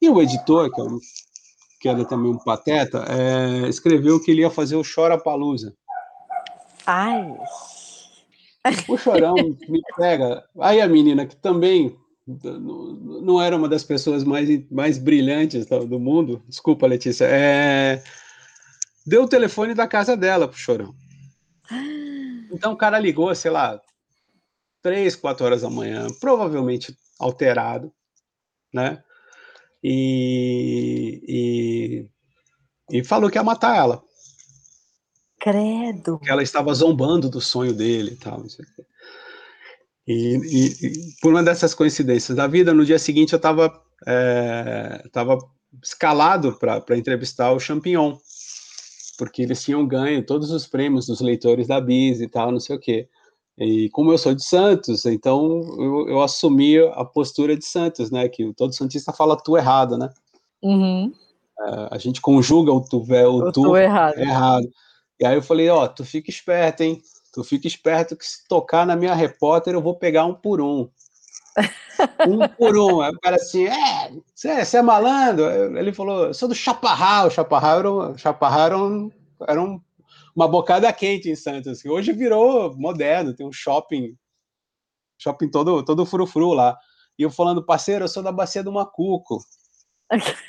E 0.00 0.08
o 0.08 0.20
editor, 0.20 0.70
que, 0.72 0.80
é 0.80 0.84
um, 0.84 0.98
que 1.80 1.88
era 1.88 2.04
também 2.04 2.30
um 2.30 2.38
pateta, 2.38 3.04
é, 3.08 3.68
escreveu 3.68 4.20
que 4.20 4.30
ele 4.30 4.42
ia 4.42 4.50
fazer 4.50 4.76
o 4.76 4.82
Chora 4.84 5.18
Palusa. 5.18 5.74
Ai. 6.86 7.34
O 8.88 8.96
chorão 8.96 9.34
me 9.68 9.82
pega. 9.96 10.44
Aí 10.58 10.80
a 10.80 10.88
menina, 10.88 11.26
que 11.26 11.36
também 11.36 11.96
não 12.26 13.40
era 13.40 13.56
uma 13.56 13.68
das 13.68 13.84
pessoas 13.84 14.24
mais, 14.24 14.48
mais 14.70 14.96
brilhantes 14.96 15.66
do 15.66 16.00
mundo, 16.00 16.42
desculpa, 16.48 16.86
Letícia, 16.86 17.26
é... 17.26 18.02
deu 19.06 19.24
o 19.24 19.28
telefone 19.28 19.74
da 19.74 19.86
casa 19.86 20.16
dela 20.16 20.48
pro 20.48 20.56
chorão. 20.56 20.94
Então 22.50 22.72
o 22.72 22.76
cara 22.76 22.98
ligou, 22.98 23.34
sei 23.34 23.50
lá, 23.50 23.78
três, 24.80 25.14
quatro 25.16 25.44
horas 25.44 25.62
da 25.62 25.70
manhã, 25.70 26.06
provavelmente 26.20 26.96
alterado, 27.18 27.92
né? 28.72 29.02
E, 29.82 31.20
e, 32.90 32.98
e 32.98 33.04
falou 33.04 33.30
que 33.30 33.36
ia 33.36 33.44
matar 33.44 33.76
ela. 33.76 34.02
Credo. 35.44 36.18
Que 36.20 36.30
ela 36.30 36.42
estava 36.42 36.72
zombando 36.72 37.28
do 37.28 37.38
sonho 37.38 37.74
dele 37.74 38.12
e 38.12 38.16
tal. 38.16 38.42
E, 40.08 40.36
e, 40.36 40.86
e, 40.86 40.92
por 41.20 41.34
uma 41.34 41.42
dessas 41.42 41.74
coincidências 41.74 42.34
da 42.34 42.46
vida, 42.46 42.72
no 42.72 42.82
dia 42.82 42.98
seguinte 42.98 43.34
eu 43.34 43.36
estava 43.36 43.70
é, 44.06 45.04
tava 45.12 45.36
escalado 45.82 46.58
para 46.58 46.96
entrevistar 46.96 47.52
o 47.52 47.60
Champignon, 47.60 48.16
porque 49.18 49.42
eles 49.42 49.62
tinham 49.62 49.86
ganho 49.86 50.24
todos 50.24 50.50
os 50.50 50.66
prêmios 50.66 51.04
dos 51.06 51.20
leitores 51.20 51.66
da 51.66 51.78
Bis 51.78 52.22
e 52.22 52.28
tal, 52.28 52.50
não 52.50 52.60
sei 52.60 52.76
o 52.76 52.80
quê. 52.80 53.06
E 53.58 53.90
como 53.90 54.10
eu 54.10 54.16
sou 54.16 54.34
de 54.34 54.42
Santos, 54.42 55.04
então 55.04 55.60
eu, 55.78 56.08
eu 56.08 56.22
assumi 56.22 56.78
a 56.78 57.04
postura 57.04 57.54
de 57.54 57.66
Santos, 57.66 58.10
né? 58.10 58.30
Que 58.30 58.50
todo 58.54 58.74
Santista 58.74 59.12
fala 59.12 59.36
tu 59.36 59.58
errado, 59.58 59.98
né? 59.98 60.08
Uhum. 60.62 61.12
É, 61.60 61.88
a 61.90 61.98
gente 61.98 62.22
conjuga 62.22 62.72
o 62.72 62.80
tu, 62.80 62.96
o, 62.96 63.36
o 63.36 63.52
tu, 63.52 63.62
tu 63.62 63.76
errado. 63.76 64.18
errado. 64.18 64.66
E 65.20 65.26
aí 65.26 65.34
eu 65.34 65.42
falei, 65.42 65.68
ó, 65.68 65.86
tu 65.86 66.04
fica 66.04 66.30
esperto, 66.30 66.82
hein? 66.82 67.00
Tu 67.32 67.42
fica 67.44 67.66
esperto 67.66 68.16
que 68.16 68.26
se 68.26 68.46
tocar 68.48 68.86
na 68.86 68.96
minha 68.96 69.14
repórter, 69.14 69.74
eu 69.74 69.82
vou 69.82 69.96
pegar 69.96 70.24
um 70.24 70.34
por 70.34 70.60
um. 70.60 70.88
um 72.28 72.48
por 72.48 72.76
um. 72.76 73.00
Aí 73.00 73.10
o 73.10 73.20
cara 73.20 73.36
assim, 73.36 73.66
é, 73.66 74.10
você 74.34 74.76
é 74.76 74.82
malandro? 74.82 75.44
Ele 75.76 75.92
falou, 75.92 76.26
eu 76.26 76.34
sou 76.34 76.48
do 76.48 76.54
Chaparral. 76.54 77.28
O 77.28 77.30
Chaparral 77.30 77.78
era, 77.78 77.92
um, 77.92 78.18
Chaparral 78.18 78.66
era, 78.66 78.78
um, 78.78 79.10
era 79.48 79.62
um, 79.62 79.80
uma 80.34 80.48
bocada 80.48 80.92
quente 80.92 81.30
em 81.30 81.36
Santos. 81.36 81.82
Que 81.82 81.88
hoje 81.88 82.12
virou 82.12 82.76
moderno, 82.76 83.34
tem 83.34 83.46
um 83.46 83.52
shopping, 83.52 84.16
shopping 85.18 85.50
todo, 85.50 85.84
todo 85.84 86.06
frufru 86.06 86.52
lá. 86.52 86.76
E 87.18 87.22
eu 87.22 87.30
falando, 87.30 87.64
parceiro, 87.64 88.04
eu 88.04 88.08
sou 88.08 88.22
da 88.22 88.32
Bacia 88.32 88.62
do 88.62 88.72
Macuco. 88.72 89.38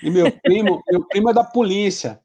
E 0.03 0.09
meu 0.09 0.31
primo, 0.31 0.83
meu 0.89 1.03
primo 1.05 1.29
é 1.29 1.33
da 1.33 1.43
polícia. 1.43 2.19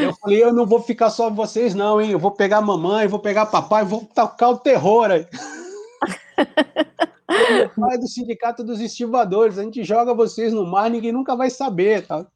Eu 0.00 0.14
falei, 0.16 0.42
eu 0.42 0.52
não 0.52 0.66
vou 0.66 0.80
ficar 0.80 1.10
só 1.10 1.30
vocês, 1.30 1.74
não, 1.74 2.00
hein? 2.00 2.10
Eu 2.10 2.18
vou 2.18 2.30
pegar 2.30 2.58
a 2.58 2.62
mamãe, 2.62 3.06
vou 3.06 3.20
pegar 3.20 3.46
papai, 3.46 3.84
vou 3.84 4.04
tocar 4.14 4.50
o 4.50 4.58
terror 4.58 5.10
aí. 5.10 5.26
meu 7.50 7.68
pai 7.70 7.94
é 7.94 7.98
do 7.98 8.08
sindicato 8.08 8.64
dos 8.64 8.80
estivadores, 8.80 9.58
a 9.58 9.62
gente 9.62 9.84
joga 9.84 10.12
vocês 10.12 10.52
no 10.52 10.66
mar, 10.66 10.90
ninguém 10.90 11.12
nunca 11.12 11.36
vai 11.36 11.50
saber, 11.50 12.06
tá? 12.06 12.26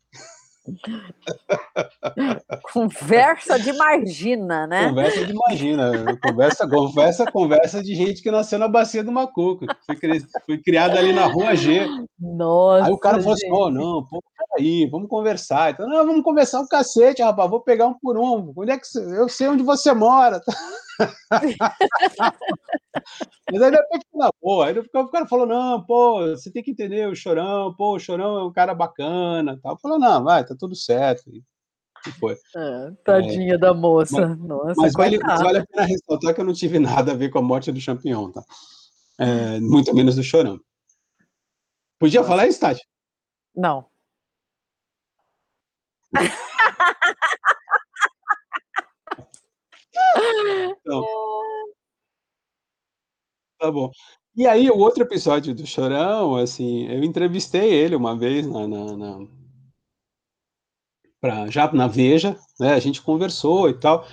conversa 2.73 3.59
de 3.59 3.73
margina, 3.73 4.67
né? 4.67 4.89
Conversa 4.89 5.25
de 5.25 5.35
margina. 5.35 6.19
Conversa, 6.23 6.69
conversa, 6.69 7.31
conversa 7.31 7.83
de 7.83 7.95
gente 7.95 8.23
que 8.23 8.31
nasceu 8.31 8.59
na 8.59 8.69
bacia 8.69 9.05
do 9.05 9.13
Macuco. 9.13 9.67
Fui, 9.87 9.97
cri, 9.97 10.27
fui 10.45 10.59
criado 10.59 10.97
ali 10.97 11.13
na 11.13 11.27
rua 11.27 11.55
G. 11.55 11.87
Nossa. 12.19 12.87
Aí 12.87 12.93
o 12.93 12.99
cara 12.99 13.19
falou 13.19 13.35
assim: 13.35 13.51
oh, 13.51 13.71
não, 13.71 14.05
pô, 14.05 14.23
peraí, 14.37 14.87
vamos 14.87 15.09
conversar. 15.09 15.73
Então, 15.73 15.89
não, 15.89 16.07
vamos 16.07 16.23
conversar 16.23 16.61
um 16.61 16.69
cacete, 16.69 17.23
rapaz, 17.23 17.51
vou 17.51 17.61
pegar 17.61 17.87
um 17.87 17.95
por 17.95 18.19
um. 18.19 18.53
Onde 18.57 18.73
é 18.73 18.79
que 18.79 18.87
você, 18.87 18.99
eu 18.99 19.29
sei 19.29 19.49
onde 19.49 19.63
você 19.63 19.93
mora. 19.93 20.41
Mas 23.51 23.63
aí 23.63 23.71
depois 23.71 24.03
ficou 24.03 24.21
na 24.21 24.31
boa. 24.43 24.67
Aí 24.67 24.79
o 24.79 25.09
cara 25.09 25.27
falou: 25.27 25.47
não, 25.47 25.85
pô, 25.85 26.27
você 26.29 26.51
tem 26.51 26.63
que 26.63 26.71
entender 26.71 27.09
o 27.09 27.15
chorão, 27.15 27.75
pô, 27.75 27.95
o 27.95 27.99
chorão 27.99 28.39
é 28.39 28.45
um 28.45 28.53
cara 28.53 28.75
bacana. 28.75 29.59
Tal. 29.63 29.79
Falou: 29.79 29.99
não, 29.99 30.25
vai, 30.25 30.45
tá 30.45 30.55
tudo 30.59 30.75
certo. 30.75 31.31
E 31.31 31.43
foi. 32.13 32.37
É, 32.57 32.91
tadinha 33.05 33.55
é, 33.55 33.59
da 33.59 33.75
moça. 33.75 34.29
Mas, 34.29 34.39
Nossa, 34.39 34.81
mas 34.81 34.93
vale, 34.93 35.19
mas 35.19 35.41
vale, 35.41 35.59
a 35.59 35.67
pena 35.67 35.85
ressaltar 35.85 36.35
que 36.35 36.41
eu 36.41 36.45
não 36.45 36.53
tive 36.53 36.79
nada 36.79 37.13
a 37.13 37.17
ver 37.17 37.31
com 37.31 37.39
a 37.39 37.43
morte 37.43 37.73
do 37.73 37.81
champignon, 37.81 38.31
tá? 38.31 38.43
É, 39.19 39.61
muito 39.61 39.95
menos 39.95 40.17
do 40.17 40.23
chorão. 40.23 40.61
Podia 41.99 42.21
Nossa. 42.21 42.31
falar 42.31 42.47
isso, 42.47 42.61
Tati? 42.61 42.83
Não. 43.55 43.87
Então, 50.39 51.05
tá 53.59 53.71
bom. 53.71 53.91
E 54.37 54.47
aí, 54.47 54.71
o 54.71 54.79
outro 54.79 55.03
episódio 55.03 55.55
do 55.55 55.67
Chorão, 55.67 56.37
assim, 56.37 56.87
eu 56.89 57.03
entrevistei 57.03 57.73
ele 57.73 57.97
uma 57.97 58.17
vez 58.17 58.47
na, 58.47 58.69
na, 58.69 58.97
na 58.97 59.27
pra, 61.21 61.51
já 61.51 61.71
na 61.73 61.87
Veja, 61.87 62.39
né? 62.61 62.75
A 62.75 62.79
gente 62.79 63.03
conversou 63.03 63.69
e 63.69 63.75
tal. 63.75 64.07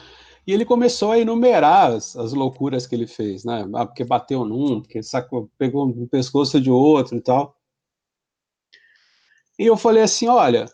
E 0.46 0.54
ele 0.54 0.66
começou 0.66 1.12
a 1.12 1.20
enumerar 1.20 1.92
as, 1.94 2.16
as 2.18 2.34
loucuras 2.34 2.86
que 2.88 2.96
ele 2.96 3.08
fez, 3.08 3.46
né? 3.46 3.66
Ah, 3.76 3.86
porque 3.86 4.04
bateu 4.04 4.46
num, 4.46 4.82
porque 4.82 5.02
sacou, 5.04 5.50
pegou 5.58 5.88
no 5.88 6.08
pescoço 6.08 6.60
de 6.60 6.70
outro 6.72 7.18
e 7.18 7.22
tal. 7.22 7.56
E 9.58 9.66
eu 9.66 9.78
falei 9.78 10.04
assim, 10.04 10.28
olha, 10.28 10.66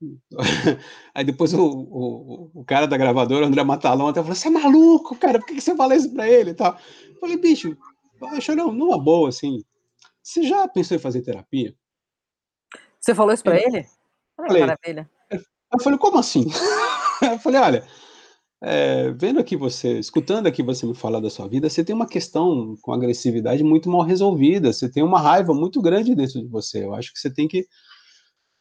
Aí 1.14 1.24
depois 1.24 1.54
o, 1.54 1.64
o, 1.64 2.50
o, 2.54 2.64
cara 2.64 2.86
da 2.86 2.96
gravadora, 2.96 3.44
o 3.44 3.48
André 3.48 3.62
Matalão, 3.64 4.08
até 4.08 4.20
falou: 4.20 4.34
Você 4.34 4.48
é 4.48 4.50
maluco, 4.50 5.16
cara, 5.16 5.38
por 5.38 5.46
que 5.46 5.60
você 5.60 5.74
fala 5.74 5.96
isso 5.96 6.12
pra 6.12 6.28
ele 6.28 6.50
e 6.50 6.54
tal? 6.54 6.78
Eu 7.08 7.20
falei: 7.20 7.36
Bicho, 7.36 7.76
não, 8.54 8.72
numa 8.72 9.02
boa, 9.02 9.28
assim, 9.28 9.62
você 10.22 10.42
já 10.42 10.68
pensou 10.68 10.96
em 10.96 11.00
fazer 11.00 11.22
terapia? 11.22 11.74
Você 13.00 13.14
falou 13.14 13.32
isso 13.32 13.42
pra 13.42 13.56
ele? 13.56 13.86
Olha 14.38 14.48
falei, 14.48 14.60
maravilha. 14.60 15.10
Eu 15.30 15.80
falei: 15.80 15.98
Como 15.98 16.18
assim? 16.18 16.44
Eu 17.22 17.38
falei: 17.38 17.60
Olha, 17.60 17.88
é, 18.62 19.10
vendo 19.12 19.38
aqui 19.40 19.56
você, 19.56 19.98
escutando 19.98 20.46
aqui 20.46 20.62
você 20.62 20.84
me 20.84 20.94
falar 20.94 21.20
da 21.20 21.30
sua 21.30 21.48
vida, 21.48 21.70
você 21.70 21.82
tem 21.82 21.94
uma 21.94 22.06
questão 22.06 22.76
com 22.82 22.92
agressividade 22.92 23.64
muito 23.64 23.88
mal 23.88 24.02
resolvida, 24.02 24.72
você 24.72 24.90
tem 24.90 25.02
uma 25.02 25.20
raiva 25.20 25.54
muito 25.54 25.80
grande 25.80 26.14
dentro 26.14 26.42
de 26.42 26.48
você. 26.48 26.84
Eu 26.84 26.94
acho 26.94 27.12
que 27.12 27.18
você 27.18 27.32
tem 27.32 27.48
que 27.48 27.66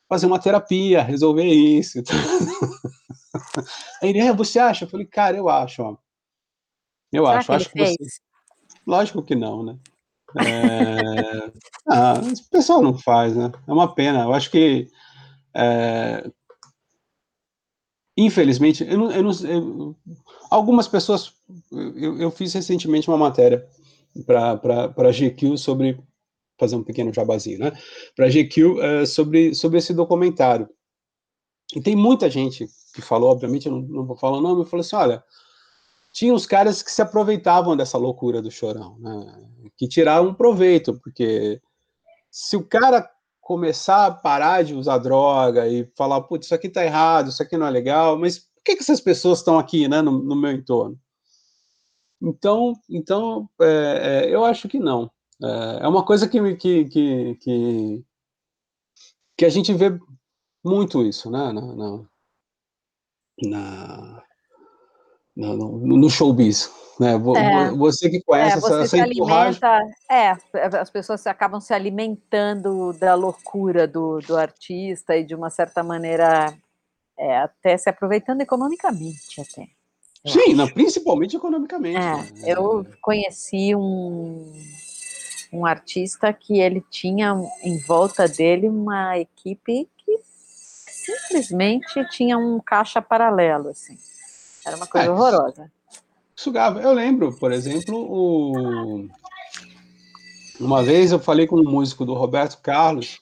fazer 0.07 0.25
uma 0.25 0.39
terapia, 0.39 1.01
resolver 1.01 1.45
isso. 1.45 2.03
Aí 4.01 4.09
ele, 4.09 4.19
é, 4.19 4.33
você 4.33 4.59
acha? 4.59 4.85
Eu 4.85 4.89
falei, 4.89 5.05
cara, 5.05 5.37
eu 5.37 5.49
acho, 5.49 5.81
ó. 5.81 5.97
Eu 7.11 7.25
Será 7.25 7.37
acho, 7.37 7.47
que 7.47 7.53
acho 7.53 7.71
que 7.71 7.79
você. 7.79 7.95
Lógico 8.85 9.23
que 9.23 9.35
não, 9.35 9.63
né? 9.63 9.79
É... 10.37 11.51
ah, 11.89 12.13
o 12.19 12.49
pessoal 12.49 12.81
não 12.81 12.97
faz, 12.97 13.35
né? 13.35 13.51
É 13.67 13.71
uma 13.71 13.93
pena. 13.93 14.23
Eu 14.23 14.33
acho 14.33 14.51
que. 14.51 14.89
É... 15.53 16.29
Infelizmente, 18.17 18.83
eu 18.83 18.97
não, 18.97 19.11
eu 19.11 19.23
não, 19.23 19.31
eu... 19.43 19.95
algumas 20.49 20.87
pessoas. 20.87 21.33
Eu, 21.71 22.19
eu, 22.19 22.31
fiz 22.31 22.53
recentemente 22.53 23.09
uma 23.09 23.17
matéria 23.17 23.67
para 24.25 24.93
a 24.95 25.11
GQ 25.11 25.57
sobre 25.57 25.99
fazer 26.57 26.75
um 26.75 26.83
pequeno 26.83 27.13
jabazinho, 27.13 27.59
né? 27.59 27.71
Para 28.15 28.25
a 28.25 28.29
GQ 28.29 28.63
uh, 28.63 29.05
sobre, 29.05 29.53
sobre 29.53 29.77
esse 29.77 29.93
documentário. 29.93 30.69
E 31.75 31.81
tem 31.81 31.95
muita 31.95 32.29
gente 32.29 32.67
que 32.93 33.01
falou, 33.01 33.31
obviamente, 33.31 33.67
eu 33.67 33.71
não, 33.71 33.81
não 33.81 34.05
vou 34.05 34.15
falar 34.15 34.37
o 34.37 34.41
nome, 34.41 34.65
falou 34.65 34.81
assim: 34.81 34.95
olha, 34.95 35.23
tinha 36.13 36.33
os 36.33 36.45
caras 36.45 36.81
que 36.81 36.91
se 36.91 37.01
aproveitavam 37.01 37.75
dessa 37.75 37.97
loucura 37.97 38.41
do 38.41 38.49
chorão, 38.49 38.97
né? 38.99 39.47
Que 39.77 39.87
tiravam 39.87 40.33
proveito, 40.33 40.99
porque 41.01 41.61
se 42.31 42.55
o 42.55 42.65
cara 42.65 43.09
começar 43.41 44.07
a 44.07 44.11
parar 44.11 44.63
de 44.63 44.73
usar 44.73 44.97
droga 44.97 45.67
e 45.67 45.87
falar, 45.95 46.21
putz, 46.21 46.47
isso 46.47 46.55
aqui 46.55 46.67
tá 46.67 46.83
errado, 46.83 47.29
isso 47.29 47.43
aqui 47.43 47.57
não 47.57 47.67
é 47.67 47.69
legal, 47.69 48.17
mas 48.17 48.39
por 48.39 48.63
que, 48.63 48.75
que 48.75 48.81
essas 48.81 48.99
pessoas 48.99 49.39
estão 49.39 49.59
aqui, 49.59 49.87
né, 49.87 50.01
no, 50.01 50.11
no 50.11 50.35
meu 50.35 50.51
entorno? 50.51 50.99
Então, 52.21 52.73
então 52.89 53.47
é, 53.61 54.25
é, 54.25 54.33
eu 54.33 54.43
acho 54.43 54.67
que 54.67 54.79
não. 54.79 55.11
É, 55.43 55.83
é 55.83 55.87
uma 55.87 56.05
coisa 56.05 56.27
que, 56.27 56.55
que, 56.55 56.85
que, 56.85 57.35
que, 57.35 58.05
que 59.37 59.45
a 59.45 59.49
gente 59.49 59.73
vê 59.73 59.97
muito 60.63 61.03
isso, 61.03 61.29
né? 61.29 61.51
Na, 61.51 61.61
na, 61.61 62.05
na 63.41 64.23
no, 65.35 65.97
no 65.97 66.09
showbiz. 66.09 66.71
Né? 66.99 67.13
É, 67.13 67.71
você 67.71 68.09
que 68.09 68.21
conhece 68.23 68.57
é, 68.57 68.61
você 68.61 68.73
essa, 68.73 68.97
essa 68.97 69.03
alimenta, 69.03 69.81
É, 70.09 70.31
as 70.79 70.89
pessoas 70.89 71.27
acabam 71.27 71.59
se 71.59 71.73
alimentando 71.73 72.93
da 72.93 73.15
loucura 73.15 73.85
do, 73.85 74.19
do 74.19 74.37
artista 74.37 75.17
e 75.17 75.25
de 75.25 75.35
uma 75.35 75.49
certa 75.49 75.83
maneira 75.83 76.57
é, 77.19 77.37
até 77.39 77.77
se 77.77 77.89
aproveitando 77.89 78.41
economicamente 78.41 79.41
até. 79.41 79.67
Sim, 80.25 80.53
não, 80.53 80.67
principalmente 80.67 81.35
economicamente. 81.35 81.97
É, 81.97 82.15
né? 82.15 82.31
Eu 82.45 82.85
conheci 83.01 83.75
um 83.75 84.53
um 85.51 85.65
artista 85.65 86.31
que 86.33 86.59
ele 86.59 86.83
tinha 86.89 87.33
em 87.63 87.79
volta 87.79 88.27
dele 88.27 88.67
uma 88.67 89.17
equipe 89.17 89.89
que 89.97 90.19
simplesmente 91.05 92.07
tinha 92.09 92.37
um 92.37 92.59
caixa 92.59 93.01
paralelo, 93.01 93.69
assim. 93.69 93.97
Era 94.65 94.75
uma 94.75 94.87
coisa 94.87 95.07
é, 95.07 95.11
horrorosa. 95.11 95.71
Sugava. 96.35 96.81
Eu 96.81 96.91
lembro, 96.91 97.33
por 97.37 97.51
exemplo, 97.51 97.95
o... 97.95 99.07
uma 100.59 100.83
vez 100.83 101.11
eu 101.11 101.19
falei 101.19 101.45
com 101.47 101.57
um 101.57 101.69
músico 101.69 102.03
do 102.03 102.13
Roberto 102.13 102.59
Carlos, 102.61 103.19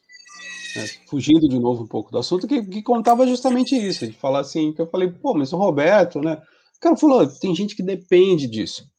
né, 0.75 0.87
fugindo 1.07 1.47
de 1.47 1.59
novo 1.59 1.83
um 1.83 1.87
pouco 1.87 2.11
do 2.11 2.17
assunto, 2.17 2.47
que, 2.47 2.63
que, 2.63 2.81
contava 2.81 3.27
justamente 3.27 3.75
isso, 3.75 4.07
de 4.07 4.13
falar 4.13 4.39
assim, 4.39 4.73
que 4.73 4.81
eu 4.81 4.87
falei, 4.87 5.11
pô, 5.11 5.33
mas 5.33 5.53
o 5.53 5.57
Roberto, 5.57 6.19
né? 6.19 6.41
O 6.77 6.79
cara 6.79 6.95
falou, 6.95 7.27
tem 7.27 7.53
gente 7.55 7.75
que 7.75 7.83
depende 7.83 8.47
disso. 8.47 8.91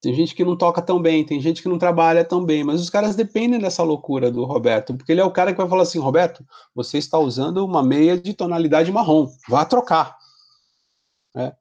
Tem 0.00 0.14
gente 0.14 0.34
que 0.34 0.44
não 0.44 0.56
toca 0.56 0.80
tão 0.80 1.00
bem, 1.00 1.24
tem 1.24 1.40
gente 1.40 1.62
que 1.62 1.68
não 1.68 1.78
trabalha 1.78 2.24
tão 2.24 2.42
bem, 2.42 2.64
mas 2.64 2.80
os 2.80 2.88
caras 2.88 3.14
dependem 3.14 3.60
dessa 3.60 3.82
loucura 3.82 4.30
do 4.30 4.44
Roberto, 4.44 4.94
porque 4.94 5.12
ele 5.12 5.20
é 5.20 5.24
o 5.24 5.30
cara 5.30 5.52
que 5.52 5.58
vai 5.58 5.68
falar 5.68 5.82
assim: 5.82 5.98
Roberto, 5.98 6.44
você 6.74 6.96
está 6.96 7.18
usando 7.18 7.64
uma 7.64 7.82
meia 7.82 8.18
de 8.18 8.32
tonalidade 8.32 8.90
marrom, 8.90 9.28
vá 9.48 9.64
trocar. 9.64 10.16
É. 11.36 11.54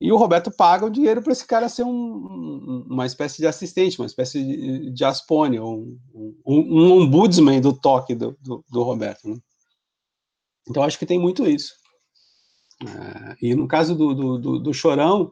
E 0.00 0.12
o 0.12 0.16
Roberto 0.16 0.50
paga 0.50 0.84
o 0.84 0.90
dinheiro 0.90 1.22
para 1.22 1.32
esse 1.32 1.46
cara 1.46 1.68
ser 1.68 1.84
um, 1.84 2.84
uma 2.90 3.06
espécie 3.06 3.38
de 3.38 3.46
assistente, 3.46 3.98
uma 3.98 4.06
espécie 4.06 4.42
de, 4.42 4.90
de 4.90 5.04
aspone, 5.04 5.60
um, 5.60 5.96
um, 6.12 6.44
um 6.44 6.92
ombudsman 6.92 7.60
do 7.60 7.72
toque 7.72 8.14
do, 8.14 8.36
do, 8.42 8.64
do 8.68 8.82
Roberto. 8.82 9.28
Né? 9.28 9.38
Então 10.68 10.82
acho 10.82 10.98
que 10.98 11.06
tem 11.06 11.18
muito 11.18 11.46
isso. 11.46 11.72
É, 12.82 13.36
e 13.40 13.54
no 13.54 13.68
caso 13.68 13.94
do, 13.94 14.38
do, 14.38 14.58
do, 14.58 14.74
Chorão, 14.74 15.30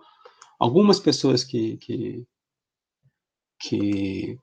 algumas 0.59 1.01
pessoas 1.01 1.43
que, 1.43 1.77
que, 1.79 2.25
que 3.63 4.39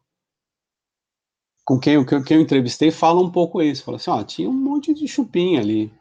com 1.66 1.80
quem, 1.80 2.04
quem, 2.06 2.24
quem 2.24 2.38
eu 2.38 2.42
entrevistei 2.42 2.90
fala 2.90 3.22
um 3.22 3.30
pouco 3.30 3.62
isso, 3.62 3.84
fala 3.84 3.98
assim, 3.98 4.10
ó, 4.10 4.24
tinha 4.24 4.50
um 4.50 4.54
monte 4.54 4.94
de 4.94 5.08
chupim 5.08 5.58
ali, 5.58 5.92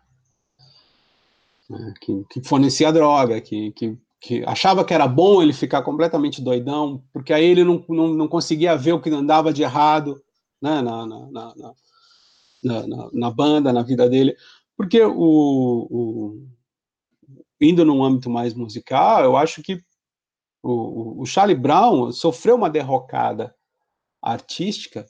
né, 1.68 1.92
que, 2.00 2.24
que, 2.30 2.42
fornecia 2.42 2.92
droga, 2.92 3.40
que, 3.40 3.72
que, 3.72 3.98
que, 4.20 4.44
achava 4.46 4.84
que 4.84 4.94
era 4.94 5.06
bom 5.06 5.42
ele 5.42 5.52
ficar 5.52 5.82
completamente 5.82 6.40
doidão, 6.40 7.02
porque 7.12 7.32
aí 7.32 7.44
ele 7.44 7.64
não, 7.64 7.84
não, 7.88 8.08
não 8.08 8.28
conseguia 8.28 8.76
ver 8.76 8.92
o 8.92 9.00
que 9.00 9.10
andava 9.10 9.52
de 9.52 9.62
errado 9.62 10.22
né, 10.62 10.80
na, 10.80 11.06
na, 11.06 11.30
na, 11.30 11.54
na, 12.62 13.10
na 13.12 13.30
banda, 13.30 13.72
na 13.72 13.82
vida 13.82 14.08
dele, 14.08 14.34
porque 14.76 15.02
o, 15.02 15.86
o, 15.90 16.48
indo 17.60 17.84
num 17.84 18.02
âmbito 18.02 18.30
mais 18.30 18.54
musical, 18.54 19.24
eu 19.24 19.36
acho 19.36 19.62
que 19.62 19.82
o, 20.70 21.22
o 21.22 21.26
Charlie 21.26 21.56
Brown 21.56 22.12
sofreu 22.12 22.56
uma 22.56 22.70
derrocada 22.70 23.54
artística. 24.22 25.06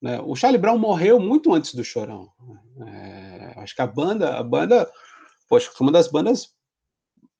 Né? 0.00 0.20
O 0.20 0.34
Charlie 0.36 0.60
Brown 0.60 0.78
morreu 0.78 1.18
muito 1.18 1.52
antes 1.52 1.74
do 1.74 1.84
Chorão. 1.84 2.28
É, 2.86 3.54
acho 3.56 3.74
que 3.74 3.82
a 3.82 3.86
banda, 3.86 4.38
a 4.38 4.42
banda, 4.42 4.90
poxa, 5.48 5.70
foi 5.74 5.86
uma 5.86 5.92
das 5.92 6.08
bandas 6.08 6.54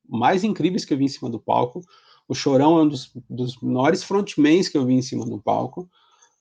mais 0.08 0.44
incríveis 0.44 0.84
que 0.84 0.92
eu 0.92 0.98
vi 0.98 1.04
em 1.04 1.08
cima 1.08 1.30
do 1.30 1.40
palco. 1.40 1.80
O 2.28 2.34
Chorão 2.34 2.78
é 2.78 2.82
um 2.82 2.88
dos, 2.88 3.10
dos 3.28 3.60
menores 3.60 4.02
frontmans 4.02 4.68
que 4.68 4.78
eu 4.78 4.84
vi 4.84 4.94
em 4.94 5.02
cima 5.02 5.26
do 5.26 5.40
palco. 5.40 5.88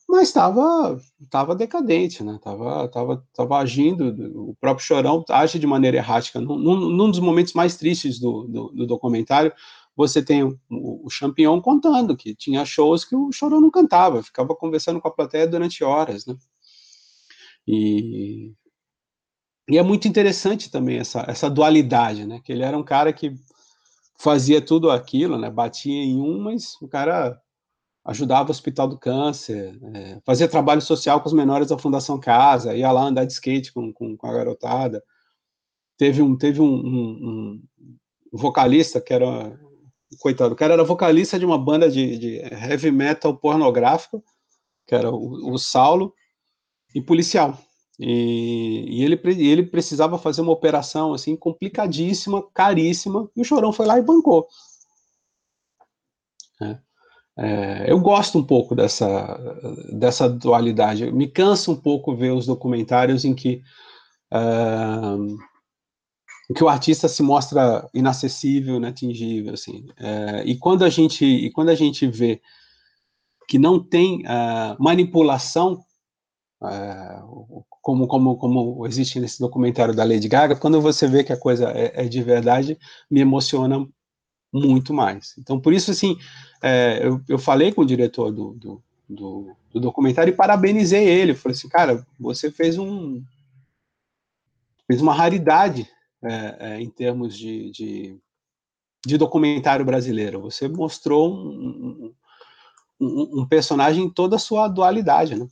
mas 0.08 0.30
estava 0.30 0.98
tava 1.30 1.56
decadente, 1.56 2.24
né? 2.24 2.40
Tava, 2.42 2.88
tava, 2.88 3.28
tava 3.34 3.58
agindo, 3.58 4.50
o 4.50 4.56
próprio 4.60 4.86
Chorão 4.86 5.24
age 5.30 5.60
de 5.60 5.68
maneira 5.68 5.98
errática. 5.98 6.40
Num, 6.40 6.58
num 6.58 7.12
dos 7.12 7.20
momentos 7.20 7.54
mais 7.54 7.76
tristes 7.76 8.20
do, 8.20 8.44
do, 8.48 8.70
do 8.70 8.88
documentário, 8.88 9.54
você 9.96 10.24
tem 10.24 10.44
o, 10.44 10.58
o 10.70 11.10
Champignon 11.10 11.62
contando 11.62 12.18
que 12.18 12.36
tinha 12.36 12.66
shows 12.66 13.06
que 13.06 13.16
o 13.16 13.32
Chorão 13.32 13.62
não 13.62 13.72
cantava, 13.72 14.24
ficava 14.24 14.56
conversando 14.56 15.00
com 15.00 15.08
a 15.08 15.14
plateia 15.14 15.48
durante 15.48 15.84
horas, 15.84 16.26
né? 16.26 16.36
E, 17.68 18.54
e 19.70 19.78
é 19.78 19.84
muito 19.84 20.08
interessante 20.08 20.70
também 20.70 20.98
essa, 20.98 21.26
essa 21.28 21.50
dualidade, 21.50 22.26
né? 22.26 22.42
Que 22.44 22.52
ele 22.52 22.64
era 22.64 22.78
um 22.78 22.84
cara 22.84 23.14
que 23.14 23.34
fazia 24.20 24.62
tudo 24.62 24.90
aquilo, 24.90 25.38
né? 25.38 25.50
Batia 25.50 26.04
em 26.04 26.20
um, 26.20 26.40
mas 26.42 26.76
o 26.82 26.88
cara 26.88 27.40
ajudava 28.06 28.50
o 28.50 28.52
Hospital 28.52 28.88
do 28.88 29.00
Câncer, 29.00 29.80
é, 29.94 30.20
fazia 30.26 30.48
trabalho 30.48 30.82
social 30.82 31.22
com 31.22 31.28
os 31.28 31.34
menores 31.34 31.70
da 31.70 31.78
Fundação 31.78 32.20
Casa, 32.20 32.76
ia 32.76 32.92
lá 32.92 33.04
andar 33.04 33.26
de 33.26 33.32
skate 33.32 33.72
com, 33.72 33.94
com, 33.94 34.18
com 34.18 34.28
a 34.28 34.34
garotada. 34.34 35.02
Teve 35.98 36.22
um, 36.22 36.38
teve 36.38 36.60
um, 36.60 36.74
um, 36.74 37.62
um, 37.62 37.64
vocalista 38.32 39.00
que 39.00 39.14
era, 39.14 39.58
coitado, 40.20 40.54
o 40.54 40.58
cara 40.58 40.74
era 40.74 40.84
vocalista 40.84 41.38
de 41.38 41.46
uma 41.46 41.58
banda 41.58 41.90
de, 41.90 42.18
de 42.18 42.38
heavy 42.38 42.92
metal 42.92 43.36
pornográfico, 43.36 44.24
que 44.88 44.96
era 44.96 45.10
o, 45.10 45.54
o 45.54 45.58
Saulo, 45.58 46.14
e 46.94 47.02
policial. 47.02 47.58
E, 48.00 48.86
e, 48.88 49.04
ele, 49.04 49.20
ele 49.24 49.64
precisava 49.64 50.18
fazer 50.18 50.42
uma 50.42 50.52
operação 50.52 51.14
assim 51.14 51.36
complicadíssima, 51.36 52.44
caríssima, 52.54 53.30
e 53.36 53.42
o 53.42 53.46
Chorão 53.46 53.72
foi 53.72 53.86
lá 53.86 53.98
e 54.00 54.04
bancou. 54.04 54.48
É. 56.62 56.78
É, 57.36 57.92
eu 57.92 58.00
gosto 58.00 58.38
um 58.38 58.44
pouco 58.44 58.76
dessa, 58.76 59.38
dessa 59.92 60.30
dualidade. 60.30 61.12
Me 61.12 61.28
cansa 61.28 61.72
um 61.72 61.76
pouco 61.76 62.16
ver 62.16 62.32
os 62.32 62.46
documentários 62.46 63.26
em 63.26 63.34
que, 63.34 63.62
uh, 64.32 65.36
em 66.54 66.56
que 66.56 66.64
o 66.64 66.70
artista 66.70 67.08
se 67.08 67.24
mostra 67.24 67.90
inacessível, 67.92 68.76
inatingível, 68.76 69.56
assim. 69.56 69.88
É, 69.98 70.44
e 70.46 70.56
quando 70.56 70.86
a 70.86 70.90
gente 70.90 71.26
e 71.26 71.50
quando 71.50 71.70
a 71.70 71.76
gente 71.76 72.06
vê 72.06 72.40
que 73.48 73.58
não 73.58 73.80
tem 73.80 74.22
uh, 74.22 74.76
manipulação 74.80 75.84
uh, 76.62 77.66
como, 77.82 78.08
como, 78.08 78.38
como 78.38 78.86
existe 78.86 79.20
nesse 79.20 79.40
documentário 79.40 79.96
da 79.96 80.04
Lady 80.04 80.28
Gaga, 80.30 80.56
quando 80.56 80.80
você 80.80 81.08
vê 81.08 81.24
que 81.24 81.34
a 81.34 81.38
coisa 81.38 81.72
é, 81.72 82.06
é 82.06 82.08
de 82.08 82.22
verdade, 82.22 82.78
me 83.10 83.20
emociona 83.20 83.86
muito 84.54 84.94
mais. 84.94 85.34
Então, 85.40 85.60
por 85.60 85.74
isso, 85.74 85.90
assim, 85.90 86.18
é, 86.62 87.00
eu, 87.02 87.20
eu 87.28 87.40
falei 87.40 87.74
com 87.74 87.82
o 87.82 87.86
diretor 87.86 88.32
do, 88.32 88.54
do, 88.54 88.84
do, 89.10 89.56
do 89.74 89.80
documentário 89.80 90.32
e 90.32 90.38
parabenizei 90.38 91.06
ele. 91.06 91.34
Falei 91.34 91.58
assim, 91.58 91.68
cara, 91.68 92.06
você 92.20 92.52
fez 92.52 92.78
um 92.78 93.24
fez 94.88 95.02
uma 95.02 95.14
raridade 95.14 95.90
é, 96.24 96.56
é, 96.60 96.82
em 96.82 96.90
termos 96.90 97.38
de, 97.38 97.70
de, 97.72 98.20
de, 99.06 99.18
documentário 99.18 99.86
brasileiro. 99.86 100.42
Você 100.42 100.68
mostrou 100.68 101.34
um, 101.34 102.14
um, 103.00 103.42
um, 103.42 103.48
personagem 103.48 104.06
em 104.06 104.10
toda 104.10 104.38
a 104.38 104.40
sua 104.40 104.68
dualidade, 104.68 105.36
né? 105.36 105.48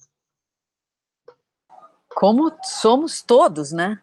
Como 2.10 2.52
somos 2.64 3.22
todos, 3.22 3.72
né? 3.72 4.00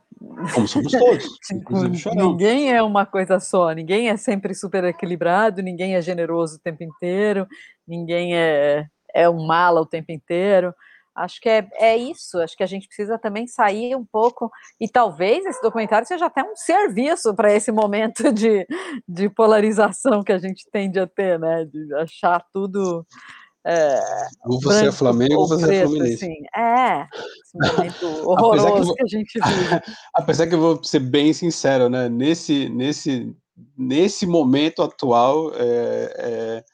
Como 0.55 0.69
somos 0.69 0.93
todos. 0.93 1.39
ninguém 2.15 2.73
é 2.73 2.83
uma 2.83 3.07
coisa 3.07 3.39
só, 3.39 3.73
ninguém 3.73 4.09
é 4.09 4.17
sempre 4.17 4.55
super 4.55 4.85
equilibrado, 4.85 5.63
ninguém 5.63 5.95
é 5.95 6.03
generoso 6.03 6.57
o 6.57 6.61
tempo 6.61 6.83
inteiro, 6.83 7.47
ninguém 7.87 8.37
é, 8.37 8.87
é 9.15 9.29
um 9.29 9.47
mala 9.47 9.81
o 9.81 9.87
tempo 9.87 10.13
inteiro. 10.13 10.75
Acho 11.19 11.41
que 11.41 11.49
é, 11.49 11.69
é 11.75 11.97
isso, 11.97 12.39
acho 12.39 12.57
que 12.57 12.63
a 12.63 12.67
gente 12.67 12.87
precisa 12.87 13.19
também 13.19 13.47
sair 13.47 13.95
um 13.97 14.05
pouco, 14.05 14.51
e 14.81 14.89
talvez 14.89 15.45
esse 15.45 15.61
documentário 15.61 16.07
seja 16.07 16.27
até 16.27 16.43
um 16.43 16.55
serviço 16.55 17.35
para 17.35 17.53
esse 17.53 17.73
momento 17.73 18.23
de, 18.33 18.67
de 19.07 19.29
polarização 19.29 20.23
que 20.23 20.33
a 20.33 20.39
gente 20.39 20.65
tende 20.71 20.99
a 20.99 21.07
ter, 21.07 21.39
né? 21.39 21.65
De 21.65 21.95
achar 21.95 22.45
tudo 22.53 23.07
é, 23.67 24.01
ou 24.47 24.59
você 24.61 24.87
é 24.87 24.93
Flamengo 24.93 25.41
ou 25.41 25.47
você 25.47 25.65
é 25.65 25.67
preto, 25.67 25.83
é 25.83 25.87
Fluminense. 25.87 26.25
Assim. 26.25 26.35
É, 26.57 27.07
esse 27.45 27.77
momento 27.77 28.07
horroroso 28.27 28.95
que, 28.95 28.97
que, 28.97 29.03
a 29.03 29.19
gente 29.19 29.41
vive. 29.45 29.83
Apesar 30.15 30.47
que 30.47 30.55
eu 30.55 30.61
vou 30.61 30.83
ser 30.83 31.01
bem 31.01 31.35
sincero, 31.35 31.91
né? 31.91 32.09
Nesse, 32.09 32.71
nesse, 32.71 33.37
nesse 33.77 34.27
momento 34.27 34.83
atual, 34.83 35.53
é, 35.55 36.15
é 36.17 36.65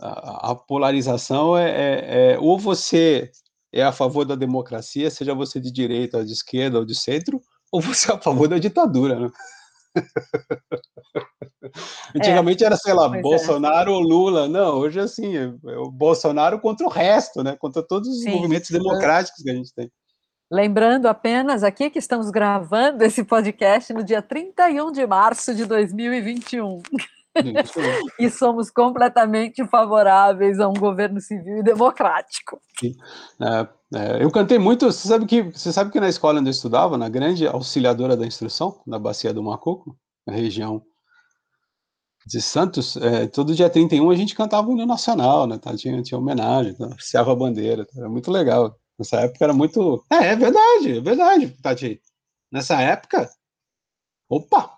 a, 0.00 0.52
a, 0.52 0.54
polarização 0.54 1.56
é, 1.56 1.70
é, 1.70 2.32
é, 2.32 2.38
ou 2.38 2.58
você 2.58 3.30
é 3.72 3.82
a 3.82 3.92
favor 3.92 4.24
da 4.24 4.34
democracia, 4.34 5.10
seja 5.10 5.34
você 5.34 5.60
de 5.60 5.70
direita, 5.70 6.24
de 6.24 6.32
esquerda 6.32 6.78
ou 6.78 6.84
de 6.84 6.94
centro, 6.94 7.40
ou 7.70 7.80
você 7.80 8.10
é 8.10 8.14
a 8.14 8.18
favor 8.18 8.48
da 8.48 8.58
ditadura, 8.58 9.18
né? 9.18 9.30
Antigamente 12.14 12.62
é, 12.62 12.66
era, 12.66 12.76
sei 12.76 12.94
lá, 12.94 13.14
é. 13.16 13.20
Bolsonaro 13.20 13.90
é. 13.90 13.94
ou 13.94 14.00
Lula. 14.00 14.48
Não, 14.48 14.76
hoje 14.76 15.00
assim, 15.00 15.36
é 15.36 15.48
o 15.76 15.90
Bolsonaro 15.90 16.60
contra 16.60 16.86
o 16.86 16.90
resto, 16.90 17.42
né? 17.42 17.56
Contra 17.56 17.82
todos 17.82 18.08
os 18.08 18.22
Sim. 18.22 18.30
movimentos 18.30 18.70
democráticos 18.70 19.42
que 19.42 19.50
a 19.50 19.54
gente 19.54 19.74
tem. 19.74 19.90
Lembrando 20.50 21.06
apenas 21.06 21.62
aqui 21.62 21.90
que 21.90 21.98
estamos 21.98 22.30
gravando 22.30 23.04
esse 23.04 23.22
podcast 23.22 23.92
no 23.92 24.02
dia 24.02 24.22
31 24.22 24.92
de 24.92 25.06
março 25.06 25.54
de 25.54 25.66
2021. 25.66 26.80
E 28.18 28.30
somos 28.30 28.70
completamente 28.70 29.66
favoráveis 29.66 30.60
a 30.60 30.68
um 30.68 30.74
governo 30.74 31.20
civil 31.20 31.58
e 31.58 31.62
democrático. 31.62 32.60
É, 33.40 33.68
é, 33.94 34.22
eu 34.22 34.30
cantei 34.30 34.58
muito. 34.58 34.86
Você 34.86 35.08
sabe 35.08 35.26
que 35.26 35.42
você 35.42 35.72
sabe 35.72 35.90
que 35.90 36.00
na 36.00 36.08
escola 36.08 36.40
onde 36.40 36.48
eu 36.48 36.52
estudava, 36.52 36.98
na 36.98 37.08
grande 37.08 37.46
auxiliadora 37.46 38.16
da 38.16 38.26
instrução, 38.26 38.80
na 38.86 38.98
Bacia 38.98 39.32
do 39.32 39.42
Macoco, 39.42 39.96
na 40.26 40.32
região 40.32 40.82
de 42.26 42.42
Santos, 42.42 42.96
é, 42.96 43.26
todo 43.26 43.54
dia 43.54 43.70
31 43.70 44.10
a 44.10 44.14
gente 44.14 44.34
cantava 44.34 44.68
o 44.68 44.72
hino 44.72 44.84
nacional, 44.84 45.46
né? 45.46 45.56
Tá? 45.58 45.74
Tinha, 45.74 46.02
tinha 46.02 46.18
homenagem, 46.18 46.74
tá? 46.74 46.86
oficiava 46.88 47.32
a 47.32 47.36
bandeira, 47.36 47.86
tá? 47.86 47.92
era 47.96 48.08
muito 48.08 48.30
legal. 48.30 48.76
Nessa 48.98 49.20
época 49.20 49.44
era 49.44 49.54
muito. 49.54 50.04
É, 50.10 50.32
é 50.32 50.36
verdade, 50.36 50.98
é 50.98 51.00
verdade, 51.00 51.48
Tati. 51.62 52.02
Nessa 52.50 52.80
época, 52.80 53.30
opa! 54.28 54.77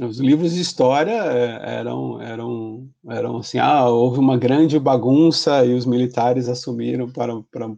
Os 0.00 0.18
livros 0.18 0.52
de 0.52 0.60
história 0.60 1.12
é, 1.12 1.78
eram, 1.78 2.20
eram, 2.20 2.88
eram 3.08 3.38
assim: 3.38 3.58
ah, 3.58 3.88
houve 3.88 4.18
uma 4.18 4.36
grande 4.36 4.78
bagunça 4.78 5.64
e 5.64 5.74
os 5.74 5.84
militares 5.84 6.48
assumiram 6.48 7.10
para, 7.10 7.40
para, 7.50 7.70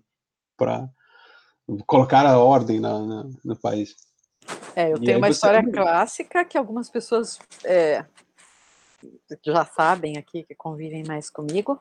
para 0.56 0.88
colocar 1.86 2.26
a 2.26 2.38
ordem 2.38 2.80
na, 2.80 2.98
na 2.98 3.26
no 3.44 3.56
país. 3.56 3.96
É, 4.74 4.92
eu 4.92 4.96
e 4.96 5.04
tenho 5.04 5.18
uma 5.18 5.28
história 5.28 5.64
clássica 5.70 6.44
que 6.44 6.58
algumas 6.58 6.90
pessoas 6.90 7.38
é, 7.64 8.04
já 9.44 9.64
sabem 9.64 10.16
aqui, 10.16 10.42
que 10.42 10.54
convivem 10.54 11.04
mais 11.04 11.30
comigo. 11.30 11.80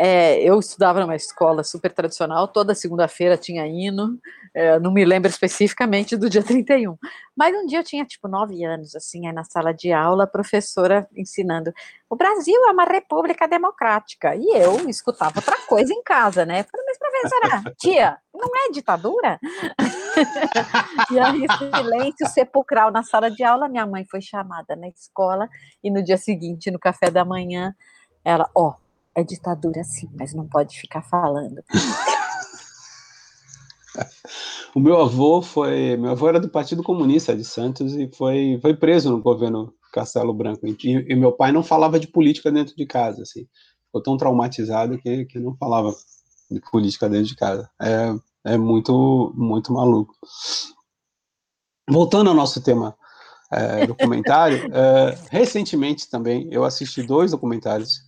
É, 0.00 0.40
eu 0.40 0.60
estudava 0.60 1.00
numa 1.00 1.16
escola 1.16 1.64
super 1.64 1.92
tradicional, 1.92 2.46
toda 2.46 2.72
segunda-feira 2.72 3.36
tinha 3.36 3.66
hino, 3.66 4.16
é, 4.54 4.78
não 4.78 4.92
me 4.92 5.04
lembro 5.04 5.28
especificamente 5.28 6.16
do 6.16 6.30
dia 6.30 6.40
31, 6.46 6.96
mas 7.36 7.52
um 7.52 7.66
dia 7.66 7.80
eu 7.80 7.84
tinha 7.84 8.04
tipo 8.04 8.28
nove 8.28 8.62
anos, 8.64 8.94
assim, 8.94 9.26
aí 9.26 9.32
na 9.32 9.42
sala 9.42 9.74
de 9.74 9.92
aula, 9.92 10.22
a 10.22 10.28
professora 10.28 11.08
ensinando: 11.16 11.72
o 12.08 12.14
Brasil 12.14 12.54
é 12.68 12.70
uma 12.70 12.84
república 12.84 13.48
democrática, 13.48 14.36
e 14.36 14.56
eu 14.56 14.88
escutava 14.88 15.40
outra 15.40 15.56
coisa 15.66 15.92
em 15.92 16.00
casa, 16.04 16.46
né? 16.46 16.62
falei, 16.62 16.86
mas 16.86 16.98
professora, 16.98 17.74
tia, 17.76 18.18
não 18.32 18.50
é 18.54 18.70
ditadura? 18.70 19.40
e 21.10 21.18
aí, 21.18 21.44
silêncio 21.58 22.28
sepulcral 22.28 22.92
na 22.92 23.02
sala 23.02 23.28
de 23.28 23.42
aula. 23.42 23.68
Minha 23.68 23.84
mãe 23.84 24.04
foi 24.08 24.20
chamada 24.20 24.76
na 24.76 24.86
escola 24.88 25.48
e 25.82 25.90
no 25.90 26.04
dia 26.04 26.16
seguinte, 26.16 26.70
no 26.70 26.78
café 26.78 27.10
da 27.10 27.24
manhã, 27.24 27.74
ela, 28.24 28.48
ó, 28.54 28.68
oh, 28.68 28.87
é 29.14 29.22
ditadura 29.22 29.82
sim, 29.84 30.08
mas 30.18 30.34
não 30.34 30.46
pode 30.46 30.78
ficar 30.78 31.02
falando. 31.02 31.62
o 34.74 34.80
meu 34.80 35.00
avô 35.00 35.42
foi, 35.42 35.96
meu 35.96 36.10
avô 36.10 36.28
era 36.28 36.40
do 36.40 36.48
Partido 36.48 36.82
Comunista 36.82 37.36
de 37.36 37.44
Santos 37.44 37.94
e 37.94 38.10
foi, 38.14 38.58
foi 38.60 38.76
preso 38.76 39.10
no 39.10 39.22
governo 39.22 39.72
Castelo 39.92 40.32
Branco. 40.32 40.66
E, 40.66 40.76
e 40.84 41.14
meu 41.14 41.32
pai 41.32 41.52
não 41.52 41.62
falava 41.62 41.98
de 41.98 42.06
política 42.06 42.50
dentro 42.50 42.74
de 42.76 42.86
casa, 42.86 43.22
assim. 43.22 43.46
Ficou 43.86 44.02
tão 44.02 44.16
traumatizado 44.16 44.98
que, 44.98 45.24
que 45.26 45.38
não 45.38 45.56
falava 45.56 45.94
de 46.50 46.60
política 46.70 47.08
dentro 47.08 47.26
de 47.26 47.36
casa. 47.36 47.68
É, 47.80 48.14
é 48.44 48.58
muito, 48.58 49.32
muito 49.36 49.72
maluco. 49.72 50.14
Voltando 51.88 52.28
ao 52.28 52.36
nosso 52.36 52.62
tema 52.62 52.94
é, 53.50 53.86
documentário, 53.86 54.70
é, 54.72 55.18
recentemente 55.30 56.08
também 56.08 56.48
eu 56.52 56.64
assisti 56.64 57.02
dois 57.02 57.30
documentários 57.30 58.07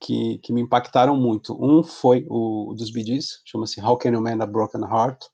que, 0.00 0.38
que 0.38 0.52
me 0.52 0.60
impactaram 0.60 1.16
muito. 1.16 1.56
Um 1.62 1.82
foi 1.82 2.26
o 2.28 2.74
dos 2.76 2.90
Bee 2.90 3.18
chama-se 3.44 3.80
How 3.80 3.96
Can 3.96 4.10
You 4.10 4.20
Mend 4.20 4.42
a 4.42 4.46
Broken 4.46 4.82
Heart, 4.82 5.24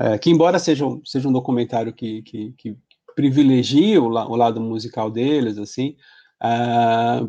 é, 0.00 0.18
que 0.18 0.30
embora 0.30 0.58
seja, 0.58 0.84
seja 1.04 1.28
um 1.28 1.32
documentário 1.32 1.92
que, 1.92 2.22
que, 2.22 2.52
que 2.58 2.76
privilegia 3.14 4.02
o, 4.02 4.06
o, 4.06 4.36
lado 4.36 4.60
musical 4.60 5.10
deles, 5.10 5.58
assim, 5.58 5.96
é, 6.42 7.26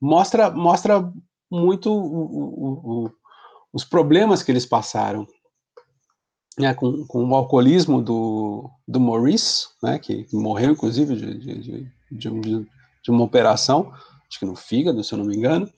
mostra, 0.00 0.50
mostra 0.50 1.12
muito 1.50 1.92
o, 1.92 3.04
o, 3.04 3.10
os 3.72 3.84
problemas 3.84 4.42
que 4.42 4.50
eles 4.50 4.64
passaram 4.64 5.26
né, 6.58 6.72
com, 6.72 7.04
com 7.06 7.28
o 7.28 7.34
alcoolismo 7.34 8.00
do, 8.00 8.70
do 8.86 9.00
Maurice, 9.00 9.68
né, 9.82 9.98
que 9.98 10.26
morreu, 10.32 10.72
inclusive, 10.72 11.16
de, 11.16 11.38
de, 11.38 11.82
de, 12.10 12.40
de, 12.40 12.66
de 13.02 13.10
uma 13.10 13.24
operação, 13.24 13.92
acho 14.34 14.38
que 14.38 14.46
no 14.46 14.56
fígado, 14.56 15.02
se 15.02 15.14
eu 15.14 15.18
não 15.18 15.24
me 15.24 15.36
engano, 15.36 15.70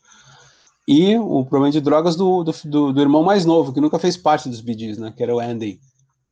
e 0.89 1.17
o 1.19 1.45
problema 1.45 1.71
de 1.73 1.81
drogas 1.81 2.17
do, 2.17 2.45
do, 2.45 2.93
do, 2.93 3.01
irmão 3.01 3.23
mais 3.23 3.45
novo, 3.45 3.73
que 3.73 3.81
nunca 3.81 3.99
fez 3.99 4.17
parte 4.17 4.49
dos 4.49 4.61
BDs, 4.61 4.99
né, 4.99 5.13
que 5.15 5.23
era 5.23 5.35
o 5.35 5.41
Andy. 5.41 5.81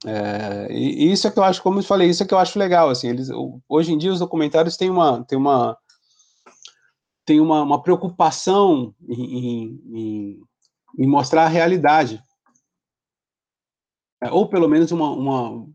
É, 0.06 0.68
e, 0.70 1.10
isso 1.12 1.26
é 1.26 1.30
que 1.30 1.38
eu 1.38 1.44
acho, 1.44 1.62
como 1.62 1.80
eu 1.80 1.82
falei, 1.82 2.08
isso 2.08 2.22
é 2.22 2.26
que 2.26 2.32
eu 2.32 2.38
acho 2.38 2.58
legal, 2.58 2.88
assim, 2.88 3.08
eles, 3.08 3.28
hoje 3.68 3.92
em 3.92 3.98
dia 3.98 4.12
os 4.12 4.20
documentários 4.20 4.76
têm 4.76 4.90
uma, 4.90 5.24
têm 5.24 5.36
uma, 5.36 5.76
têm 7.24 7.40
uma, 7.40 7.62
uma 7.62 7.82
preocupação 7.82 8.94
em, 9.08 9.80
em, 9.92 10.40
em 10.98 11.06
mostrar 11.06 11.44
a 11.44 11.48
realidade, 11.48 12.22
é, 14.22 14.30
ou 14.30 14.48
pelo 14.48 14.68
menos 14.68 14.92
uma, 14.92 15.10
uma 15.10 15.66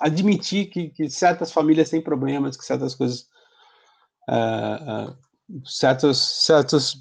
admitir 0.00 0.66
que, 0.66 0.88
que, 0.88 1.10
certas 1.10 1.52
famílias 1.52 1.90
têm 1.90 2.00
problemas, 2.00 2.56
que 2.56 2.64
certas 2.64 2.94
coisas, 2.94 3.28
uh, 4.28 5.10
uh, 5.10 5.23
certos, 5.64 6.18
certos, 6.44 6.96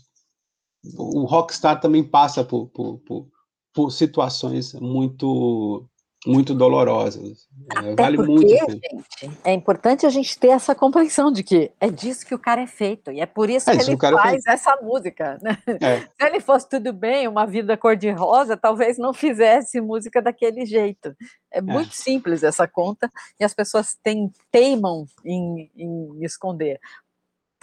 o 0.98 1.26
rockstar 1.26 1.80
também 1.80 2.04
passa 2.04 2.44
por, 2.44 2.68
por, 2.68 3.00
por, 3.00 3.28
por 3.74 3.92
situações 3.92 4.74
muito 4.74 5.90
muito 6.26 6.54
dolorosas. 6.54 7.48
É, 7.76 7.96
vale 7.96 8.18
porque, 8.18 8.32
muito. 8.32 8.72
Gente, 8.72 9.40
é 9.44 9.54
importante 9.54 10.06
a 10.06 10.10
gente 10.10 10.38
ter 10.38 10.50
essa 10.50 10.74
compreensão 10.74 11.32
de 11.32 11.44
que 11.44 11.72
é 11.80 11.90
disso 11.90 12.26
que 12.26 12.34
o 12.34 12.40
cara 12.40 12.62
é 12.62 12.68
feito, 12.68 13.12
e 13.12 13.20
é 13.20 13.26
por 13.26 13.50
isso 13.50 13.70
é, 13.70 13.76
que 13.76 13.84
ele 13.84 13.94
é 13.94 13.98
faz 13.98 14.46
é 14.46 14.52
essa 14.52 14.78
música. 14.82 15.38
Né? 15.42 15.58
É. 15.82 16.00
Se 16.20 16.28
ele 16.28 16.40
fosse 16.40 16.70
tudo 16.70 16.94
bem, 16.94 17.28
uma 17.28 17.46
vida 17.46 17.76
cor-de-rosa, 17.76 18.56
talvez 18.56 18.98
não 18.98 19.14
fizesse 19.14 19.82
música 19.82 20.22
daquele 20.22 20.66
jeito. 20.66 21.16
É, 21.52 21.60
é 21.60 21.62
muito 21.62 21.94
simples 21.94 22.44
essa 22.44 22.68
conta, 22.68 23.12
e 23.40 23.44
as 23.44 23.54
pessoas 23.54 23.98
têm, 24.02 24.32
teimam 24.52 25.06
em, 25.26 25.70
em 25.76 26.24
esconder. 26.24 26.80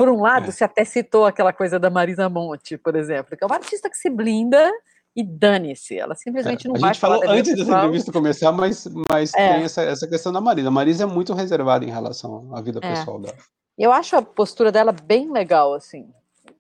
Por 0.01 0.09
um 0.09 0.23
lado, 0.23 0.49
é. 0.49 0.51
se 0.51 0.65
até 0.65 0.83
citou 0.83 1.27
aquela 1.27 1.53
coisa 1.53 1.79
da 1.79 1.91
Marisa 1.91 2.27
Monte, 2.27 2.79
por 2.79 2.97
exemplo, 2.97 3.37
que 3.37 3.45
é 3.45 3.47
uma 3.47 3.57
artista 3.57 3.91
que 3.91 3.99
se 3.99 4.09
blinda 4.09 4.73
e 5.15 5.23
dane-se. 5.23 5.99
Ela 5.99 6.15
simplesmente 6.15 6.67
é, 6.67 6.69
não 6.71 6.77
a 6.77 6.79
vai 6.79 6.89
A 6.89 6.93
gente 6.95 7.01
falou 7.03 7.23
antes 7.29 7.55
dessa 7.55 7.71
entrevista 7.71 8.11
começar, 8.11 8.51
mas, 8.51 8.89
mas 9.13 9.35
é. 9.35 9.53
tem 9.53 9.65
essa, 9.65 9.83
essa 9.83 10.09
questão 10.09 10.33
da 10.33 10.41
Marisa. 10.41 10.69
A 10.69 10.71
Marisa 10.71 11.03
é 11.03 11.07
muito 11.07 11.35
reservada 11.35 11.85
em 11.85 11.91
relação 11.91 12.49
à 12.55 12.63
vida 12.63 12.81
é. 12.83 12.95
pessoal 12.95 13.21
dela. 13.21 13.37
Eu 13.77 13.93
acho 13.93 14.17
a 14.17 14.23
postura 14.23 14.73
dela 14.73 14.91
bem 14.91 15.31
legal, 15.31 15.75
assim. 15.75 16.09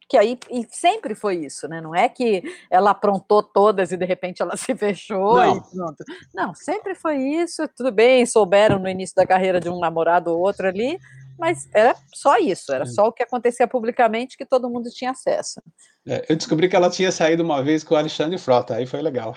Que 0.06 0.18
aí, 0.18 0.38
e 0.50 0.66
sempre 0.70 1.14
foi 1.14 1.36
isso, 1.36 1.66
né? 1.66 1.80
Não 1.80 1.94
é 1.94 2.10
que 2.10 2.42
ela 2.70 2.90
aprontou 2.90 3.42
todas 3.42 3.90
e 3.90 3.96
de 3.96 4.04
repente 4.04 4.42
ela 4.42 4.54
se 4.58 4.74
fechou 4.74 5.36
não. 5.36 5.56
e 5.56 5.60
pronto. 5.62 6.04
Não, 6.34 6.54
sempre 6.54 6.94
foi 6.94 7.16
isso. 7.16 7.66
Tudo 7.74 7.90
bem, 7.90 8.26
souberam 8.26 8.78
no 8.78 8.86
início 8.86 9.16
da 9.16 9.26
carreira 9.26 9.58
de 9.58 9.70
um 9.70 9.78
namorado 9.78 10.30
ou 10.30 10.40
outro 10.40 10.68
ali, 10.68 10.98
mas 11.40 11.66
era 11.74 11.96
só 12.14 12.36
isso, 12.36 12.70
era 12.72 12.84
só 12.84 13.06
o 13.06 13.12
que 13.12 13.22
acontecia 13.22 13.66
publicamente 13.66 14.36
que 14.36 14.44
todo 14.44 14.68
mundo 14.68 14.90
tinha 14.90 15.10
acesso. 15.10 15.60
É, 16.06 16.26
eu 16.28 16.36
descobri 16.36 16.68
que 16.68 16.76
ela 16.76 16.90
tinha 16.90 17.10
saído 17.10 17.42
uma 17.42 17.62
vez 17.62 17.82
com 17.82 17.94
o 17.94 17.96
Alexandre 17.96 18.36
Frota, 18.38 18.74
aí 18.74 18.86
foi 18.86 19.00
legal. 19.00 19.34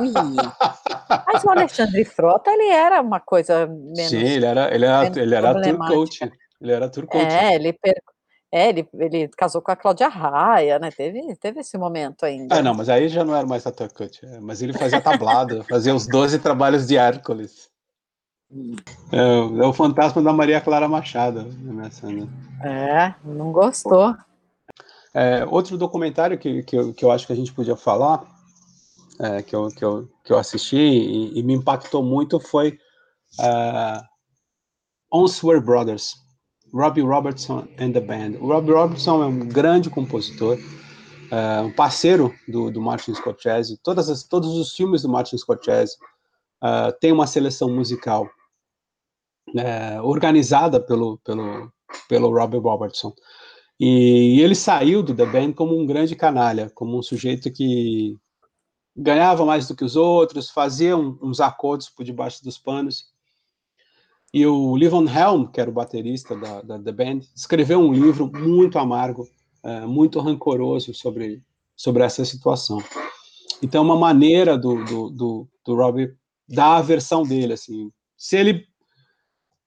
Ui. 0.00 0.12
Mas 1.26 1.44
o 1.44 1.50
Alexandre 1.50 2.04
Frota, 2.04 2.50
ele 2.50 2.68
era 2.68 3.00
uma 3.00 3.20
coisa 3.20 3.66
menos. 3.66 4.10
Sim, 4.10 4.18
ele 4.18 4.44
era, 4.44 4.74
ele 4.74 4.84
era, 4.84 5.06
ele 5.06 5.34
era 5.34 5.62
tour 5.62 5.78
coach. 5.88 6.32
Ele 6.60 6.72
era 6.72 6.90
tour 6.90 7.06
coach. 7.06 7.24
É, 7.24 7.54
ele, 7.54 7.72
per... 7.72 7.94
é, 8.52 8.68
ele, 8.68 8.88
ele 8.98 9.28
casou 9.28 9.62
com 9.62 9.72
a 9.72 9.76
Cláudia 9.76 10.08
Raia, 10.08 10.78
né? 10.78 10.90
Teve, 10.90 11.34
teve 11.36 11.60
esse 11.60 11.78
momento 11.78 12.24
ainda. 12.24 12.56
Ah, 12.56 12.62
não, 12.62 12.74
mas 12.74 12.88
aí 12.88 13.08
já 13.08 13.24
não 13.24 13.34
era 13.34 13.46
mais 13.46 13.66
a 13.66 13.72
tour 13.72 13.92
coach. 13.92 14.24
É, 14.26 14.40
mas 14.40 14.60
ele 14.60 14.74
fazia 14.74 15.00
tablado, 15.00 15.64
fazia 15.64 15.94
os 15.94 16.06
12 16.06 16.38
trabalhos 16.38 16.86
de 16.86 16.98
Hércules. 16.98 17.70
É, 19.12 19.18
é, 19.18 19.66
o 19.66 19.72
fantasma 19.72 20.22
da 20.22 20.32
Maria 20.32 20.60
Clara 20.60 20.88
Machado. 20.88 21.44
Nessa, 21.58 22.08
né? 22.08 22.26
É, 22.62 23.14
não 23.24 23.52
gostou. 23.52 24.16
É, 25.14 25.44
outro 25.46 25.76
documentário 25.76 26.38
que, 26.38 26.62
que, 26.62 26.76
eu, 26.76 26.94
que 26.94 27.04
eu 27.04 27.10
acho 27.10 27.26
que 27.26 27.32
a 27.32 27.36
gente 27.36 27.52
podia 27.52 27.76
falar, 27.76 28.24
é, 29.20 29.42
que, 29.42 29.54
eu, 29.54 29.68
que, 29.68 29.84
eu, 29.84 30.08
que 30.24 30.32
eu 30.32 30.38
assisti 30.38 30.76
e, 30.76 31.38
e 31.38 31.42
me 31.42 31.54
impactou 31.54 32.02
muito 32.02 32.38
foi 32.38 32.78
uh, 33.40 34.02
On 35.12 35.26
Swear 35.26 35.60
Brothers, 35.60 36.14
Robbie 36.72 37.00
Robertson 37.00 37.66
and 37.78 37.92
the 37.92 38.00
Band. 38.00 38.38
O 38.40 38.48
Robbie 38.48 38.72
Robertson 38.72 39.22
é 39.22 39.26
um 39.26 39.40
grande 39.40 39.90
compositor, 39.90 40.56
uh, 40.56 41.66
um 41.66 41.72
parceiro 41.72 42.32
do, 42.46 42.70
do 42.70 42.80
Martin 42.80 43.14
Scorsese. 43.14 43.80
Todas 43.82 44.08
as, 44.08 44.22
todos 44.24 44.50
os 44.56 44.74
filmes 44.74 45.02
do 45.02 45.08
Martin 45.08 45.36
Scorsese 45.36 45.96
uh, 46.62 46.92
tem 47.00 47.12
uma 47.12 47.26
seleção 47.26 47.70
musical 47.70 48.28
é, 49.56 50.00
organizada 50.02 50.80
pelo, 50.80 51.18
pelo, 51.18 51.72
pelo 52.08 52.30
Robert 52.30 52.60
Robertson. 52.60 53.14
E, 53.80 54.36
e 54.36 54.40
ele 54.40 54.54
saiu 54.54 55.02
do 55.02 55.14
The 55.14 55.26
Band 55.26 55.52
como 55.52 55.78
um 55.78 55.86
grande 55.86 56.16
canalha, 56.16 56.70
como 56.74 56.98
um 56.98 57.02
sujeito 57.02 57.50
que 57.50 58.16
ganhava 58.96 59.44
mais 59.44 59.68
do 59.68 59.76
que 59.76 59.84
os 59.84 59.94
outros, 59.94 60.50
fazia 60.50 60.96
um, 60.96 61.16
uns 61.22 61.40
acordos 61.40 61.88
por 61.88 62.04
debaixo 62.04 62.42
dos 62.42 62.58
panos. 62.58 63.06
E 64.34 64.44
o 64.44 64.76
Livon 64.76 65.06
Helm, 65.08 65.46
que 65.46 65.60
era 65.60 65.70
o 65.70 65.72
baterista 65.72 66.36
da, 66.36 66.60
da 66.60 66.78
The 66.78 66.92
Band, 66.92 67.20
escreveu 67.34 67.78
um 67.78 67.92
livro 67.92 68.30
muito 68.30 68.78
amargo, 68.78 69.26
é, 69.62 69.86
muito 69.86 70.18
rancoroso 70.20 70.92
sobre, 70.92 71.42
sobre 71.76 72.02
essa 72.02 72.24
situação. 72.24 72.82
Então, 73.62 73.82
uma 73.82 73.96
maneira 73.96 74.58
do, 74.58 74.84
do, 74.84 75.10
do, 75.10 75.48
do 75.64 75.74
Robbie 75.74 76.14
dar 76.48 76.76
a 76.76 76.82
versão 76.82 77.22
dele, 77.22 77.52
assim. 77.52 77.90
Se 78.16 78.36
ele 78.36 78.66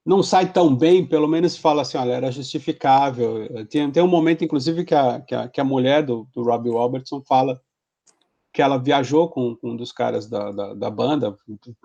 não 0.06 0.24
sai 0.24 0.52
tão 0.52 0.76
bem, 0.76 1.06
pelo 1.06 1.28
menos 1.28 1.56
fala 1.56 1.84
assim, 1.84 1.98
olha, 1.98 2.14
era 2.14 2.32
justificável. 2.32 3.66
Tem, 3.68 3.90
tem 3.92 4.04
um 4.04 4.08
momento, 4.08 4.44
inclusive, 4.44 4.84
que 4.84 4.96
a, 4.96 5.22
que 5.22 5.36
a, 5.36 5.48
que 5.48 5.62
a 5.62 5.64
mulher 5.64 6.04
do, 6.04 6.28
do 6.34 6.44
Robbie 6.44 6.72
Robertson 6.72 7.22
fala 7.22 7.62
que 8.54 8.62
ela 8.62 8.78
viajou 8.78 9.30
com, 9.30 9.56
com 9.56 9.72
um 9.72 9.78
dos 9.78 9.92
caras 9.92 10.28
da, 10.28 10.52
da, 10.52 10.74
da, 10.74 10.90
banda, 10.90 11.38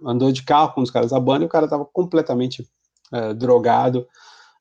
andou 0.04 0.32
de 0.32 0.42
carro 0.42 0.72
com 0.72 0.82
dos 0.82 0.90
caras 0.90 1.10
da 1.10 1.20
banda 1.20 1.44
e 1.44 1.46
o 1.46 1.50
cara 1.50 1.66
estava 1.66 1.84
completamente 1.84 2.68
é, 3.12 3.32
drogado, 3.34 4.06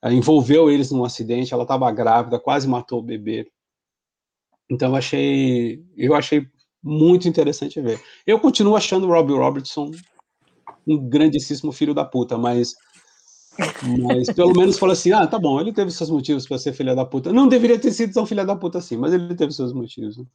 é, 0.04 0.14
envolveu 0.14 0.70
eles 0.70 0.92
num 0.92 1.04
acidente, 1.04 1.54
ela 1.54 1.64
estava 1.64 1.92
grávida, 1.92 2.40
quase 2.40 2.68
matou 2.68 3.00
o 3.00 3.04
bebê. 3.04 3.50
Então 4.70 4.90
eu 4.90 4.96
achei, 4.96 5.84
eu 5.98 6.14
achei 6.14 6.48
muito 6.84 7.28
interessante 7.28 7.82
ver. 7.82 8.00
Eu 8.26 8.40
continuo 8.40 8.76
achando 8.76 9.08
o 9.08 9.12
Robbie 9.12 9.34
Robertson 9.34 9.90
um 10.88 11.10
grandíssimo 11.10 11.72
filho 11.72 11.94
da 11.94 12.06
puta, 12.06 12.38
mas 12.38 12.76
mas 14.08 14.32
pelo 14.34 14.54
menos 14.54 14.78
fala 14.78 14.94
assim: 14.94 15.12
ah, 15.14 15.26
tá 15.26 15.40
bom, 15.40 15.60
ele 15.60 15.72
teve 15.72 15.90
seus 15.92 16.10
motivos 16.10 16.48
para 16.48 16.58
ser 16.58 16.74
filha 16.74 16.94
da 16.94 17.06
puta. 17.06 17.32
Não 17.32 17.48
deveria 17.48 17.80
ter 17.80 17.92
sido 17.92 18.14
tão 18.14 18.26
filha 18.26 18.46
da 18.46 18.56
puta 18.56 18.80
assim, 18.80 18.98
mas 18.98 19.14
ele 19.14 19.34
teve 19.36 19.54
seus 19.54 19.72
motivos. 19.72 20.18
Né? 20.18 20.26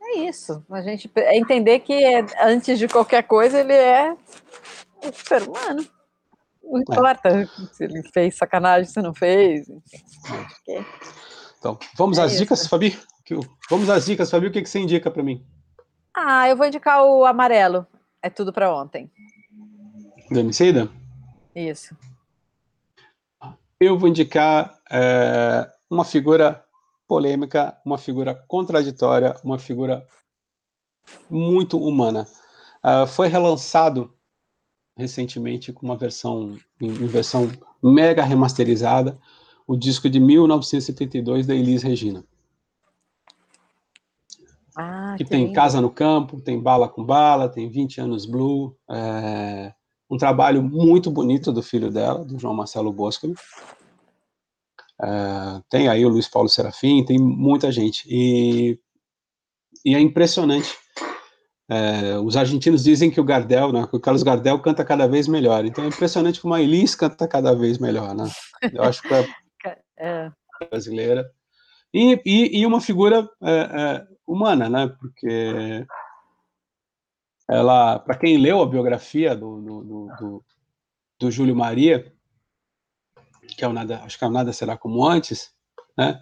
É 0.00 0.20
isso. 0.20 0.64
A 0.70 0.80
gente 0.80 1.10
é 1.16 1.36
entender 1.36 1.80
que 1.80 1.94
antes 2.40 2.78
de 2.78 2.88
qualquer 2.88 3.22
coisa 3.24 3.60
ele 3.60 3.74
é 3.74 4.12
um 5.04 5.12
ser 5.12 5.42
humano. 5.42 5.86
Não 6.62 6.78
é. 6.78 6.80
importa 6.80 7.28
é. 7.28 7.46
se 7.72 7.84
ele 7.84 8.02
fez 8.12 8.36
sacanagem, 8.36 8.90
se 8.90 9.00
não 9.02 9.14
fez. 9.14 9.68
É. 10.68 10.84
Então, 11.58 11.78
vamos 11.96 12.18
é 12.18 12.22
às 12.22 12.32
isso. 12.32 12.40
dicas, 12.40 12.66
Fabi? 12.66 12.98
Vamos 13.68 13.90
às 13.90 14.06
dicas, 14.06 14.30
Fabi. 14.30 14.46
O 14.46 14.50
que, 14.50 14.62
que 14.62 14.68
você 14.68 14.78
indica 14.78 15.10
para 15.10 15.22
mim? 15.22 15.44
Ah, 16.14 16.48
eu 16.48 16.56
vou 16.56 16.66
indicar 16.66 17.04
o 17.04 17.24
amarelo. 17.26 17.86
É 18.22 18.30
tudo 18.30 18.52
para 18.52 18.74
ontem. 18.74 19.10
Emicida? 20.30 20.90
Isso. 21.54 21.96
Eu 23.80 23.98
vou 23.98 24.08
indicar 24.08 24.78
é, 24.90 25.70
uma 25.88 26.04
figura 26.04 26.64
polêmica, 27.06 27.76
uma 27.84 27.96
figura 27.96 28.34
contraditória, 28.46 29.34
uma 29.42 29.58
figura 29.58 30.06
muito 31.30 31.78
humana. 31.78 32.26
Uh, 32.84 33.06
foi 33.06 33.28
relançado 33.28 34.12
recentemente 34.96 35.72
com 35.72 35.86
uma 35.86 35.96
versão 35.96 36.58
em, 36.80 36.92
versão 37.06 37.50
mega 37.82 38.22
remasterizada, 38.22 39.18
o 39.66 39.76
disco 39.76 40.10
de 40.10 40.18
1972 40.20 41.46
da 41.46 41.54
Elis 41.54 41.82
Regina. 41.82 42.24
Ah, 44.80 45.16
que, 45.18 45.24
tem 45.24 45.46
lindo. 45.46 45.54
Casa 45.54 45.80
no 45.80 45.90
Campo, 45.90 46.40
tem 46.40 46.62
Bala 46.62 46.88
com 46.88 47.04
Bala, 47.04 47.48
tem 47.48 47.68
20 47.68 48.00
anos 48.00 48.24
Blue, 48.24 48.76
é, 48.88 49.72
um 50.08 50.16
trabalho 50.16 50.62
muito 50.62 51.10
bonito 51.10 51.50
do 51.52 51.60
filho 51.60 51.90
dela, 51.90 52.24
do 52.24 52.38
João 52.38 52.54
Marcelo 52.54 52.92
Bosco. 52.92 53.26
Uh, 55.00 55.62
tem 55.68 55.88
aí 55.88 56.04
o 56.06 56.08
Luiz 56.08 56.28
Paulo 56.28 56.48
Serafim, 56.48 57.04
tem 57.04 57.18
muita 57.18 57.72
gente. 57.72 58.06
E, 58.08 58.78
e 59.84 59.96
é 59.96 60.00
impressionante. 60.00 60.76
Uh, 61.68 62.22
os 62.24 62.36
argentinos 62.36 62.84
dizem 62.84 63.10
que 63.10 63.20
o 63.20 63.24
Gardel, 63.24 63.72
né, 63.72 63.84
que 63.84 63.96
o 63.96 64.00
Carlos 64.00 64.22
Gardel 64.22 64.60
canta 64.60 64.84
cada 64.84 65.08
vez 65.08 65.26
melhor. 65.26 65.64
Então 65.64 65.82
é 65.82 65.88
impressionante 65.88 66.40
como 66.40 66.54
a 66.54 66.62
Elis 66.62 66.94
canta 66.94 67.26
cada 67.26 67.52
vez 67.52 67.78
melhor. 67.78 68.14
Né? 68.14 68.30
Eu 68.72 68.84
acho 68.84 69.02
que 69.02 69.12
é, 69.12 69.26
é. 69.98 70.30
brasileira. 70.70 71.28
E, 71.92 72.20
e, 72.24 72.60
e 72.60 72.66
uma 72.66 72.80
figura 72.80 73.28
é, 73.42 73.50
é, 73.50 74.06
humana, 74.26 74.68
né? 74.68 74.88
Porque 74.88 75.86
ela, 77.48 77.98
para 77.98 78.18
quem 78.18 78.36
leu 78.36 78.60
a 78.60 78.68
biografia 78.68 79.34
do, 79.34 79.60
do, 79.60 79.82
do, 80.18 80.44
do, 81.18 81.30
Júlio 81.30 81.56
Maria, 81.56 82.12
que 83.56 83.64
é 83.64 83.68
o 83.68 83.72
nada, 83.72 84.02
acho 84.02 84.18
que 84.18 84.24
é 84.24 84.26
o 84.26 84.30
nada 84.30 84.52
será 84.52 84.76
como 84.76 85.06
antes, 85.06 85.50
né? 85.96 86.20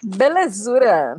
Belezura! 0.02 1.16